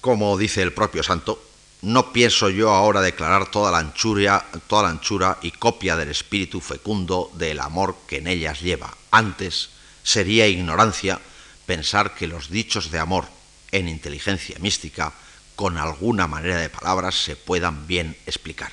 Como 0.01 0.37
dice 0.37 0.63
el 0.63 0.73
propio 0.73 1.03
santo, 1.03 1.43
no 1.83 2.13
pienso 2.13 2.49
yo 2.49 2.71
ahora 2.71 3.01
declarar 3.01 3.51
toda 3.51 3.73
la 3.73 3.79
anchura, 3.79 4.45
toda 4.69 4.85
la 4.85 4.89
anchura 4.91 5.39
y 5.43 5.51
copia 5.51 5.97
del 5.97 6.11
espíritu 6.11 6.61
fecundo 6.61 7.31
del 7.35 7.61
amor 7.61 7.97
que 8.07 8.19
en 8.19 8.29
ellas 8.29 8.61
lleva. 8.61 8.97
Antes 9.11 9.71
sería 10.03 10.47
ignorancia 10.47 11.21
pensar 11.67 12.15
que 12.15 12.27
los 12.27 12.51
dichos 12.51 12.91
de 12.91 12.99
amor 12.99 13.27
en 13.73 13.89
inteligencia 13.89 14.57
mística 14.61 15.13
con 15.57 15.79
alguna 15.79 16.27
manera 16.27 16.59
de 16.59 16.71
palabras 16.71 17.15
se 17.15 17.37
puedan 17.37 17.87
bien 17.87 18.17
explicar. 18.27 18.73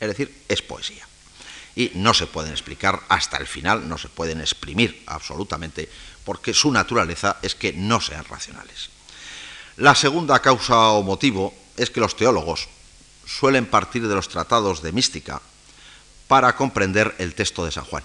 Es 0.00 0.08
decir, 0.08 0.34
es 0.48 0.62
poesía. 0.62 1.06
Y 1.76 1.92
no 1.94 2.14
se 2.14 2.26
pueden 2.26 2.52
explicar 2.52 3.02
hasta 3.08 3.36
el 3.36 3.46
final, 3.46 3.86
no 3.86 3.98
se 3.98 4.08
pueden 4.08 4.40
exprimir 4.40 5.04
absolutamente, 5.06 5.88
porque 6.24 6.54
su 6.54 6.72
naturaleza 6.72 7.36
es 7.42 7.54
que 7.54 7.74
no 7.74 8.00
sean 8.00 8.24
racionales. 8.24 8.88
La 9.76 9.94
segunda 9.94 10.40
causa 10.40 10.90
o 10.92 11.02
motivo 11.02 11.54
es 11.76 11.90
que 11.90 12.00
los 12.00 12.16
teólogos 12.16 12.68
suelen 13.26 13.66
partir 13.66 14.08
de 14.08 14.14
los 14.14 14.28
tratados 14.28 14.80
de 14.80 14.92
mística 14.92 15.42
para 16.28 16.56
comprender 16.56 17.14
el 17.18 17.34
texto 17.34 17.64
de 17.64 17.72
San 17.72 17.84
Juan. 17.84 18.02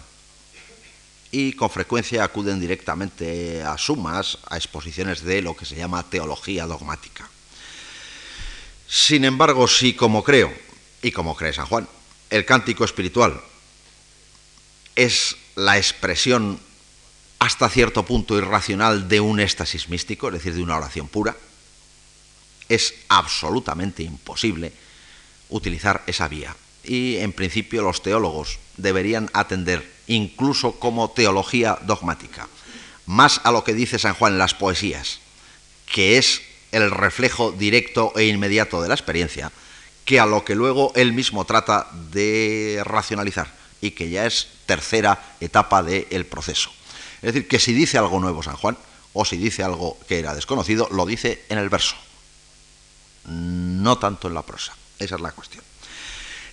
Y 1.31 1.53
con 1.53 1.69
frecuencia 1.69 2.25
acuden 2.25 2.59
directamente 2.59 3.63
a 3.63 3.77
sumas, 3.77 4.37
a 4.49 4.57
exposiciones 4.57 5.23
de 5.23 5.41
lo 5.41 5.55
que 5.55 5.65
se 5.65 5.77
llama 5.77 6.03
teología 6.03 6.65
dogmática. 6.65 7.29
Sin 8.85 9.23
embargo, 9.23 9.65
si 9.69 9.93
como 9.93 10.25
creo, 10.25 10.53
y 11.01 11.11
como 11.11 11.37
cree 11.37 11.53
San 11.53 11.67
Juan, 11.67 11.87
el 12.29 12.45
cántico 12.45 12.83
espiritual 12.83 13.41
es 14.95 15.37
la 15.55 15.77
expresión 15.77 16.59
hasta 17.39 17.69
cierto 17.69 18.05
punto 18.05 18.37
irracional 18.37 19.09
de 19.09 19.19
un 19.19 19.39
éxtasis 19.39 19.89
místico, 19.89 20.27
es 20.27 20.33
decir, 20.33 20.53
de 20.53 20.61
una 20.61 20.77
oración 20.77 21.07
pura, 21.07 21.35
es 22.69 22.93
absolutamente 23.09 24.03
imposible 24.03 24.71
utilizar 25.49 26.03
esa 26.07 26.27
vía. 26.27 26.55
Y 26.83 27.17
en 27.17 27.33
principio 27.33 27.81
los 27.81 28.01
teólogos 28.01 28.59
deberían 28.77 29.29
atender, 29.33 29.91
incluso 30.07 30.79
como 30.79 31.09
teología 31.11 31.77
dogmática, 31.81 32.47
más 33.05 33.41
a 33.43 33.51
lo 33.51 33.63
que 33.63 33.73
dice 33.73 33.99
San 33.99 34.13
Juan 34.13 34.33
en 34.33 34.39
las 34.39 34.53
poesías, 34.53 35.19
que 35.91 36.17
es 36.17 36.41
el 36.71 36.89
reflejo 36.91 37.51
directo 37.51 38.13
e 38.15 38.25
inmediato 38.25 38.81
de 38.81 38.87
la 38.87 38.93
experiencia, 38.93 39.51
que 40.05 40.19
a 40.19 40.25
lo 40.25 40.45
que 40.45 40.55
luego 40.55 40.91
él 40.95 41.13
mismo 41.13 41.45
trata 41.45 41.87
de 42.11 42.81
racionalizar, 42.85 43.60
y 43.81 43.91
que 43.91 44.09
ya 44.09 44.25
es 44.25 44.47
tercera 44.65 45.35
etapa 45.39 45.83
del 45.83 46.25
proceso. 46.25 46.71
Es 47.21 47.33
decir, 47.33 47.47
que 47.47 47.59
si 47.59 47.73
dice 47.73 47.97
algo 47.97 48.19
nuevo 48.19 48.41
San 48.43 48.55
Juan, 48.55 48.77
o 49.13 49.25
si 49.25 49.37
dice 49.37 49.63
algo 49.63 49.97
que 50.07 50.19
era 50.19 50.33
desconocido, 50.33 50.87
lo 50.91 51.05
dice 51.05 51.43
en 51.49 51.57
el 51.57 51.69
verso, 51.69 51.95
no 53.25 53.97
tanto 53.97 54.27
en 54.27 54.33
la 54.33 54.43
prosa. 54.43 54.73
Esa 54.99 55.15
es 55.15 55.21
la 55.21 55.31
cuestión. 55.31 55.63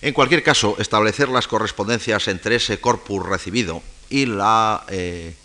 En 0.01 0.13
cualquier 0.13 0.43
caso, 0.43 0.75
establecer 0.79 1.29
las 1.29 1.47
correspondencias 1.47 2.27
entre 2.27 2.55
ese 2.55 2.79
corpus 2.79 3.25
recibido 3.25 3.83
y 4.09 4.25
la 4.25 4.85
eh, 4.87 5.35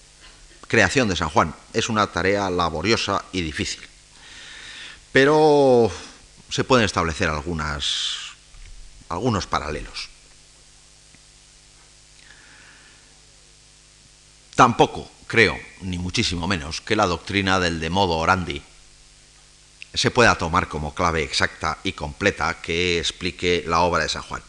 creación 0.69 1.09
de 1.09 1.17
San 1.17 1.29
Juan 1.29 1.55
es 1.73 1.89
una 1.89 2.07
tarea 2.07 2.51
laboriosa 2.51 3.25
y 3.33 3.43
difícil. 3.43 3.83
Pero 5.13 5.91
se 6.51 6.65
pueden 6.65 6.85
establecer 6.85 7.29
algunas, 7.29 8.17
algunos 9.09 9.47
paralelos. 9.47 10.14
Tampoco 14.55 15.11
creo, 15.27 15.59
ni 15.81 15.99
muchísimo 15.99 16.47
menos, 16.47 16.81
que 16.81 16.95
la 16.95 17.07
doctrina 17.07 17.59
del 17.59 17.81
de 17.81 17.91
modo 17.91 18.19
orandi 18.19 18.63
se 19.93 20.11
pueda 20.11 20.37
tomar 20.37 20.69
como 20.69 20.95
clave 20.95 21.23
exacta 21.23 21.79
y 21.83 21.93
completa 21.93 22.61
que 22.61 22.99
explique 22.99 23.65
la 23.67 23.81
obra 23.81 24.03
de 24.03 24.09
San 24.09 24.23
Juan. 24.23 24.43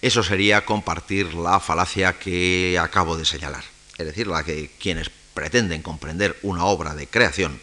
Eso 0.00 0.22
sería 0.22 0.64
compartir 0.64 1.34
la 1.34 1.60
falacia 1.60 2.18
que 2.18 2.78
acabo 2.80 3.16
de 3.16 3.24
señalar, 3.24 3.64
es 3.98 4.06
decir, 4.06 4.26
la 4.26 4.44
que 4.44 4.70
quienes 4.78 5.10
pretenden 5.34 5.82
comprender 5.82 6.38
una 6.42 6.64
obra 6.64 6.94
de 6.94 7.06
creación 7.06 7.60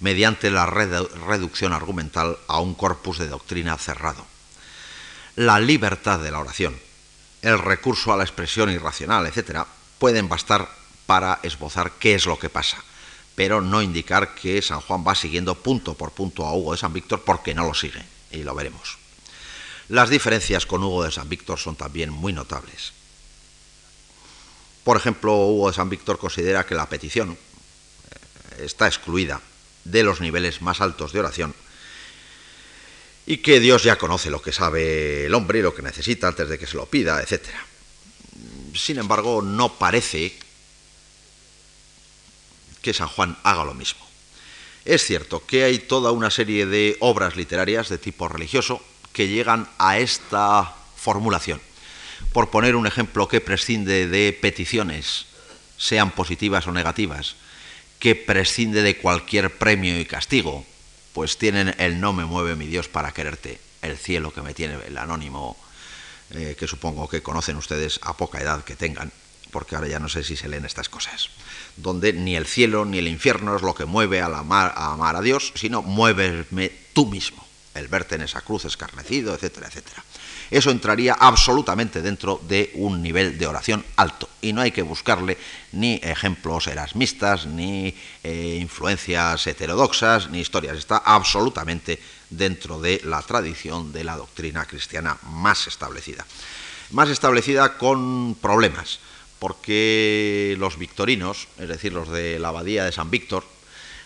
mediante 0.00 0.50
la 0.50 0.66
reducción 0.66 1.72
argumental 1.72 2.38
a 2.48 2.60
un 2.60 2.74
corpus 2.74 3.18
de 3.18 3.28
doctrina 3.28 3.76
cerrado. 3.76 4.24
La 5.36 5.58
libertad 5.58 6.20
de 6.20 6.30
la 6.30 6.40
oración, 6.40 6.78
el 7.42 7.58
recurso 7.58 8.12
a 8.12 8.16
la 8.16 8.24
expresión 8.24 8.70
irracional, 8.70 9.26
etc., 9.26 9.64
pueden 9.98 10.28
bastar 10.28 10.79
para 11.10 11.40
esbozar 11.42 11.94
qué 11.98 12.14
es 12.14 12.26
lo 12.26 12.38
que 12.38 12.50
pasa, 12.50 12.78
pero 13.34 13.60
no 13.60 13.82
indicar 13.82 14.32
que 14.36 14.62
San 14.62 14.80
Juan 14.80 15.02
va 15.04 15.16
siguiendo 15.16 15.56
punto 15.56 15.94
por 15.94 16.12
punto 16.12 16.46
a 16.46 16.54
Hugo 16.54 16.70
de 16.70 16.78
San 16.78 16.92
Víctor 16.92 17.22
porque 17.26 17.52
no 17.52 17.64
lo 17.66 17.74
sigue, 17.74 18.00
y 18.30 18.44
lo 18.44 18.54
veremos. 18.54 18.96
Las 19.88 20.08
diferencias 20.08 20.66
con 20.66 20.84
Hugo 20.84 21.02
de 21.02 21.10
San 21.10 21.28
Víctor 21.28 21.58
son 21.58 21.74
también 21.74 22.10
muy 22.10 22.32
notables. 22.32 22.92
Por 24.84 24.96
ejemplo, 24.96 25.34
Hugo 25.34 25.66
de 25.66 25.74
San 25.74 25.90
Víctor 25.90 26.16
considera 26.16 26.64
que 26.64 26.76
la 26.76 26.88
petición 26.88 27.32
eh, 27.32 28.66
está 28.66 28.86
excluida 28.86 29.40
de 29.82 30.04
los 30.04 30.20
niveles 30.20 30.62
más 30.62 30.80
altos 30.80 31.12
de 31.12 31.18
oración 31.18 31.56
y 33.26 33.38
que 33.38 33.58
Dios 33.58 33.82
ya 33.82 33.98
conoce 33.98 34.30
lo 34.30 34.40
que 34.40 34.52
sabe 34.52 35.26
el 35.26 35.34
hombre 35.34 35.58
y 35.58 35.62
lo 35.62 35.74
que 35.74 35.82
necesita 35.82 36.28
antes 36.28 36.48
de 36.48 36.56
que 36.56 36.68
se 36.68 36.76
lo 36.76 36.86
pida, 36.86 37.20
etc. 37.20 37.48
Sin 38.76 39.00
embargo, 39.00 39.42
no 39.42 39.76
parece 39.76 40.38
que 42.82 42.94
San 42.94 43.08
Juan 43.08 43.36
haga 43.42 43.64
lo 43.64 43.74
mismo. 43.74 44.00
Es 44.84 45.04
cierto 45.04 45.44
que 45.46 45.64
hay 45.64 45.78
toda 45.78 46.12
una 46.12 46.30
serie 46.30 46.66
de 46.66 46.96
obras 47.00 47.36
literarias 47.36 47.88
de 47.88 47.98
tipo 47.98 48.28
religioso 48.28 48.82
que 49.12 49.28
llegan 49.28 49.68
a 49.78 49.98
esta 49.98 50.74
formulación. 50.96 51.60
Por 52.32 52.50
poner 52.50 52.76
un 52.76 52.86
ejemplo 52.86 53.28
que 53.28 53.40
prescinde 53.40 54.06
de 54.06 54.32
peticiones, 54.32 55.26
sean 55.76 56.10
positivas 56.10 56.66
o 56.66 56.72
negativas, 56.72 57.36
que 57.98 58.14
prescinde 58.14 58.82
de 58.82 58.96
cualquier 58.96 59.56
premio 59.56 59.98
y 59.98 60.04
castigo, 60.04 60.64
pues 61.12 61.38
tienen 61.38 61.74
el 61.78 62.00
no 62.00 62.12
me 62.12 62.24
mueve 62.24 62.56
mi 62.56 62.66
Dios 62.66 62.88
para 62.88 63.12
quererte, 63.12 63.60
el 63.82 63.98
cielo 63.98 64.32
que 64.32 64.42
me 64.42 64.54
tiene 64.54 64.78
el 64.86 64.96
anónimo, 64.96 65.56
eh, 66.30 66.56
que 66.58 66.66
supongo 66.66 67.08
que 67.08 67.22
conocen 67.22 67.56
ustedes 67.56 67.98
a 68.02 68.16
poca 68.16 68.40
edad 68.40 68.64
que 68.64 68.76
tengan, 68.76 69.12
porque 69.50 69.76
ahora 69.76 69.88
ya 69.88 69.98
no 69.98 70.08
sé 70.08 70.24
si 70.24 70.36
se 70.36 70.48
leen 70.48 70.64
estas 70.64 70.88
cosas, 70.88 71.30
donde 71.76 72.12
ni 72.12 72.36
el 72.36 72.46
cielo 72.46 72.84
ni 72.84 72.98
el 72.98 73.08
infierno 73.08 73.56
es 73.56 73.62
lo 73.62 73.74
que 73.74 73.84
mueve 73.84 74.20
a, 74.20 74.26
amar 74.26 75.16
a 75.16 75.20
Dios, 75.20 75.52
sino 75.54 75.82
muéveme 75.82 76.70
tú 76.92 77.06
mismo, 77.06 77.46
el 77.74 77.88
verte 77.88 78.14
en 78.14 78.22
esa 78.22 78.40
cruz 78.40 78.64
escarnecido, 78.64 79.34
etcétera, 79.34 79.68
etcétera 79.68 80.04
eso 80.50 80.70
entraría 80.70 81.14
absolutamente 81.14 82.02
dentro 82.02 82.40
de 82.42 82.72
un 82.74 83.00
nivel 83.02 83.38
de 83.38 83.46
oración 83.46 83.84
alto. 83.96 84.28
Y 84.40 84.52
no 84.52 84.60
hay 84.60 84.72
que 84.72 84.82
buscarle 84.82 85.38
ni 85.72 86.00
ejemplos 86.02 86.66
erasmistas, 86.66 87.46
ni 87.46 87.94
eh, 88.24 88.58
influencias 88.60 89.46
heterodoxas, 89.46 90.28
ni 90.30 90.40
historias. 90.40 90.76
Está 90.76 90.98
absolutamente 90.98 92.00
dentro 92.28 92.80
de 92.80 93.00
la 93.04 93.22
tradición 93.22 93.92
de 93.92 94.02
la 94.02 94.16
doctrina 94.16 94.66
cristiana 94.66 95.18
más 95.22 95.68
establecida. 95.68 96.26
Más 96.90 97.08
establecida 97.08 97.78
con 97.78 98.34
problemas, 98.40 98.98
porque 99.40 100.54
los 100.58 100.78
victorinos, 100.78 101.48
es 101.58 101.68
decir, 101.68 101.92
los 101.92 102.08
de 102.08 102.38
la 102.38 102.48
abadía 102.48 102.84
de 102.84 102.92
San 102.92 103.10
Víctor, 103.10 103.44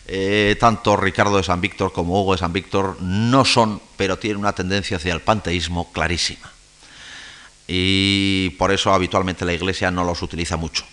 eh, 0.07 0.57
tanto 0.61 0.97
Ricardo 0.97 1.37
de 1.37 1.43
San 1.43 1.61
Víctor 1.61 1.93
como 1.93 2.23
Hugo 2.23 2.33
de 2.33 2.39
San 2.39 2.53
Víctor 2.53 2.97
no 3.01 3.45
son, 3.45 3.83
pero 3.97 4.19
tienen 4.19 4.39
una 4.39 4.55
tendencia 4.55 4.97
hacia 4.97 5.13
el 5.13 5.21
panteísmo 5.21 5.93
clarísima. 5.93 6.51
Y 7.67 8.51
por 8.59 8.71
eso 8.71 8.95
habitualmente 8.95 9.45
la 9.45 9.55
Iglesia 9.55 9.91
no 9.91 10.05
los 10.05 10.23
utiliza 10.23 10.57
mucho. 10.57 10.85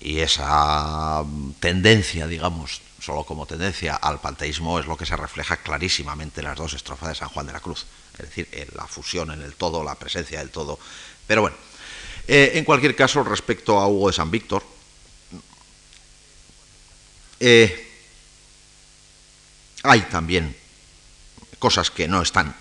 Y 0.00 0.20
esa 0.20 1.22
tendencia, 1.58 2.26
digamos, 2.26 2.80
solo 3.00 3.24
como 3.24 3.46
tendencia 3.46 3.96
al 3.96 4.20
panteísmo 4.20 4.78
es 4.78 4.86
lo 4.86 4.96
que 4.96 5.06
se 5.06 5.16
refleja 5.16 5.58
clarísimamente 5.58 6.40
en 6.40 6.46
las 6.46 6.56
dos 6.56 6.72
estrofas 6.72 7.10
de 7.10 7.14
San 7.16 7.28
Juan 7.28 7.46
de 7.46 7.52
la 7.52 7.60
Cruz. 7.60 7.86
Es 8.14 8.26
decir, 8.26 8.48
en 8.52 8.68
la 8.76 8.86
fusión 8.86 9.30
en 9.30 9.42
el 9.42 9.54
todo, 9.54 9.84
la 9.84 9.96
presencia 9.96 10.38
del 10.38 10.50
todo. 10.50 10.78
Pero 11.26 11.42
bueno, 11.42 11.56
eh, 12.32 12.52
en 12.54 12.64
cualquier 12.64 12.94
caso, 12.94 13.24
respecto 13.24 13.76
a 13.76 13.88
Hugo 13.88 14.06
de 14.06 14.12
San 14.12 14.30
Víctor, 14.30 14.62
eh, 17.40 17.90
hay 19.82 20.02
también 20.02 20.56
cosas 21.58 21.90
que 21.90 22.06
no 22.06 22.22
están 22.22 22.54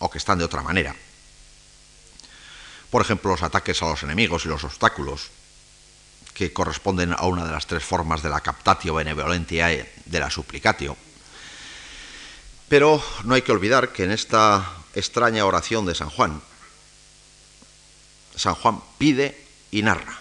o 0.00 0.10
que 0.10 0.18
están 0.18 0.38
de 0.38 0.44
otra 0.44 0.62
manera. 0.62 0.96
Por 2.90 3.00
ejemplo, 3.00 3.30
los 3.30 3.44
ataques 3.44 3.80
a 3.82 3.88
los 3.88 4.02
enemigos 4.02 4.44
y 4.44 4.48
los 4.48 4.64
obstáculos, 4.64 5.30
que 6.34 6.52
corresponden 6.52 7.12
a 7.12 7.26
una 7.26 7.44
de 7.44 7.52
las 7.52 7.68
tres 7.68 7.84
formas 7.84 8.20
de 8.20 8.30
la 8.30 8.40
captatio 8.40 8.94
benevolentiae 8.94 9.92
de 10.06 10.18
la 10.18 10.28
supplicatio. 10.28 10.96
Pero 12.68 13.00
no 13.22 13.34
hay 13.34 13.42
que 13.42 13.52
olvidar 13.52 13.92
que 13.92 14.02
en 14.02 14.10
esta 14.10 14.68
extraña 14.94 15.46
oración 15.46 15.86
de 15.86 15.94
San 15.94 16.10
Juan, 16.10 16.42
San 18.38 18.54
Juan 18.54 18.80
pide 18.98 19.36
y 19.70 19.82
narra 19.82 20.18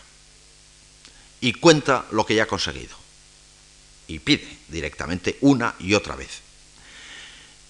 y 1.40 1.54
cuenta 1.54 2.06
lo 2.12 2.26
que 2.26 2.36
ya 2.36 2.44
ha 2.44 2.48
conseguido 2.48 2.96
y 4.08 4.20
pide 4.20 4.48
directamente 4.70 5.38
una 5.42 5.76
y 5.80 5.94
otra 5.94 6.16
vez. 6.16 6.42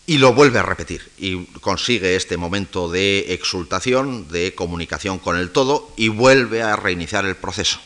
Y 0.05 0.19
lo 0.19 0.33
vuelve 0.33 0.59
a 0.59 0.63
repetir 0.63 1.11
y 1.17 1.45
consigue 1.59 2.15
este 2.15 2.37
momento 2.37 2.89
de 2.89 3.33
exultación, 3.33 4.29
de 4.29 4.55
comunicación 4.55 5.19
con 5.19 5.37
el 5.37 5.51
todo 5.51 5.91
y 5.97 6.07
vuelve 6.07 6.61
a 6.61 6.77
reiniciar 6.77 7.25
el 7.25 7.35
proceso. 7.35 7.79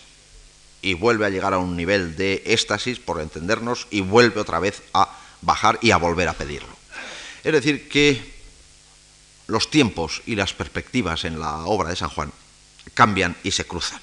Y 0.83 0.93
vuelve 0.93 1.25
a 1.25 1.29
llegar 1.29 1.53
a 1.53 1.59
un 1.59 1.75
nivel 1.75 2.15
de 2.15 2.43
éxtasis, 2.45 2.99
por 2.99 3.21
entendernos, 3.21 3.87
y 3.91 4.01
vuelve 4.01 4.41
otra 4.41 4.59
vez 4.59 4.81
a 4.93 5.15
bajar 5.41 5.77
y 5.81 5.91
a 5.91 5.97
volver 5.97 6.27
a 6.27 6.33
pedirlo. 6.33 6.75
Es 7.43 7.53
decir, 7.53 7.87
que 7.87 8.33
los 9.47 9.69
tiempos 9.69 10.21
y 10.25 10.35
las 10.35 10.53
perspectivas 10.53 11.23
en 11.23 11.39
la 11.39 11.65
obra 11.65 11.89
de 11.89 11.95
San 11.95 12.09
Juan 12.09 12.31
cambian 12.93 13.35
y 13.43 13.51
se 13.51 13.65
cruzan. 13.65 13.99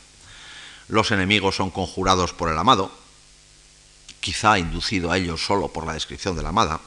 Los 0.88 1.10
enemigos 1.10 1.56
son 1.56 1.70
conjurados 1.70 2.32
por 2.32 2.50
el 2.50 2.58
amado, 2.58 2.90
quizá 4.20 4.58
inducido 4.58 5.10
a 5.10 5.18
ello 5.18 5.36
solo 5.36 5.68
por 5.68 5.86
la 5.86 5.94
descripción 5.94 6.36
de 6.36 6.42
la 6.42 6.48
amada. 6.50 6.80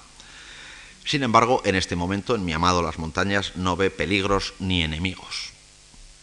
Sin 1.06 1.23
embargo, 1.23 1.62
en 1.65 1.75
este 1.75 1.95
momento, 1.95 2.36
en 2.36 2.45
mi 2.45 2.54
amado 2.54 2.82
las 2.82 2.99
montañas, 2.99 3.56
no 3.56 3.75
ve 3.75 3.89
peligros 3.89 4.54
ni 4.60 4.84
enemigos. 4.84 5.51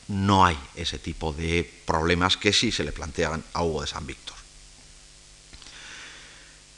No 0.08 0.44
hay 0.46 0.58
ese 0.74 0.98
tipo 0.98 1.32
de 1.32 1.70
problemas 1.84 2.36
que 2.36 2.52
sí 2.52 2.72
se 2.72 2.84
le 2.84 2.92
planteaban 2.92 3.44
a 3.52 3.62
Hugo 3.62 3.82
de 3.82 3.88
San 3.88 4.06
Víctor. 4.06 4.36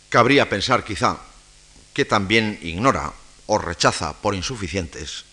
Cabría 0.09 0.49
pensar 0.49 0.85
quizá 0.85 1.19
que 1.95 2.05
también 2.05 2.59
ignora 2.63 3.13
o 3.47 3.59
rechaza 3.59 4.15
por 4.15 4.35
insuficientes 4.35 5.25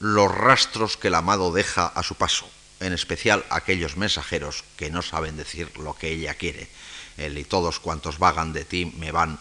los 0.00 0.30
rastros 0.30 0.96
que 0.96 1.08
el 1.08 1.14
amado 1.14 1.52
deja 1.52 1.86
a 1.86 2.02
su 2.02 2.16
paso, 2.16 2.48
en 2.80 2.92
especial 2.92 3.44
aquellos 3.50 3.96
mensajeros 3.96 4.64
que 4.76 4.90
no 4.90 5.02
saben 5.02 5.36
decir 5.36 5.76
lo 5.78 5.94
que 5.94 6.10
ella 6.10 6.34
quiere, 6.34 6.68
el 7.16 7.38
y 7.38 7.44
todos 7.44 7.80
cuantos 7.80 8.18
vagan 8.18 8.52
de 8.52 8.64
ti 8.64 8.86
me 8.98 9.12
van 9.12 9.38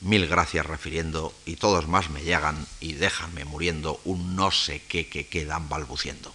mil 0.00 0.26
gracias 0.26 0.66
refiriendo, 0.66 1.34
y 1.46 1.56
todos 1.56 1.88
más 1.88 2.10
me 2.10 2.22
llegan 2.22 2.66
y 2.80 2.92
déjanme 2.92 3.44
muriendo 3.44 4.00
un 4.04 4.36
no 4.36 4.50
sé 4.50 4.82
qué 4.82 5.08
que 5.08 5.26
quedan 5.26 5.68
balbuciendo. 5.68 6.34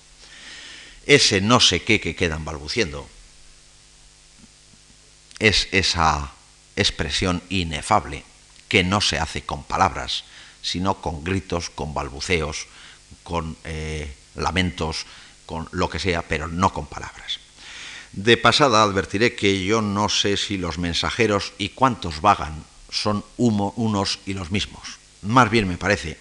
Ese 1.06 1.42
no 1.42 1.60
sé 1.60 1.84
qué 1.84 2.00
que 2.00 2.16
quedan 2.16 2.46
balbuciendo 2.46 3.08
es 5.40 5.68
esa 5.72 6.34
expresión 6.76 7.42
inefable 7.50 8.24
que 8.68 8.84
no 8.84 9.02
se 9.02 9.18
hace 9.18 9.42
con 9.44 9.64
palabras, 9.64 10.24
sino 10.62 11.02
con 11.02 11.24
gritos, 11.24 11.70
con 11.70 11.94
balbuceos, 11.94 12.68
con 13.24 13.58
eh, 13.64 14.14
lamentos, 14.36 15.06
con 15.50 15.68
lo 15.72 15.90
que 15.90 15.98
sea, 15.98 16.22
pero 16.22 16.48
no 16.48 16.72
con 16.72 16.86
palabras. 16.86 17.40
De 18.12 18.38
pasada 18.38 18.84
advertiré 18.84 19.34
que 19.34 19.66
yo 19.66 19.82
no 19.82 20.08
sé 20.08 20.38
si 20.38 20.60
los 20.60 20.78
mensajeros 20.78 21.54
y 21.58 21.70
cuántos 21.70 22.22
vagan 22.22 22.64
son 22.92 23.26
humo 23.36 23.74
unos 23.76 24.20
y 24.28 24.36
los 24.36 24.52
mismos. 24.52 25.00
Más 25.24 25.50
bien 25.50 25.68
me 25.68 25.80
parece 25.80 26.20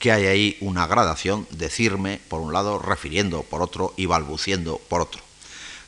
que 0.00 0.10
hay 0.10 0.26
ahí 0.26 0.58
una 0.60 0.88
gradación, 0.88 1.46
decirme 1.52 2.18
por 2.26 2.40
un 2.40 2.52
lado, 2.52 2.80
refiriendo 2.80 3.44
por 3.44 3.62
otro 3.62 3.94
y 3.96 4.06
balbuciendo 4.06 4.78
por 4.88 5.02
otro, 5.02 5.22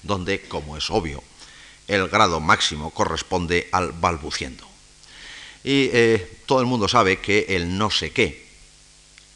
donde, 0.05 0.43
como 0.43 0.77
es 0.77 0.89
obvio, 0.89 1.25
el 1.89 2.07
grado 2.07 2.39
máximo 2.39 2.91
corresponde 2.91 3.69
al 3.73 3.91
balbuciendo. 3.91 4.65
Y 5.65 5.91
eh, 5.93 6.39
todo 6.47 6.61
el 6.61 6.67
mundo 6.67 6.87
sabe 6.87 7.19
que 7.19 7.47
el 7.49 7.77
no 7.77 7.91
sé 7.91 8.13
qué 8.13 8.46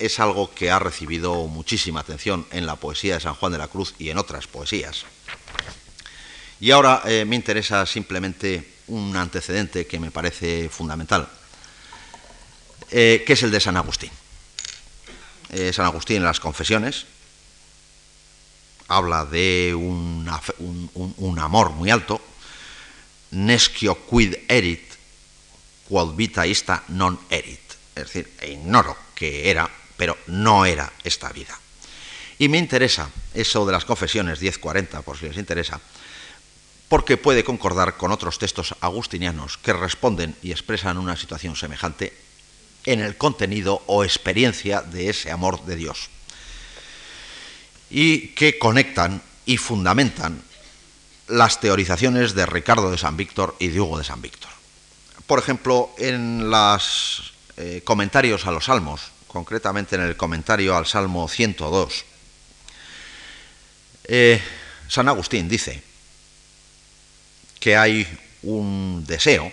es 0.00 0.18
algo 0.18 0.52
que 0.52 0.70
ha 0.70 0.78
recibido 0.78 1.46
muchísima 1.46 2.00
atención 2.00 2.46
en 2.50 2.66
la 2.66 2.76
poesía 2.76 3.14
de 3.14 3.20
San 3.20 3.34
Juan 3.34 3.52
de 3.52 3.58
la 3.58 3.68
Cruz 3.68 3.94
y 3.98 4.10
en 4.10 4.18
otras 4.18 4.46
poesías. 4.46 5.04
Y 6.60 6.72
ahora 6.72 7.02
eh, 7.06 7.24
me 7.24 7.36
interesa 7.36 7.86
simplemente 7.86 8.74
un 8.88 9.16
antecedente 9.16 9.86
que 9.86 10.00
me 10.00 10.10
parece 10.10 10.68
fundamental, 10.68 11.28
eh, 12.90 13.22
que 13.26 13.32
es 13.34 13.42
el 13.42 13.50
de 13.50 13.60
San 13.60 13.76
Agustín. 13.76 14.10
San 15.72 15.84
Agustín 15.84 16.18
en 16.18 16.24
las 16.24 16.38
confesiones 16.38 17.06
habla 18.86 19.24
de 19.24 19.74
un, 19.74 20.30
un 21.16 21.38
amor 21.40 21.70
muy 21.70 21.90
alto, 21.90 22.20
nescio 23.30 23.94
quid 24.06 24.34
erit, 24.48 24.82
quod 25.86 26.14
vita 26.18 26.46
ista 26.46 26.82
non 26.90 27.18
erit. 27.30 27.62
Es 27.94 28.10
decir, 28.10 28.26
ignoro 28.46 28.96
que 29.14 29.50
era, 29.50 29.68
pero 30.00 30.16
no 30.28 30.64
era 30.64 30.90
esta 31.04 31.28
vida. 31.28 31.60
Y 32.38 32.48
me 32.48 32.56
interesa 32.56 33.10
eso 33.34 33.66
de 33.66 33.72
las 33.72 33.84
confesiones 33.84 34.40
1040, 34.40 35.02
por 35.02 35.18
si 35.18 35.26
les 35.26 35.36
interesa, 35.36 35.78
porque 36.88 37.18
puede 37.18 37.44
concordar 37.44 37.98
con 37.98 38.10
otros 38.10 38.38
textos 38.38 38.74
agustinianos 38.80 39.58
que 39.58 39.74
responden 39.74 40.34
y 40.40 40.52
expresan 40.52 40.96
una 40.96 41.16
situación 41.16 41.54
semejante 41.54 42.16
en 42.86 43.00
el 43.00 43.18
contenido 43.18 43.82
o 43.88 44.02
experiencia 44.02 44.80
de 44.80 45.10
ese 45.10 45.30
amor 45.30 45.66
de 45.66 45.76
Dios. 45.76 46.08
Y 47.90 48.28
que 48.28 48.58
conectan 48.58 49.20
y 49.44 49.58
fundamentan 49.58 50.42
las 51.28 51.60
teorizaciones 51.60 52.34
de 52.34 52.46
Ricardo 52.46 52.90
de 52.90 52.96
San 52.96 53.18
Víctor 53.18 53.54
y 53.58 53.68
de 53.68 53.82
Hugo 53.82 53.98
de 53.98 54.04
San 54.04 54.22
Víctor. 54.22 54.50
Por 55.26 55.38
ejemplo, 55.38 55.90
en 55.98 56.48
los 56.48 57.34
eh, 57.58 57.82
comentarios 57.84 58.46
a 58.46 58.50
los 58.50 58.64
salmos, 58.64 59.19
concretamente 59.30 59.94
en 59.94 60.02
el 60.02 60.16
comentario 60.16 60.76
al 60.76 60.86
Salmo 60.86 61.28
102, 61.28 62.04
eh, 64.04 64.42
San 64.88 65.06
Agustín 65.06 65.48
dice 65.48 65.80
que 67.60 67.76
hay 67.76 68.06
un 68.42 69.04
deseo 69.06 69.52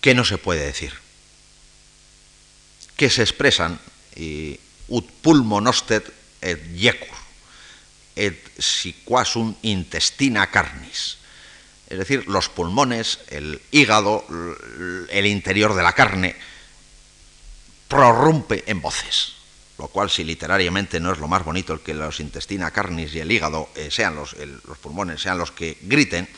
que 0.00 0.14
no 0.14 0.24
se 0.24 0.38
puede 0.38 0.64
decir, 0.64 0.92
que 2.96 3.08
se 3.08 3.22
expresan 3.22 3.78
y 4.16 4.58
ut 4.88 5.06
pulmo 5.22 5.60
nostet 5.60 6.10
et 6.42 6.58
yecur, 6.74 7.14
et 8.16 8.34
siquasum 8.58 9.54
intestina 9.62 10.50
carnis. 10.50 11.18
Es 11.86 11.98
decir, 11.98 12.26
los 12.26 12.48
pulmones, 12.48 13.20
el 13.28 13.62
hígado, 13.70 14.26
el 15.10 15.26
interior 15.26 15.74
de 15.74 15.82
la 15.82 15.92
carne, 15.92 16.34
prorrumpe 17.90 18.62
en 18.66 18.80
voces. 18.80 19.34
Lo 19.76 19.88
cual, 19.88 20.10
si 20.10 20.24
literariamente 20.24 21.00
no 21.00 21.12
es 21.12 21.18
lo 21.18 21.26
más 21.26 21.44
bonito 21.44 21.72
el 21.72 21.80
que 21.80 21.92
los 21.92 22.20
intestina 22.20 22.70
carnis 22.70 23.14
y 23.14 23.20
el 23.20 23.32
hígado 23.32 23.68
eh, 23.74 23.90
sean 23.90 24.14
los, 24.14 24.36
pulmones, 24.80 25.20
sean 25.20 25.38
los 25.38 25.50
que 25.50 25.76
griten, 25.82 26.28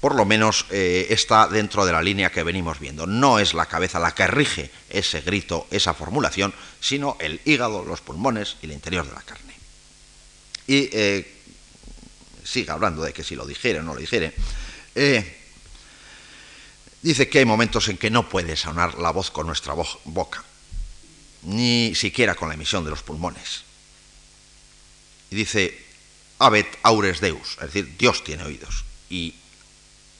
por 0.00 0.14
lo 0.14 0.24
menos 0.24 0.66
eh, 0.70 1.06
está 1.10 1.46
dentro 1.46 1.86
de 1.86 1.92
la 1.92 2.02
línea 2.02 2.32
que 2.32 2.42
venimos 2.42 2.80
viendo. 2.80 3.06
No 3.06 3.38
es 3.38 3.54
la 3.54 3.66
cabeza 3.66 4.00
la 4.00 4.14
que 4.14 4.26
rige 4.26 4.70
ese 4.90 5.20
grito, 5.20 5.66
esa 5.70 5.94
formulación, 5.94 6.52
sino 6.80 7.16
el 7.20 7.40
hígado, 7.44 7.84
los 7.84 8.00
pulmones 8.00 8.56
y 8.62 8.66
el 8.66 8.72
interior 8.72 9.06
de 9.06 9.12
la 9.12 9.22
carne. 9.22 9.54
Y 10.66 10.88
eh, 10.92 11.40
sigue 12.42 12.70
hablando 12.70 13.02
de 13.02 13.12
que 13.12 13.22
si 13.22 13.36
lo 13.36 13.46
dijere 13.46 13.80
o 13.80 13.82
no 13.82 13.94
lo 13.94 14.00
dijere. 14.00 14.34
Dice 17.02 17.28
que 17.28 17.38
hay 17.38 17.44
momentos 17.44 17.88
en 17.88 17.98
que 17.98 18.10
no 18.10 18.28
puede 18.28 18.56
sonar 18.56 18.98
la 18.98 19.12
voz 19.12 19.30
con 19.30 19.46
nuestra 19.46 19.74
boca, 19.74 20.42
ni 21.42 21.94
siquiera 21.94 22.34
con 22.34 22.48
la 22.48 22.54
emisión 22.54 22.84
de 22.84 22.90
los 22.90 23.02
pulmones. 23.02 23.62
Y 25.30 25.36
dice, 25.36 25.86
Abet 26.38 26.78
aures 26.82 27.20
deus, 27.20 27.58
es 27.60 27.72
decir, 27.72 27.96
Dios 27.98 28.24
tiene 28.24 28.44
oídos. 28.44 28.84
Y 29.10 29.34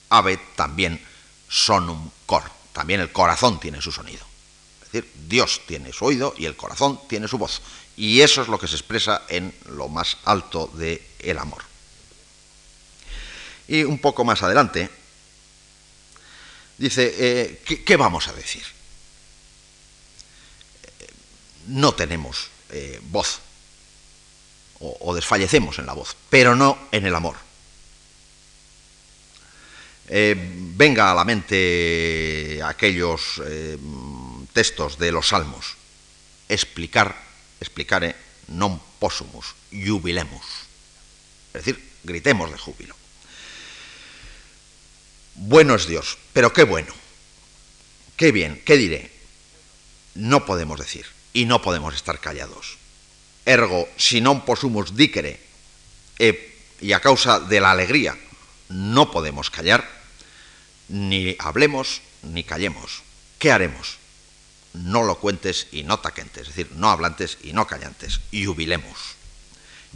Abet 0.09 0.41
también 0.55 1.01
sonum 1.47 2.09
cor, 2.25 2.43
también 2.73 2.99
el 2.99 3.11
corazón 3.11 3.59
tiene 3.59 3.81
su 3.81 3.91
sonido. 3.91 4.25
Es 4.81 4.91
decir, 4.91 5.11
Dios 5.27 5.61
tiene 5.67 5.93
su 5.93 6.05
oído 6.05 6.33
y 6.37 6.45
el 6.45 6.55
corazón 6.55 6.99
tiene 7.07 7.27
su 7.27 7.37
voz. 7.37 7.61
Y 7.95 8.21
eso 8.21 8.41
es 8.41 8.47
lo 8.47 8.57
que 8.57 8.67
se 8.67 8.75
expresa 8.75 9.23
en 9.27 9.53
lo 9.65 9.87
más 9.87 10.17
alto 10.25 10.67
del 10.73 11.01
el 11.19 11.37
amor. 11.37 11.63
Y 13.67 13.83
un 13.83 13.99
poco 13.99 14.25
más 14.25 14.41
adelante, 14.41 14.89
dice, 16.77 17.13
eh, 17.19 17.61
¿qué, 17.85 17.97
vamos 17.97 18.27
a 18.27 18.33
decir? 18.33 18.63
No 21.69 21.93
tenemos 21.93 22.49
eh, 22.71 22.99
voz, 23.09 23.39
o, 24.79 25.13
desfallecemos 25.13 25.77
en 25.77 25.85
la 25.85 25.93
voz, 25.93 26.15
pero 26.29 26.55
no 26.55 26.77
en 26.91 27.05
el 27.05 27.13
amor. 27.13 27.35
Eh, 30.07 30.35
venga 30.75 31.11
a 31.11 31.13
la 31.13 31.25
mente 31.25 32.59
aquellos 32.65 33.41
textos 34.53 34.97
de 34.97 35.11
los 35.11 35.27
salmos, 35.29 35.77
explicar 36.47 37.29
explicare 37.59 38.15
non 38.55 38.79
possumus, 38.97 39.53
jubilemos. 39.69 40.41
Es 41.53 41.61
decir, 41.61 41.77
gritemos 42.01 42.49
de 42.49 42.57
júbilo. 42.57 42.95
Bueno 45.35 45.75
es 45.75 45.85
Dios, 45.85 46.17
pero 46.33 46.51
qué 46.51 46.63
bueno, 46.63 46.93
qué 48.17 48.31
bien, 48.31 48.63
qué 48.65 48.77
diré. 48.77 49.11
No 50.15 50.45
podemos 50.45 50.79
decir 50.79 51.18
y 51.33 51.45
no 51.45 51.61
podemos 51.61 51.93
estar 51.95 52.19
callados. 52.19 52.77
Ergo, 53.45 53.87
si 53.97 54.21
non 54.21 54.45
possumus 54.45 54.93
dicere 54.93 55.39
e, 56.19 56.53
y 56.81 56.93
a 56.93 57.01
causa 57.01 57.39
de 57.39 57.59
la 57.59 57.71
alegría 57.71 58.13
no 58.69 59.09
podemos 59.09 59.49
callar, 59.49 59.87
ni 60.89 61.35
hablemos 61.39 62.01
ni 62.21 62.43
callemos. 62.43 63.01
¿Qué 63.39 63.51
haremos? 63.51 63.99
no 64.73 65.03
locuentes 65.03 65.67
y 65.71 65.83
no 65.83 65.99
taquentes, 65.99 66.43
es 66.43 66.55
decir, 66.55 66.71
no 66.75 66.89
hablantes 66.89 67.37
y 67.43 67.53
no 67.53 67.67
callantes, 67.67 68.21
jubilemos. 68.31 69.15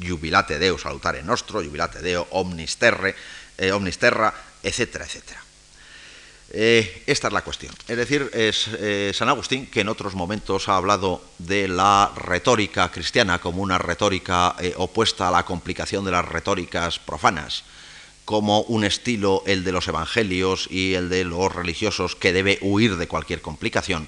Jubilate 0.02 0.58
Deo 0.58 0.78
salutare 0.78 1.22
nostro, 1.22 1.62
jubilate 1.62 2.02
Deo 2.02 2.28
omnis, 2.32 2.78
terre, 2.78 3.16
eh, 3.58 3.72
omnis 3.72 4.00
terra, 4.00 4.34
etcétera, 4.64 5.06
etcétera. 5.06 5.43
Eh, 6.56 7.04
esta 7.08 7.28
es 7.28 7.34
la 7.34 7.42
cuestión. 7.42 7.74
Es 7.88 7.98
decir, 7.98 8.30
es 8.34 8.70
eh, 8.80 9.12
San 9.14 9.30
Agustín, 9.30 9.66
que 9.66 9.82
en 9.82 9.90
otros 9.90 10.14
momentos 10.14 10.70
ha 10.70 10.78
hablado 10.78 11.24
de 11.40 11.68
la 11.68 12.12
retórica 12.16 12.92
cristiana 12.92 13.40
como 13.40 13.62
una 13.62 13.80
retórica 13.80 14.56
opuesta 14.78 15.28
a 15.28 15.32
la 15.32 15.46
complicación 15.46 16.06
de 16.06 16.12
las 16.12 16.26
retóricas 16.26 17.00
profanas, 17.00 17.64
como 18.24 18.62
un 18.62 18.84
estilo, 18.84 19.44
el 19.48 19.64
de 19.64 19.72
los 19.72 19.88
evangelios 19.88 20.68
y 20.70 20.94
el 20.94 21.10
de 21.10 21.26
los 21.26 21.54
religiosos, 21.54 22.16
que 22.16 22.34
debe 22.34 22.60
huir 22.62 22.98
de 22.98 23.08
cualquier 23.08 23.42
complicación 23.42 24.08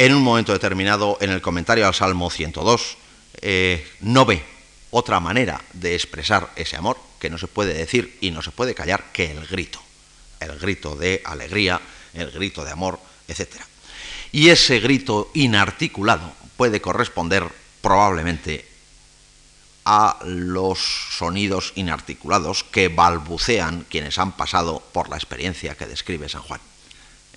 en 0.00 0.14
un 0.14 0.22
momento 0.22 0.54
determinado, 0.54 1.18
en 1.20 1.28
el 1.28 1.42
comentario 1.42 1.86
al 1.86 1.92
Salmo 1.92 2.30
102, 2.30 2.96
eh, 3.42 3.86
no 4.00 4.24
ve 4.24 4.42
otra 4.90 5.20
manera 5.20 5.60
de 5.74 5.94
expresar 5.94 6.50
ese 6.56 6.76
amor 6.76 6.96
que 7.18 7.28
no 7.28 7.36
se 7.36 7.48
puede 7.48 7.74
decir 7.74 8.16
y 8.22 8.30
no 8.30 8.40
se 8.40 8.50
puede 8.50 8.74
callar 8.74 9.12
que 9.12 9.30
el 9.30 9.46
grito, 9.46 9.78
el 10.40 10.58
grito 10.58 10.96
de 10.96 11.22
alegría, 11.24 11.80
el 12.14 12.30
grito 12.30 12.64
de 12.64 12.72
amor, 12.72 12.98
etc. 13.28 13.56
Y 14.32 14.48
ese 14.48 14.80
grito 14.80 15.30
inarticulado 15.34 16.32
puede 16.56 16.80
corresponder 16.80 17.46
probablemente 17.80 18.66
a 19.84 20.18
los 20.24 20.78
sonidos 21.16 21.72
inarticulados 21.74 22.64
que 22.64 22.88
balbucean 22.88 23.86
quienes 23.88 24.18
han 24.18 24.32
pasado 24.32 24.82
por 24.92 25.08
la 25.08 25.16
experiencia 25.16 25.74
que 25.74 25.86
describe 25.86 26.28
San 26.28 26.42
Juan 26.42 26.60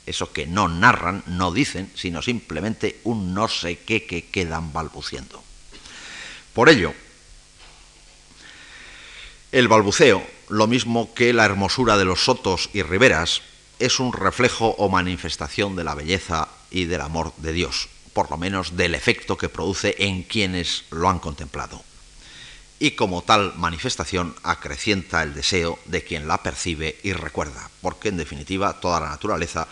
eso 0.05 0.31
que 0.31 0.45
no 0.45 0.67
narran, 0.67 1.23
no 1.27 1.51
dicen, 1.51 1.91
sino 1.95 2.21
simplemente 2.21 2.99
un 3.03 3.33
no 3.33 3.47
sé 3.47 3.79
qué 3.79 4.05
que 4.05 4.25
quedan 4.25 4.73
balbuciendo. 4.73 5.41
Por 6.53 6.69
ello, 6.69 6.93
el 9.51 9.67
balbuceo, 9.67 10.25
lo 10.53 10.67
mismo 10.67 11.11
que 11.15 11.33
la 11.33 11.45
hermosura 11.45 11.97
de 11.97 12.05
los 12.05 12.25
sotos 12.25 12.69
y 12.73 12.83
riberas, 12.83 13.41
es 13.79 13.99
un 13.99 14.13
reflejo 14.13 14.75
o 14.77 14.87
manifestación 14.87 15.75
de 15.75 15.83
la 15.83 15.95
belleza 15.95 16.47
y 16.69 16.85
del 16.85 17.01
amor 17.01 17.33
de 17.37 17.53
Dios, 17.53 17.89
por 18.13 18.29
lo 18.29 18.37
menos 18.37 18.77
del 18.77 18.93
efecto 18.93 19.35
que 19.35 19.49
produce 19.49 19.95
en 19.97 20.21
quienes 20.21 20.83
lo 20.91 21.09
han 21.09 21.17
contemplado. 21.17 21.83
y 22.79 22.91
como 22.91 23.21
tal 23.21 23.53
manifestación 23.55 24.35
acrecienta 24.43 25.23
el 25.23 25.33
deseo 25.33 25.79
de 25.85 26.03
quien 26.03 26.27
la 26.27 26.43
percibe 26.43 26.99
y 27.01 27.13
recuerda, 27.13 27.69
porque 27.81 28.09
en 28.09 28.17
definitiva 28.17 28.79
toda 28.81 28.99
la 28.99 29.09
naturaleza, 29.09 29.67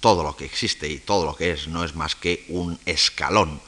todo 0.00 0.22
lo 0.22 0.36
que 0.36 0.44
existe 0.44 0.90
y 0.90 0.98
todo 0.98 1.24
lo 1.24 1.34
que 1.34 1.52
es 1.52 1.68
no 1.68 1.84
es 1.84 1.94
más 1.94 2.14
que 2.14 2.44
un 2.48 2.78
escalón 2.84 3.62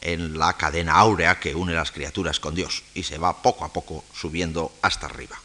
en 0.00 0.38
la 0.38 0.56
cadena 0.56 0.94
áurea 0.94 1.40
que 1.40 1.54
une 1.54 1.74
las 1.74 1.92
criaturas 1.92 2.40
con 2.40 2.54
Dios 2.54 2.84
y 2.94 3.02
se 3.02 3.18
va 3.18 3.42
poco 3.42 3.66
a 3.66 3.72
poco 3.72 4.02
subiendo 4.14 4.72
hasta 4.80 5.06
arriba. 5.06 5.43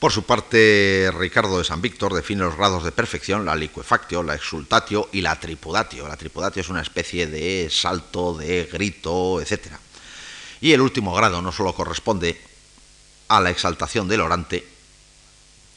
Por 0.00 0.12
su 0.12 0.22
parte, 0.22 1.10
Ricardo 1.12 1.58
de 1.58 1.64
San 1.64 1.82
Víctor 1.82 2.14
define 2.14 2.44
los 2.44 2.56
grados 2.56 2.84
de 2.84 2.90
perfección, 2.90 3.44
la 3.44 3.54
liquefactio, 3.54 4.22
la 4.22 4.34
exultatio 4.34 5.10
y 5.12 5.20
la 5.20 5.38
tripudatio. 5.38 6.08
La 6.08 6.16
tripudatio 6.16 6.62
es 6.62 6.70
una 6.70 6.80
especie 6.80 7.26
de 7.26 7.68
salto, 7.70 8.32
de 8.32 8.64
grito, 8.64 9.42
etc. 9.42 9.66
Y 10.62 10.72
el 10.72 10.80
último 10.80 11.12
grado 11.12 11.42
no 11.42 11.52
solo 11.52 11.74
corresponde 11.74 12.40
a 13.28 13.42
la 13.42 13.50
exaltación 13.50 14.08
del 14.08 14.22
orante, 14.22 14.66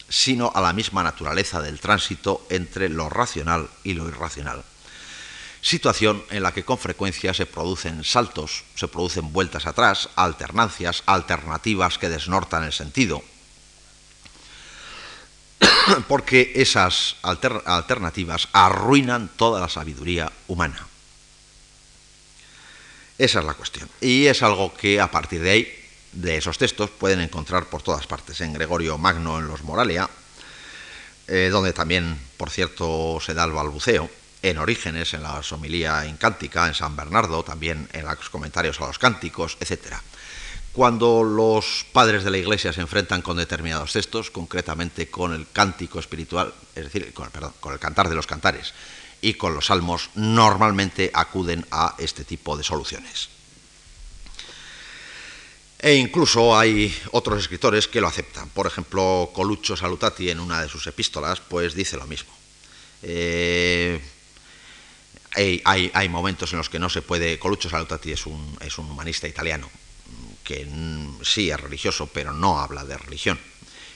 sino 0.07 0.53
a 0.55 0.61
la 0.61 0.71
misma 0.71 1.03
naturaleza 1.03 1.61
del 1.61 1.81
tránsito 1.81 2.47
entre 2.49 2.87
lo 2.87 3.09
racional 3.09 3.69
y 3.83 3.93
lo 3.93 4.07
irracional. 4.07 4.63
Situación 5.59 6.23
en 6.29 6.43
la 6.43 6.53
que 6.53 6.63
con 6.63 6.77
frecuencia 6.77 7.33
se 7.33 7.45
producen 7.45 8.05
saltos, 8.05 8.63
se 8.75 8.87
producen 8.87 9.33
vueltas 9.33 9.65
atrás, 9.65 10.07
alternancias, 10.15 11.03
alternativas 11.07 11.97
que 11.97 12.07
desnortan 12.07 12.63
el 12.63 12.71
sentido, 12.71 13.21
porque 16.07 16.53
esas 16.55 17.15
alternativas 17.21 18.47
arruinan 18.51 19.29
toda 19.35 19.59
la 19.59 19.69
sabiduría 19.69 20.31
humana. 20.47 20.87
Esa 23.17 23.39
es 23.39 23.45
la 23.45 23.53
cuestión. 23.53 23.89
Y 24.01 24.25
es 24.25 24.41
algo 24.43 24.73
que 24.73 24.99
a 24.99 25.11
partir 25.11 25.41
de 25.41 25.51
ahí, 25.51 25.85
de 26.11 26.37
esos 26.37 26.57
textos, 26.57 26.89
pueden 26.89 27.21
encontrar 27.21 27.65
por 27.65 27.81
todas 27.81 28.07
partes. 28.07 28.41
En 28.41 28.53
Gregorio 28.53 28.97
Magno, 28.97 29.39
en 29.39 29.47
los 29.47 29.63
Moralia, 29.63 30.09
eh, 31.27 31.49
donde 31.51 31.73
también, 31.73 32.19
por 32.37 32.49
cierto, 32.49 33.19
se 33.23 33.33
da 33.33 33.43
el 33.43 33.51
balbuceo. 33.51 34.09
En 34.41 34.57
Orígenes, 34.57 35.13
en 35.13 35.23
la 35.23 35.41
somilía 35.41 36.05
incántica, 36.05 36.67
en 36.67 36.73
San 36.73 36.97
Bernardo, 36.97 37.43
también 37.43 37.87
en 37.93 38.03
los 38.03 38.29
comentarios 38.29 38.81
a 38.81 38.87
los 38.87 38.99
cánticos, 38.99 39.57
etcétera 39.61 40.01
cuando 40.73 41.23
los 41.23 41.85
padres 41.91 42.23
de 42.23 42.31
la 42.31 42.39
Iglesia 42.39 42.73
se 42.73 42.81
enfrentan 42.81 43.21
con 43.21 43.37
determinados 43.37 43.93
textos, 43.93 44.31
concretamente 44.31 45.07
con 45.07 45.31
el 45.31 45.45
cántico 45.53 45.99
espiritual, 45.99 46.51
es 46.75 46.85
decir, 46.85 47.13
con, 47.13 47.29
con 47.59 47.73
el 47.73 47.79
cantar 47.79 48.09
de 48.09 48.15
los 48.15 48.25
cantares 48.25 48.73
y 49.21 49.35
con 49.35 49.53
los 49.53 49.67
salmos, 49.67 50.09
normalmente 50.15 51.11
acuden 51.13 51.65
a 51.69 51.95
este 51.99 52.25
tipo 52.25 52.57
de 52.57 52.63
soluciones. 52.63 53.29
E 55.77 55.95
incluso 55.95 56.57
hay 56.57 56.95
otros 57.11 57.39
escritores 57.39 57.87
que 57.87 58.01
lo 58.01 58.07
aceptan. 58.07 58.49
Por 58.49 58.65
ejemplo, 58.65 59.29
Coluccio 59.33 59.77
Salutati 59.77 60.29
en 60.29 60.39
una 60.39 60.61
de 60.61 60.69
sus 60.69 60.87
epístolas, 60.87 61.39
pues 61.39 61.75
dice 61.75 61.97
lo 61.97 62.07
mismo. 62.07 62.33
Eh, 63.03 64.01
hay, 65.35 66.09
momentos 66.09 66.51
en 66.53 66.57
los 66.57 66.69
que 66.69 66.79
no 66.79 66.89
se 66.89 67.01
puede. 67.01 67.37
Coluccio 67.37 67.69
Salutati 67.69 68.11
es 68.11 68.25
un, 68.25 68.57
es 68.61 68.77
un 68.77 68.89
humanista 68.89 69.27
italiano 69.27 69.69
que 70.43 70.67
sí 71.23 71.49
es 71.49 71.59
religioso, 71.59 72.07
pero 72.07 72.33
no 72.33 72.59
habla 72.59 72.83
de 72.83 72.97
religión. 72.97 73.39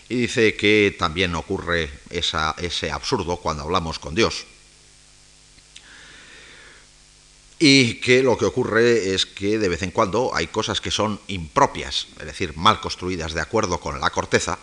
Y 0.10 0.16
dice 0.16 0.56
que 0.56 0.96
también 0.98 1.36
ocurre 1.36 1.92
ese 2.10 2.92
absurdo 2.92 3.38
cuando 3.38 3.64
hablamos 3.64 4.00
con 4.00 4.16
Dios. 4.16 4.46
Y 7.60 7.96
que 7.96 8.22
lo 8.24 8.38
que 8.38 8.46
ocurre 8.46 9.14
es 9.14 9.26
que 9.26 9.58
de 9.58 9.68
vez 9.68 9.82
en 9.82 9.92
cuando 9.92 10.34
hay 10.34 10.48
cosas 10.48 10.80
que 10.80 10.92
son 10.92 11.20
impropias, 11.28 12.08
es 12.20 12.26
decir, 12.26 12.56
mal 12.56 12.80
construidas 12.80 13.34
de 13.34 13.42
acuerdo 13.42 13.80
con 13.80 14.00
la 14.00 14.12
corteza, 14.12 14.60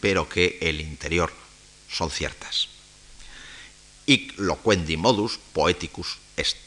pero 0.00 0.28
que 0.28 0.58
el 0.60 0.80
interior 0.80 1.32
son 1.88 2.10
ciertas. 2.10 2.68
Y 4.06 4.32
loquendi 4.36 4.96
modus 4.96 5.38
poeticus 5.52 6.18
est. 6.36 6.58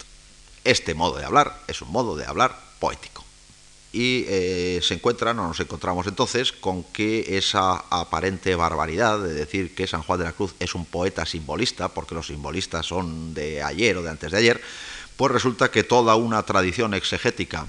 Este 0.64 0.93
modo 0.93 1.18
de 1.18 1.26
hablar 1.26 1.64
es 1.68 1.82
un 1.82 1.91
modo 1.91 2.16
de 2.16 2.26
hablar 2.26 2.58
poético 2.80 3.28
y 3.91 4.25
eh, 4.27 4.79
se 4.83 4.93
encuentran, 4.93 5.39
o 5.39 5.47
nos 5.47 5.59
encontramos 5.59 6.05
entonces, 6.05 6.51
con 6.51 6.83
que 6.83 7.37
esa 7.37 7.73
aparente 7.89 8.53
barbaridad 8.55 9.19
de 9.19 9.33
decir 9.33 9.73
que 9.73 9.87
San 9.87 10.03
Juan 10.03 10.19
de 10.19 10.25
la 10.25 10.33
Cruz 10.33 10.53
es 10.59 10.75
un 10.75 10.85
poeta 10.85 11.25
simbolista, 11.25 11.89
porque 11.89 12.15
los 12.15 12.27
simbolistas 12.27 12.85
son 12.85 13.33
de 13.33 13.63
ayer 13.63 13.97
o 13.97 14.03
de 14.03 14.09
antes 14.09 14.31
de 14.31 14.37
ayer, 14.37 14.61
pues 15.17 15.31
resulta 15.31 15.71
que 15.71 15.83
toda 15.83 16.15
una 16.15 16.43
tradición 16.43 16.93
exegética 16.93 17.65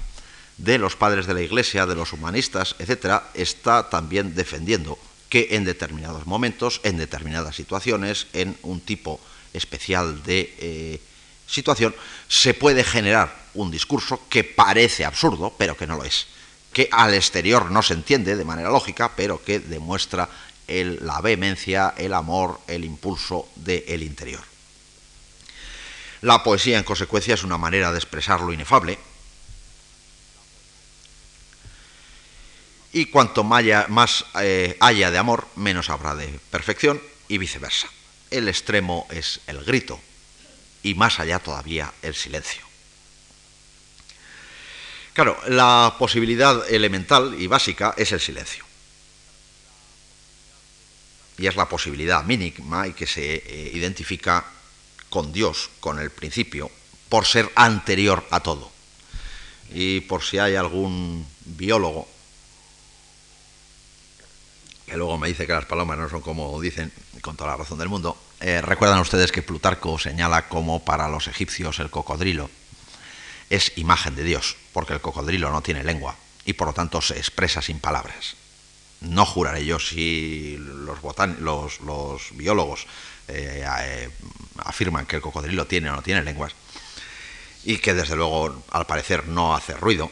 de 0.58 0.78
los 0.78 0.94
padres 0.94 1.26
de 1.26 1.34
la 1.34 1.40
Iglesia, 1.40 1.86
de 1.86 1.94
los 1.94 2.12
humanistas, 2.12 2.76
etcétera, 2.78 3.30
está 3.32 3.88
también 3.88 4.34
defendiendo 4.34 4.98
que 5.30 5.48
en 5.52 5.64
determinados 5.64 6.26
momentos, 6.26 6.80
en 6.82 6.98
determinadas 6.98 7.56
situaciones, 7.56 8.26
en 8.34 8.58
un 8.62 8.80
tipo 8.80 9.20
especial 9.54 10.22
de 10.22 10.54
eh, 10.58 11.00
situación, 11.46 11.94
se 12.28 12.52
puede 12.52 12.84
generar 12.84 13.39
un 13.54 13.70
discurso 13.70 14.22
que 14.28 14.44
parece 14.44 15.04
absurdo, 15.04 15.54
pero 15.56 15.76
que 15.76 15.86
no 15.86 15.96
lo 15.96 16.04
es, 16.04 16.26
que 16.72 16.88
al 16.92 17.14
exterior 17.14 17.70
no 17.70 17.82
se 17.82 17.94
entiende 17.94 18.36
de 18.36 18.44
manera 18.44 18.70
lógica, 18.70 19.12
pero 19.16 19.42
que 19.42 19.58
demuestra 19.60 20.28
la 20.68 21.20
vehemencia, 21.20 21.94
el 21.96 22.14
amor, 22.14 22.60
el 22.68 22.84
impulso 22.84 23.48
del 23.56 24.02
interior. 24.02 24.42
La 26.22 26.44
poesía, 26.44 26.78
en 26.78 26.84
consecuencia, 26.84 27.34
es 27.34 27.42
una 27.42 27.58
manera 27.58 27.90
de 27.90 27.98
expresar 27.98 28.40
lo 28.40 28.52
inefable, 28.52 28.98
y 32.92 33.06
cuanto 33.06 33.44
más 33.44 34.24
eh, 34.40 34.76
haya 34.80 35.10
de 35.10 35.18
amor, 35.18 35.46
menos 35.56 35.90
habrá 35.90 36.14
de 36.14 36.40
perfección, 36.50 37.00
y 37.28 37.38
viceversa. 37.38 37.88
El 38.30 38.48
extremo 38.48 39.06
es 39.10 39.40
el 39.46 39.64
grito, 39.64 40.00
y 40.82 40.94
más 40.94 41.20
allá 41.20 41.38
todavía 41.38 41.92
el 42.02 42.14
silencio. 42.14 42.69
Claro, 45.20 45.36
la 45.48 45.96
posibilidad 45.98 46.66
elemental 46.72 47.36
y 47.38 47.46
básica 47.46 47.92
es 47.98 48.10
el 48.12 48.20
silencio. 48.20 48.64
Y 51.36 51.46
es 51.46 51.56
la 51.56 51.68
posibilidad 51.68 52.24
mínima 52.24 52.88
y 52.88 52.94
que 52.94 53.06
se 53.06 53.34
eh, 53.34 53.70
identifica 53.74 54.46
con 55.10 55.30
Dios, 55.30 55.68
con 55.78 55.98
el 55.98 56.08
principio, 56.08 56.70
por 57.10 57.26
ser 57.26 57.52
anterior 57.54 58.26
a 58.30 58.40
todo. 58.40 58.72
Y 59.74 60.00
por 60.00 60.22
si 60.22 60.38
hay 60.38 60.54
algún 60.54 61.26
biólogo 61.44 62.08
que 64.86 64.96
luego 64.96 65.18
me 65.18 65.28
dice 65.28 65.46
que 65.46 65.52
las 65.52 65.66
palomas 65.66 65.98
no 65.98 66.08
son 66.08 66.22
como 66.22 66.58
dicen, 66.62 66.90
con 67.20 67.36
toda 67.36 67.50
la 67.50 67.56
razón 67.58 67.78
del 67.78 67.90
mundo, 67.90 68.16
eh, 68.40 68.62
recuerdan 68.62 69.00
ustedes 69.00 69.32
que 69.32 69.42
Plutarco 69.42 69.98
señala 69.98 70.48
como 70.48 70.82
para 70.82 71.10
los 71.10 71.28
egipcios 71.28 71.78
el 71.78 71.90
cocodrilo 71.90 72.48
es 73.50 73.76
imagen 73.76 74.14
de 74.14 74.24
Dios, 74.24 74.56
porque 74.72 74.94
el 74.94 75.00
cocodrilo 75.00 75.50
no 75.50 75.60
tiene 75.60 75.84
lengua 75.84 76.16
y 76.44 76.54
por 76.54 76.68
lo 76.68 76.72
tanto 76.72 77.02
se 77.02 77.18
expresa 77.18 77.60
sin 77.60 77.80
palabras. 77.80 78.36
No 79.00 79.26
juraré 79.26 79.64
yo 79.64 79.78
si 79.78 80.56
los, 80.58 81.80
los, 81.80 82.36
biólogos 82.36 82.86
eh, 83.28 83.66
eh, 83.80 84.10
afirman 84.58 85.06
que 85.06 85.16
el 85.16 85.22
cocodrilo 85.22 85.66
tiene 85.66 85.90
o 85.90 85.96
no 85.96 86.02
tiene 86.02 86.22
lenguas 86.22 86.54
y 87.64 87.78
que 87.78 87.94
desde 87.94 88.16
luego 88.16 88.64
al 88.70 88.86
parecer 88.86 89.26
no 89.26 89.54
hace 89.54 89.74
ruido. 89.74 90.10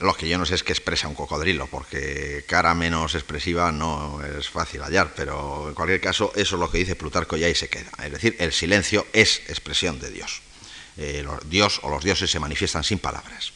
Lo 0.00 0.14
que 0.14 0.28
yo 0.28 0.36
no 0.36 0.46
sé 0.46 0.56
es 0.56 0.64
qué 0.64 0.72
expresa 0.72 1.06
un 1.06 1.14
cocodrilo, 1.14 1.68
porque 1.68 2.44
cara 2.48 2.74
menos 2.74 3.14
expresiva 3.14 3.70
no 3.70 4.20
es 4.24 4.48
fácil 4.48 4.82
hallar, 4.82 5.12
pero 5.14 5.68
en 5.68 5.74
cualquier 5.74 6.00
caso 6.00 6.32
eso 6.34 6.56
es 6.56 6.60
lo 6.60 6.68
que 6.68 6.78
dice 6.78 6.96
Plutarco 6.96 7.36
y 7.36 7.44
ahí 7.44 7.54
se 7.54 7.68
queda. 7.68 7.90
Es 8.02 8.10
decir, 8.10 8.34
el 8.40 8.52
silencio 8.52 9.06
es 9.12 9.42
expresión 9.48 10.00
de 10.00 10.10
Dios. 10.10 10.42
Eh, 10.96 11.26
Dios 11.46 11.80
o 11.82 11.90
los 11.90 12.04
dioses 12.04 12.30
se 12.30 12.40
manifiestan 12.40 12.84
sin 12.84 12.98
palabras. 12.98 13.52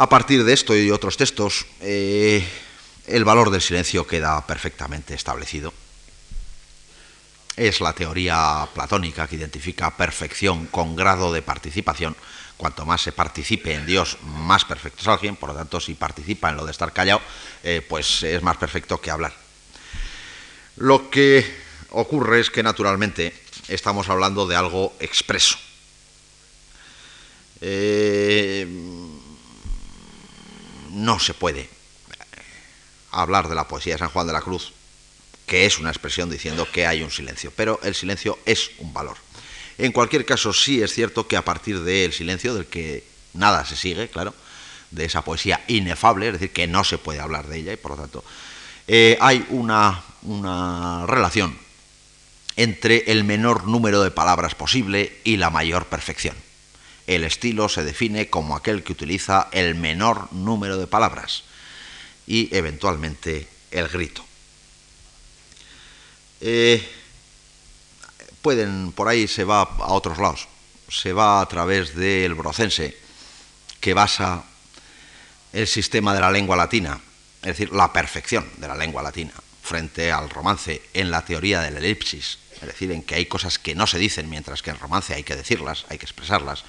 A 0.00 0.08
partir 0.08 0.44
de 0.44 0.52
esto 0.52 0.74
y 0.74 0.90
otros 0.90 1.16
textos, 1.16 1.66
eh, 1.80 2.42
el 3.06 3.24
valor 3.24 3.50
del 3.50 3.60
silencio 3.60 4.06
queda 4.06 4.46
perfectamente 4.46 5.14
establecido. 5.14 5.74
Es 7.56 7.80
la 7.80 7.92
teoría 7.92 8.66
platónica 8.72 9.28
que 9.28 9.36
identifica 9.36 9.96
perfección 9.96 10.66
con 10.68 10.96
grado 10.96 11.32
de 11.32 11.42
participación. 11.42 12.16
Cuanto 12.56 12.86
más 12.86 13.02
se 13.02 13.12
participe 13.12 13.74
en 13.74 13.84
Dios, 13.84 14.16
más 14.22 14.64
perfecto 14.64 15.02
es 15.02 15.08
alguien. 15.08 15.36
Por 15.36 15.50
lo 15.50 15.56
tanto, 15.56 15.80
si 15.80 15.94
participa 15.94 16.48
en 16.48 16.56
lo 16.56 16.64
de 16.64 16.72
estar 16.72 16.92
callado, 16.92 17.20
eh, 17.62 17.84
pues 17.86 18.22
es 18.22 18.42
más 18.42 18.56
perfecto 18.56 19.00
que 19.00 19.10
hablar. 19.10 19.34
Lo 20.76 21.10
que 21.10 21.44
ocurre 21.90 22.40
es 22.40 22.50
que 22.50 22.62
naturalmente 22.62 23.34
estamos 23.68 24.08
hablando 24.08 24.46
de 24.46 24.56
algo 24.56 24.94
expreso 25.00 25.58
eh, 27.60 28.66
no 30.90 31.18
se 31.18 31.34
puede 31.34 31.68
hablar 33.12 33.48
de 33.48 33.54
la 33.54 33.68
poesía 33.68 33.94
de 33.94 33.98
San 33.98 34.10
Juan 34.10 34.26
de 34.26 34.32
la 34.32 34.40
Cruz, 34.40 34.72
que 35.46 35.66
es 35.66 35.78
una 35.78 35.90
expresión 35.90 36.30
diciendo 36.30 36.66
que 36.70 36.86
hay 36.86 37.02
un 37.02 37.10
silencio, 37.10 37.52
pero 37.54 37.80
el 37.82 37.94
silencio 37.94 38.38
es 38.46 38.70
un 38.78 38.92
valor. 38.92 39.16
En 39.78 39.92
cualquier 39.92 40.24
caso, 40.24 40.52
sí 40.52 40.82
es 40.82 40.92
cierto 40.92 41.26
que 41.26 41.36
a 41.36 41.44
partir 41.44 41.80
del 41.80 42.12
silencio, 42.12 42.54
del 42.54 42.66
que 42.66 43.04
nada 43.32 43.64
se 43.64 43.76
sigue, 43.76 44.08
claro, 44.08 44.34
de 44.90 45.04
esa 45.04 45.22
poesía 45.22 45.64
inefable, 45.68 46.26
es 46.26 46.32
decir, 46.34 46.52
que 46.52 46.66
no 46.66 46.84
se 46.84 46.98
puede 46.98 47.20
hablar 47.20 47.46
de 47.46 47.58
ella 47.58 47.72
y 47.72 47.76
por 47.76 47.92
lo 47.92 47.96
tanto 47.96 48.24
eh, 48.88 49.16
hay 49.20 49.46
una, 49.50 50.02
una 50.22 51.06
relación 51.06 51.56
entre 52.56 53.10
el 53.10 53.24
menor 53.24 53.66
número 53.66 54.02
de 54.02 54.10
palabras 54.10 54.54
posible 54.54 55.20
y 55.24 55.36
la 55.36 55.50
mayor 55.50 55.86
perfección. 55.86 56.36
El 57.10 57.24
estilo 57.24 57.68
se 57.68 57.82
define 57.82 58.30
como 58.30 58.54
aquel 58.54 58.84
que 58.84 58.92
utiliza 58.92 59.48
el 59.50 59.74
menor 59.74 60.32
número 60.32 60.76
de 60.76 60.86
palabras 60.86 61.42
y 62.24 62.54
eventualmente 62.54 63.48
el 63.72 63.88
grito. 63.88 64.24
Eh, 66.40 66.88
pueden, 68.40 68.92
por 68.92 69.08
ahí 69.08 69.26
se 69.26 69.42
va 69.42 69.62
a 69.62 69.92
otros 69.92 70.18
lados, 70.18 70.46
se 70.88 71.12
va 71.12 71.40
a 71.40 71.48
través 71.48 71.96
del 71.96 72.34
brocense, 72.36 72.96
que 73.80 73.92
basa 73.92 74.44
el 75.52 75.66
sistema 75.66 76.14
de 76.14 76.20
la 76.20 76.30
lengua 76.30 76.54
latina, 76.54 77.00
es 77.42 77.48
decir, 77.48 77.72
la 77.72 77.92
perfección 77.92 78.48
de 78.58 78.68
la 78.68 78.76
lengua 78.76 79.02
latina, 79.02 79.32
frente 79.64 80.12
al 80.12 80.30
romance 80.30 80.80
en 80.94 81.10
la 81.10 81.24
teoría 81.24 81.60
de 81.60 81.72
la 81.72 81.80
elipsis, 81.80 82.38
es 82.54 82.68
decir, 82.68 82.92
en 82.92 83.02
que 83.02 83.16
hay 83.16 83.26
cosas 83.26 83.58
que 83.58 83.74
no 83.74 83.88
se 83.88 83.98
dicen, 83.98 84.30
mientras 84.30 84.62
que 84.62 84.70
en 84.70 84.78
romance 84.78 85.12
hay 85.12 85.24
que 85.24 85.34
decirlas, 85.34 85.86
hay 85.88 85.98
que 85.98 86.06
expresarlas. 86.06 86.62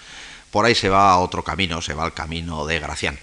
Por 0.52 0.66
ahí 0.66 0.76
se 0.76 0.90
va 0.90 1.12
a 1.12 1.20
otro 1.20 1.44
camino, 1.44 1.82
se 1.82 1.94
va 1.94 2.04
al 2.04 2.14
camino 2.14 2.66
de 2.66 2.80
Gracián, 2.80 3.18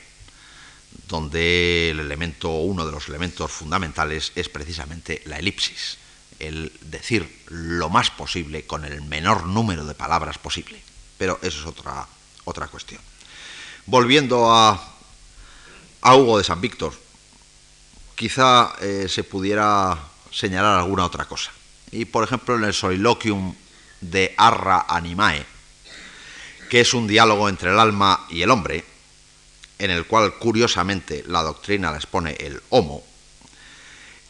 donde 1.06 1.90
el 1.90 2.00
elemento, 2.00 2.50
uno 2.50 2.86
de 2.86 2.92
los 2.92 3.08
elementos 3.08 3.52
fundamentales 3.52 4.32
es 4.34 4.48
precisamente 4.48 5.22
la 5.26 5.38
elipsis, 5.38 5.98
el 6.38 6.72
decir 6.80 7.44
lo 7.48 7.90
más 7.90 8.10
posible 8.10 8.66
con 8.66 8.84
el 8.84 9.02
menor 9.02 9.46
número 9.46 9.84
de 9.84 9.94
palabras 9.94 10.38
posible. 10.38 10.82
Pero 11.18 11.38
eso 11.42 11.60
es 11.60 11.66
otra, 11.66 12.06
otra 12.44 12.68
cuestión. 12.68 13.00
Volviendo 13.86 14.50
a, 14.50 14.96
a 16.00 16.16
Hugo 16.16 16.38
de 16.38 16.44
San 16.44 16.60
Víctor, 16.60 16.94
quizá 18.14 18.74
eh, 18.80 19.06
se 19.08 19.24
pudiera 19.24 19.98
señalar 20.30 20.78
alguna 20.78 21.04
otra 21.04 21.26
cosa. 21.26 21.50
Y 21.90 22.04
por 22.04 22.24
ejemplo 22.24 22.56
en 22.56 22.64
el 22.64 22.74
soliloquium 22.74 23.54
de 24.00 24.34
Arra 24.36 24.86
Animae, 24.88 25.57
que 26.68 26.80
es 26.80 26.94
un 26.94 27.06
diálogo 27.06 27.48
entre 27.48 27.70
el 27.70 27.78
alma 27.78 28.26
y 28.28 28.42
el 28.42 28.50
hombre, 28.50 28.84
en 29.78 29.90
el 29.90 30.06
cual 30.06 30.34
curiosamente 30.34 31.24
la 31.26 31.42
doctrina 31.42 31.90
la 31.90 31.98
expone 31.98 32.36
el 32.38 32.60
Homo, 32.70 33.04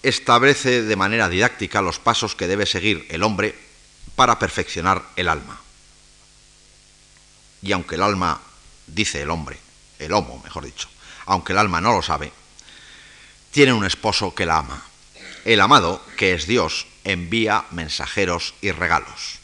establece 0.02 0.82
de 0.82 0.96
manera 0.96 1.28
didáctica 1.28 1.82
los 1.82 1.98
pasos 1.98 2.34
que 2.34 2.46
debe 2.46 2.66
seguir 2.66 3.06
el 3.10 3.22
hombre 3.22 3.54
para 4.14 4.38
perfeccionar 4.38 5.02
el 5.16 5.28
alma. 5.28 5.60
Y 7.62 7.72
aunque 7.72 7.96
el 7.96 8.02
alma, 8.02 8.40
dice 8.86 9.22
el 9.22 9.30
hombre, 9.30 9.58
el 9.98 10.12
homo, 10.12 10.40
mejor 10.44 10.64
dicho, 10.64 10.88
aunque 11.26 11.52
el 11.52 11.58
alma 11.58 11.80
no 11.80 11.92
lo 11.92 12.02
sabe, 12.02 12.32
tiene 13.50 13.72
un 13.72 13.84
esposo 13.84 14.34
que 14.34 14.46
la 14.46 14.58
ama. 14.58 14.84
El 15.44 15.60
amado, 15.60 16.04
que 16.16 16.34
es 16.34 16.46
Dios, 16.46 16.86
envía 17.04 17.64
mensajeros 17.70 18.54
y 18.60 18.70
regalos. 18.70 19.38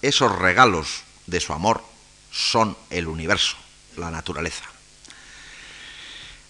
Esos 0.00 0.36
regalos 0.38 1.02
de 1.26 1.40
su 1.40 1.52
amor 1.52 1.82
son 2.30 2.76
el 2.90 3.06
universo, 3.06 3.56
la 3.96 4.10
naturaleza. 4.10 4.64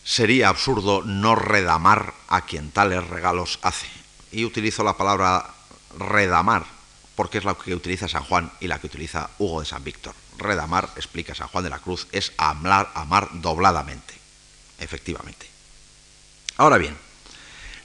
Sería 0.04 0.48
absurdo 0.48 1.02
no 1.04 1.34
redamar 1.34 2.14
a 2.28 2.42
quien 2.42 2.70
tales 2.70 3.06
regalos 3.08 3.58
hace. 3.62 3.86
Y 4.32 4.44
utilizo 4.44 4.82
la 4.82 4.96
palabra 4.96 5.54
redamar 5.98 6.64
porque 7.18 7.38
es 7.38 7.44
la 7.44 7.54
que 7.54 7.74
utiliza 7.74 8.06
San 8.06 8.22
Juan 8.22 8.52
y 8.60 8.68
la 8.68 8.78
que 8.78 8.86
utiliza 8.86 9.28
Hugo 9.38 9.58
de 9.58 9.66
San 9.66 9.82
Víctor. 9.82 10.14
Redamar, 10.38 10.88
explica 10.94 11.34
San 11.34 11.48
Juan 11.48 11.64
de 11.64 11.70
la 11.70 11.80
Cruz, 11.80 12.06
es 12.12 12.32
amar, 12.36 12.92
amar 12.94 13.28
dobladamente, 13.32 14.14
efectivamente. 14.78 15.46
Ahora 16.58 16.78
bien, 16.78 16.96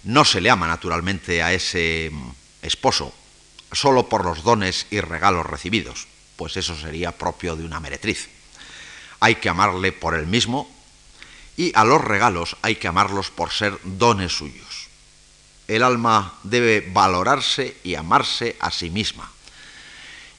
no 0.04 0.24
se 0.24 0.40
le 0.40 0.52
ama 0.52 0.68
naturalmente 0.68 1.42
a 1.42 1.52
ese 1.52 2.12
esposo 2.62 3.12
solo 3.72 4.08
por 4.08 4.24
los 4.24 4.44
dones 4.44 4.86
y 4.92 5.02
regalos 5.02 5.48
recibidos, 5.48 6.08
pues 6.44 6.58
eso 6.58 6.76
sería 6.76 7.14
propio 7.14 7.56
de 7.56 7.64
una 7.64 7.80
meretriz. 7.80 8.28
Hay 9.22 9.36
que 9.36 9.48
amarle 9.48 9.94
por 9.94 10.14
él 10.14 10.28
mismo 10.28 10.70
y 11.56 11.72
a 11.74 11.86
los 11.86 12.04
regalos 12.04 12.58
hay 12.62 12.76
que 12.76 12.90
amarlos 12.90 13.30
por 13.30 13.50
ser 13.50 13.80
dones 13.86 14.36
suyos. 14.36 14.90
El 15.70 15.84
alma 15.84 16.34
debe 16.44 16.82
valorarse 16.92 17.78
y 17.86 17.96
amarse 17.96 18.58
a 18.60 18.72
sí 18.72 18.90
misma. 18.90 19.32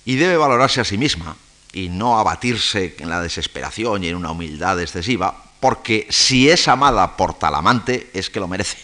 Y 0.04 0.16
debe 0.16 0.36
valorarse 0.36 0.82
a 0.82 0.84
sí 0.84 0.98
misma 0.98 1.38
y 1.72 1.88
no 1.88 2.18
abatirse 2.18 2.96
en 2.98 3.08
la 3.08 3.22
desesperación 3.22 4.04
y 4.04 4.08
en 4.08 4.16
una 4.16 4.32
humildad 4.32 4.78
excesiva, 4.82 5.42
porque 5.58 6.06
si 6.10 6.50
es 6.50 6.68
amada 6.68 7.16
por 7.16 7.32
tal 7.32 7.54
amante 7.54 8.10
es 8.12 8.28
que 8.28 8.40
lo 8.40 8.46
merece. 8.46 8.76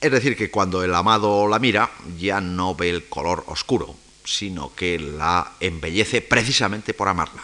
Es 0.00 0.12
decir, 0.12 0.36
que 0.36 0.50
cuando 0.50 0.84
el 0.84 0.94
amado 0.94 1.48
la 1.48 1.58
mira, 1.58 1.90
ya 2.18 2.40
no 2.40 2.74
ve 2.74 2.90
el 2.90 3.08
color 3.08 3.44
oscuro, 3.46 3.96
sino 4.24 4.74
que 4.74 4.98
la 4.98 5.52
embellece 5.60 6.20
precisamente 6.20 6.92
por 6.92 7.08
amarla. 7.08 7.42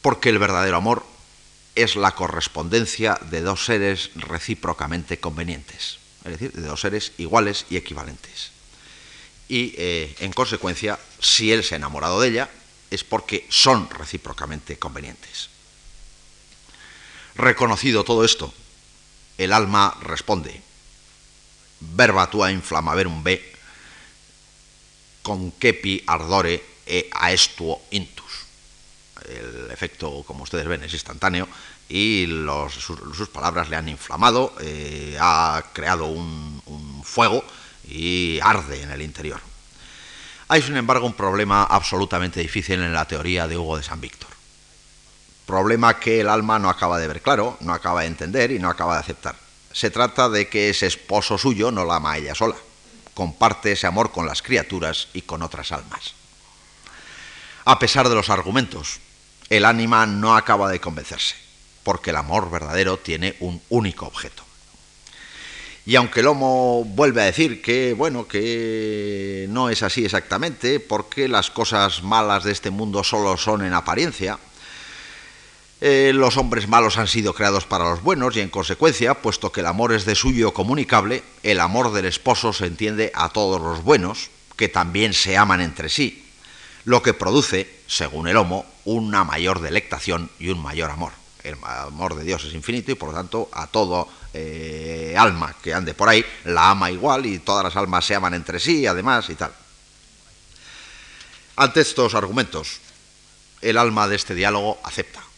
Porque 0.00 0.30
el 0.30 0.38
verdadero 0.38 0.76
amor 0.76 1.04
es 1.76 1.94
la 1.94 2.12
correspondencia 2.12 3.18
de 3.30 3.40
dos 3.40 3.64
seres 3.64 4.10
recíprocamente 4.16 5.20
convenientes, 5.20 5.98
es 6.24 6.32
decir, 6.32 6.52
de 6.52 6.66
dos 6.66 6.80
seres 6.80 7.12
iguales 7.18 7.66
y 7.70 7.76
equivalentes. 7.76 8.50
Y 9.48 9.74
eh, 9.76 10.14
en 10.18 10.32
consecuencia, 10.32 10.98
si 11.20 11.52
él 11.52 11.62
se 11.62 11.74
ha 11.74 11.78
enamorado 11.78 12.20
de 12.20 12.28
ella, 12.28 12.50
es 12.90 13.04
porque 13.04 13.46
son 13.48 13.88
recíprocamente 13.90 14.78
convenientes. 14.78 15.50
Reconocido 17.34 18.04
todo 18.04 18.24
esto, 18.24 18.52
el 19.38 19.52
alma 19.52 19.96
responde, 20.02 20.60
verba 21.80 22.30
tua 22.30 22.50
inflamaverum 22.52 23.22
be, 23.24 23.40
con 25.22 25.52
kepi 25.52 26.02
ardore 26.06 26.82
e 26.86 27.08
aestuo 27.10 27.82
intus. 27.90 28.46
El 29.22 29.70
efecto, 29.70 30.24
como 30.26 30.42
ustedes 30.42 30.66
ven, 30.66 30.82
es 30.82 30.92
instantáneo 30.92 31.46
y 31.88 32.26
sus, 32.70 33.28
palabras 33.28 33.68
le 33.68 33.76
han 33.76 33.88
inflamado, 33.88 34.54
eh, 34.60 35.16
ha 35.20 35.62
creado 35.72 36.06
un, 36.06 36.60
un 36.66 37.04
fuego 37.04 37.44
y 37.88 38.40
arde 38.42 38.82
en 38.82 38.90
el 38.90 39.02
interior. 39.02 39.40
Hay, 40.48 40.60
sin 40.62 40.76
embargo, 40.76 41.06
un 41.06 41.14
problema 41.14 41.64
absolutamente 41.64 42.40
difícil 42.40 42.82
en 42.82 42.92
la 42.92 43.06
teoría 43.06 43.46
de 43.46 43.56
Hugo 43.56 43.76
de 43.76 43.82
San 43.82 44.00
Víctor 44.00 44.31
problema 45.46 45.98
que 45.98 46.20
el 46.20 46.28
alma 46.28 46.58
no 46.58 46.68
acaba 46.68 46.98
de 46.98 47.08
ver 47.08 47.22
claro, 47.22 47.56
no 47.60 47.72
acaba 47.72 48.02
de 48.02 48.06
entender 48.06 48.50
y 48.50 48.58
no 48.58 48.68
acaba 48.68 48.94
de 48.94 49.00
aceptar. 49.00 49.36
Se 49.72 49.90
trata 49.90 50.28
de 50.28 50.48
que 50.48 50.70
ese 50.70 50.86
esposo 50.86 51.38
suyo 51.38 51.70
no 51.70 51.84
la 51.84 51.96
ama 51.96 52.12
a 52.12 52.18
ella 52.18 52.34
sola, 52.34 52.56
comparte 53.14 53.72
ese 53.72 53.86
amor 53.86 54.12
con 54.12 54.26
las 54.26 54.42
criaturas 54.42 55.08
y 55.12 55.22
con 55.22 55.42
otras 55.42 55.72
almas. 55.72 56.14
A 57.64 57.78
pesar 57.78 58.08
de 58.08 58.14
los 58.14 58.28
argumentos, 58.28 59.00
el 59.48 59.64
ánima 59.64 60.06
no 60.06 60.36
acaba 60.36 60.70
de 60.70 60.80
convencerse, 60.80 61.36
porque 61.82 62.10
el 62.10 62.16
amor 62.16 62.50
verdadero 62.50 62.98
tiene 62.98 63.36
un 63.40 63.62
único 63.68 64.06
objeto. 64.06 64.42
Y 65.84 65.96
aunque 65.96 66.20
el 66.20 66.28
Homo 66.28 66.84
vuelve 66.84 67.22
a 67.22 67.26
decir 67.26 67.60
que, 67.60 67.92
bueno, 67.92 68.28
que 68.28 69.46
no 69.48 69.68
es 69.68 69.82
así 69.82 70.04
exactamente, 70.04 70.78
porque 70.78 71.26
las 71.26 71.50
cosas 71.50 72.02
malas 72.04 72.44
de 72.44 72.52
este 72.52 72.70
mundo 72.70 73.02
solo 73.02 73.36
son 73.36 73.64
en 73.64 73.74
apariencia, 73.74 74.38
eh, 75.84 76.12
los 76.14 76.36
hombres 76.36 76.68
malos 76.68 76.96
han 76.96 77.08
sido 77.08 77.34
creados 77.34 77.66
para 77.66 77.90
los 77.90 78.04
buenos 78.04 78.36
y 78.36 78.40
en 78.40 78.50
consecuencia, 78.50 79.14
puesto 79.14 79.50
que 79.50 79.62
el 79.62 79.66
amor 79.66 79.92
es 79.92 80.04
de 80.04 80.14
suyo 80.14 80.54
comunicable, 80.54 81.24
el 81.42 81.58
amor 81.58 81.92
del 81.92 82.04
esposo 82.04 82.52
se 82.52 82.66
entiende 82.66 83.10
a 83.16 83.30
todos 83.30 83.60
los 83.60 83.82
buenos, 83.82 84.30
que 84.56 84.68
también 84.68 85.12
se 85.12 85.36
aman 85.36 85.60
entre 85.60 85.88
sí, 85.88 86.24
lo 86.84 87.02
que 87.02 87.14
produce, 87.14 87.80
según 87.88 88.28
el 88.28 88.36
Homo, 88.36 88.64
una 88.84 89.24
mayor 89.24 89.60
delectación 89.60 90.30
y 90.38 90.50
un 90.50 90.62
mayor 90.62 90.88
amor. 90.88 91.10
El 91.42 91.56
amor 91.64 92.14
de 92.14 92.22
Dios 92.22 92.44
es 92.44 92.54
infinito 92.54 92.92
y 92.92 92.94
por 92.94 93.08
lo 93.08 93.16
tanto 93.16 93.50
a 93.52 93.66
todo 93.66 94.08
eh, 94.34 95.16
alma 95.18 95.56
que 95.60 95.74
ande 95.74 95.94
por 95.94 96.08
ahí 96.08 96.24
la 96.44 96.70
ama 96.70 96.92
igual 96.92 97.26
y 97.26 97.40
todas 97.40 97.64
las 97.64 97.74
almas 97.74 98.04
se 98.04 98.14
aman 98.14 98.34
entre 98.34 98.60
sí 98.60 98.86
además 98.86 99.28
y 99.30 99.34
tal. 99.34 99.52
Ante 101.56 101.80
estos 101.80 102.14
argumentos, 102.14 102.78
el 103.60 103.76
alma 103.76 104.06
de 104.06 104.14
este 104.14 104.36
diálogo 104.36 104.78
acepta 104.84 105.31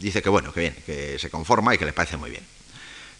dice 0.00 0.22
que 0.22 0.28
bueno, 0.28 0.52
que 0.52 0.60
bien, 0.60 0.76
que 0.86 1.18
se 1.18 1.30
conforma 1.30 1.74
y 1.74 1.78
que 1.78 1.84
le 1.84 1.92
parece 1.92 2.16
muy 2.16 2.30
bien. 2.30 2.44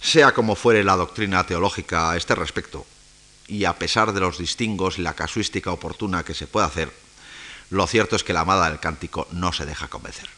Sea 0.01 0.33
como 0.33 0.57
fuere 0.57 0.83
la 0.83 0.97
doctrina 0.97 1.47
teológica 1.47 2.11
a 2.11 2.17
este 2.17 2.35
respecto, 2.35 2.87
y 3.47 3.65
a 3.65 3.75
pesar 3.75 4.13
de 4.13 4.21
los 4.21 4.39
distingos 4.39 4.99
y 4.99 5.03
la 5.03 5.15
casuística 5.15 5.73
oportuna 5.73 6.25
que 6.25 6.35
se 6.35 6.47
puede 6.47 6.67
hacer, 6.67 6.93
lo 7.71 7.87
cierto 7.87 8.17
es 8.17 8.25
que 8.25 8.33
la 8.33 8.41
amada 8.41 8.69
del 8.69 8.81
cántico 8.81 9.29
no 9.33 9.53
se 9.53 9.67
deja 9.67 9.89
convencer. 9.89 10.29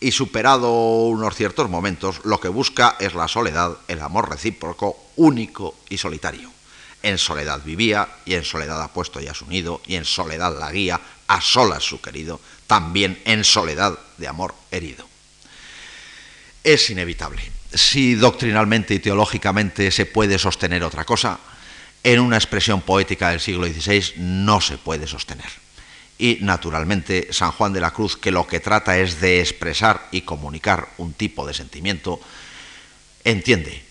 Y 0.00 0.12
superado 0.12 0.70
unos 1.06 1.34
ciertos 1.34 1.68
momentos, 1.68 2.20
lo 2.24 2.40
que 2.40 2.48
busca 2.48 2.96
es 3.00 3.14
la 3.14 3.26
soledad, 3.26 3.78
el 3.88 4.00
amor 4.00 4.28
recíproco, 4.28 4.98
único 5.16 5.74
y 5.88 5.98
solitario. 5.98 6.50
En 7.02 7.18
soledad 7.18 7.62
vivía 7.64 8.08
y 8.24 8.34
en 8.34 8.44
soledad 8.44 8.82
ha 8.82 8.88
puesto 8.88 9.20
ya 9.20 9.34
su 9.34 9.46
nido 9.46 9.80
y 9.86 9.96
en 9.96 10.04
soledad 10.04 10.58
la 10.58 10.72
guía, 10.72 11.00
a 11.26 11.40
solas 11.40 11.82
su 11.82 12.00
querido, 12.00 12.40
también 12.66 13.20
en 13.24 13.44
soledad 13.44 13.98
de 14.18 14.28
amor 14.28 14.54
herido. 14.70 15.13
Es 16.64 16.88
inevitable. 16.88 17.42
Si 17.74 18.14
doctrinalmente 18.14 18.94
y 18.94 18.98
teológicamente 18.98 19.90
se 19.90 20.06
puede 20.06 20.38
sostener 20.38 20.82
otra 20.82 21.04
cosa, 21.04 21.38
en 22.02 22.20
una 22.20 22.36
expresión 22.36 22.80
poética 22.80 23.30
del 23.30 23.40
siglo 23.40 23.66
XVI 23.66 24.14
no 24.16 24.62
se 24.62 24.78
puede 24.78 25.06
sostener. 25.06 25.50
Y 26.16 26.38
naturalmente 26.40 27.28
San 27.32 27.50
Juan 27.52 27.74
de 27.74 27.80
la 27.80 27.90
Cruz, 27.90 28.16
que 28.16 28.30
lo 28.30 28.46
que 28.46 28.60
trata 28.60 28.98
es 28.98 29.20
de 29.20 29.40
expresar 29.40 30.08
y 30.10 30.22
comunicar 30.22 30.88
un 30.96 31.12
tipo 31.12 31.46
de 31.46 31.52
sentimiento, 31.52 32.18
entiende, 33.24 33.82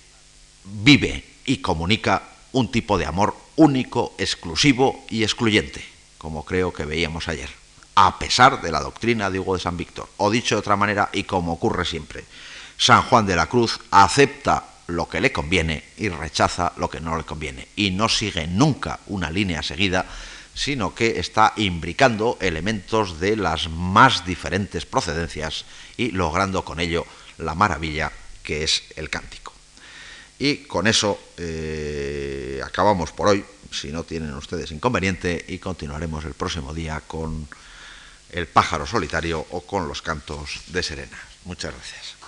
vive 0.64 1.24
y 1.46 1.58
comunica 1.58 2.24
un 2.54 2.72
tipo 2.72 2.98
de 2.98 3.06
amor 3.06 3.36
único, 3.56 4.16
exclusivo 4.18 5.06
y 5.10 5.24
excluyente, 5.24 5.84
como 6.18 6.44
creo 6.46 6.74
que 6.74 6.86
veíamos 6.86 7.28
ayer, 7.28 7.50
a 7.96 8.18
pesar 8.18 8.62
de 8.62 8.72
la 8.72 8.82
doctrina 8.82 9.30
de 9.30 9.40
Hugo 9.40 9.56
de 9.56 9.62
San 9.62 9.78
Víctor. 9.78 10.10
O 10.18 10.32
dicho 10.32 10.56
de 10.56 10.60
otra 10.60 10.76
manera, 10.76 11.10
y 11.14 11.24
como 11.24 11.54
ocurre 11.54 11.86
siempre, 11.86 12.24
San 12.84 13.04
Juan 13.04 13.26
de 13.26 13.38
la 13.38 13.48
Cruz 13.48 13.80
acepta 13.92 14.66
lo 14.88 15.08
que 15.08 15.22
le 15.22 15.32
conviene 15.32 15.86
y 15.96 16.10
rechaza 16.10 16.74
lo 16.76 16.90
que 16.90 17.00
no 17.00 17.16
le 17.16 17.24
conviene. 17.24 17.70
Y 17.78 17.92
no 17.92 18.10
sigue 18.10 18.46
nunca 18.46 19.00
una 19.08 19.32
línea 19.32 19.64
seguida, 19.64 20.06
sino 20.54 20.94
que 20.94 21.18
está 21.18 21.54
imbricando 21.56 22.38
elementos 22.42 23.22
de 23.22 23.38
las 23.38 23.70
más 23.70 24.26
diferentes 24.26 24.86
procedencias 24.86 25.64
y 25.96 26.12
logrando 26.12 26.66
con 26.66 26.82
ello 26.82 27.06
la 27.38 27.56
maravilla 27.56 28.12
que 28.44 28.66
es 28.66 28.84
el 28.98 29.10
cántico. 29.10 29.54
Y 30.38 30.68
con 30.68 30.86
eso 30.86 31.18
eh, 31.38 32.60
acabamos 32.66 33.14
por 33.14 33.30
hoy, 33.30 33.46
si 33.72 33.94
no 33.94 34.04
tienen 34.04 34.34
ustedes 34.34 34.72
inconveniente, 34.72 35.46
y 35.48 35.58
continuaremos 35.58 36.26
el 36.26 36.34
próximo 36.34 36.74
día 36.74 37.02
con 37.08 37.48
el 38.32 38.46
pájaro 38.48 38.86
solitario 38.86 39.48
o 39.52 39.62
con 39.62 39.88
los 39.88 40.02
cantos 40.02 40.64
de 40.68 40.84
Serena. 40.84 41.18
Muchas 41.46 41.74
gracias. 41.74 42.23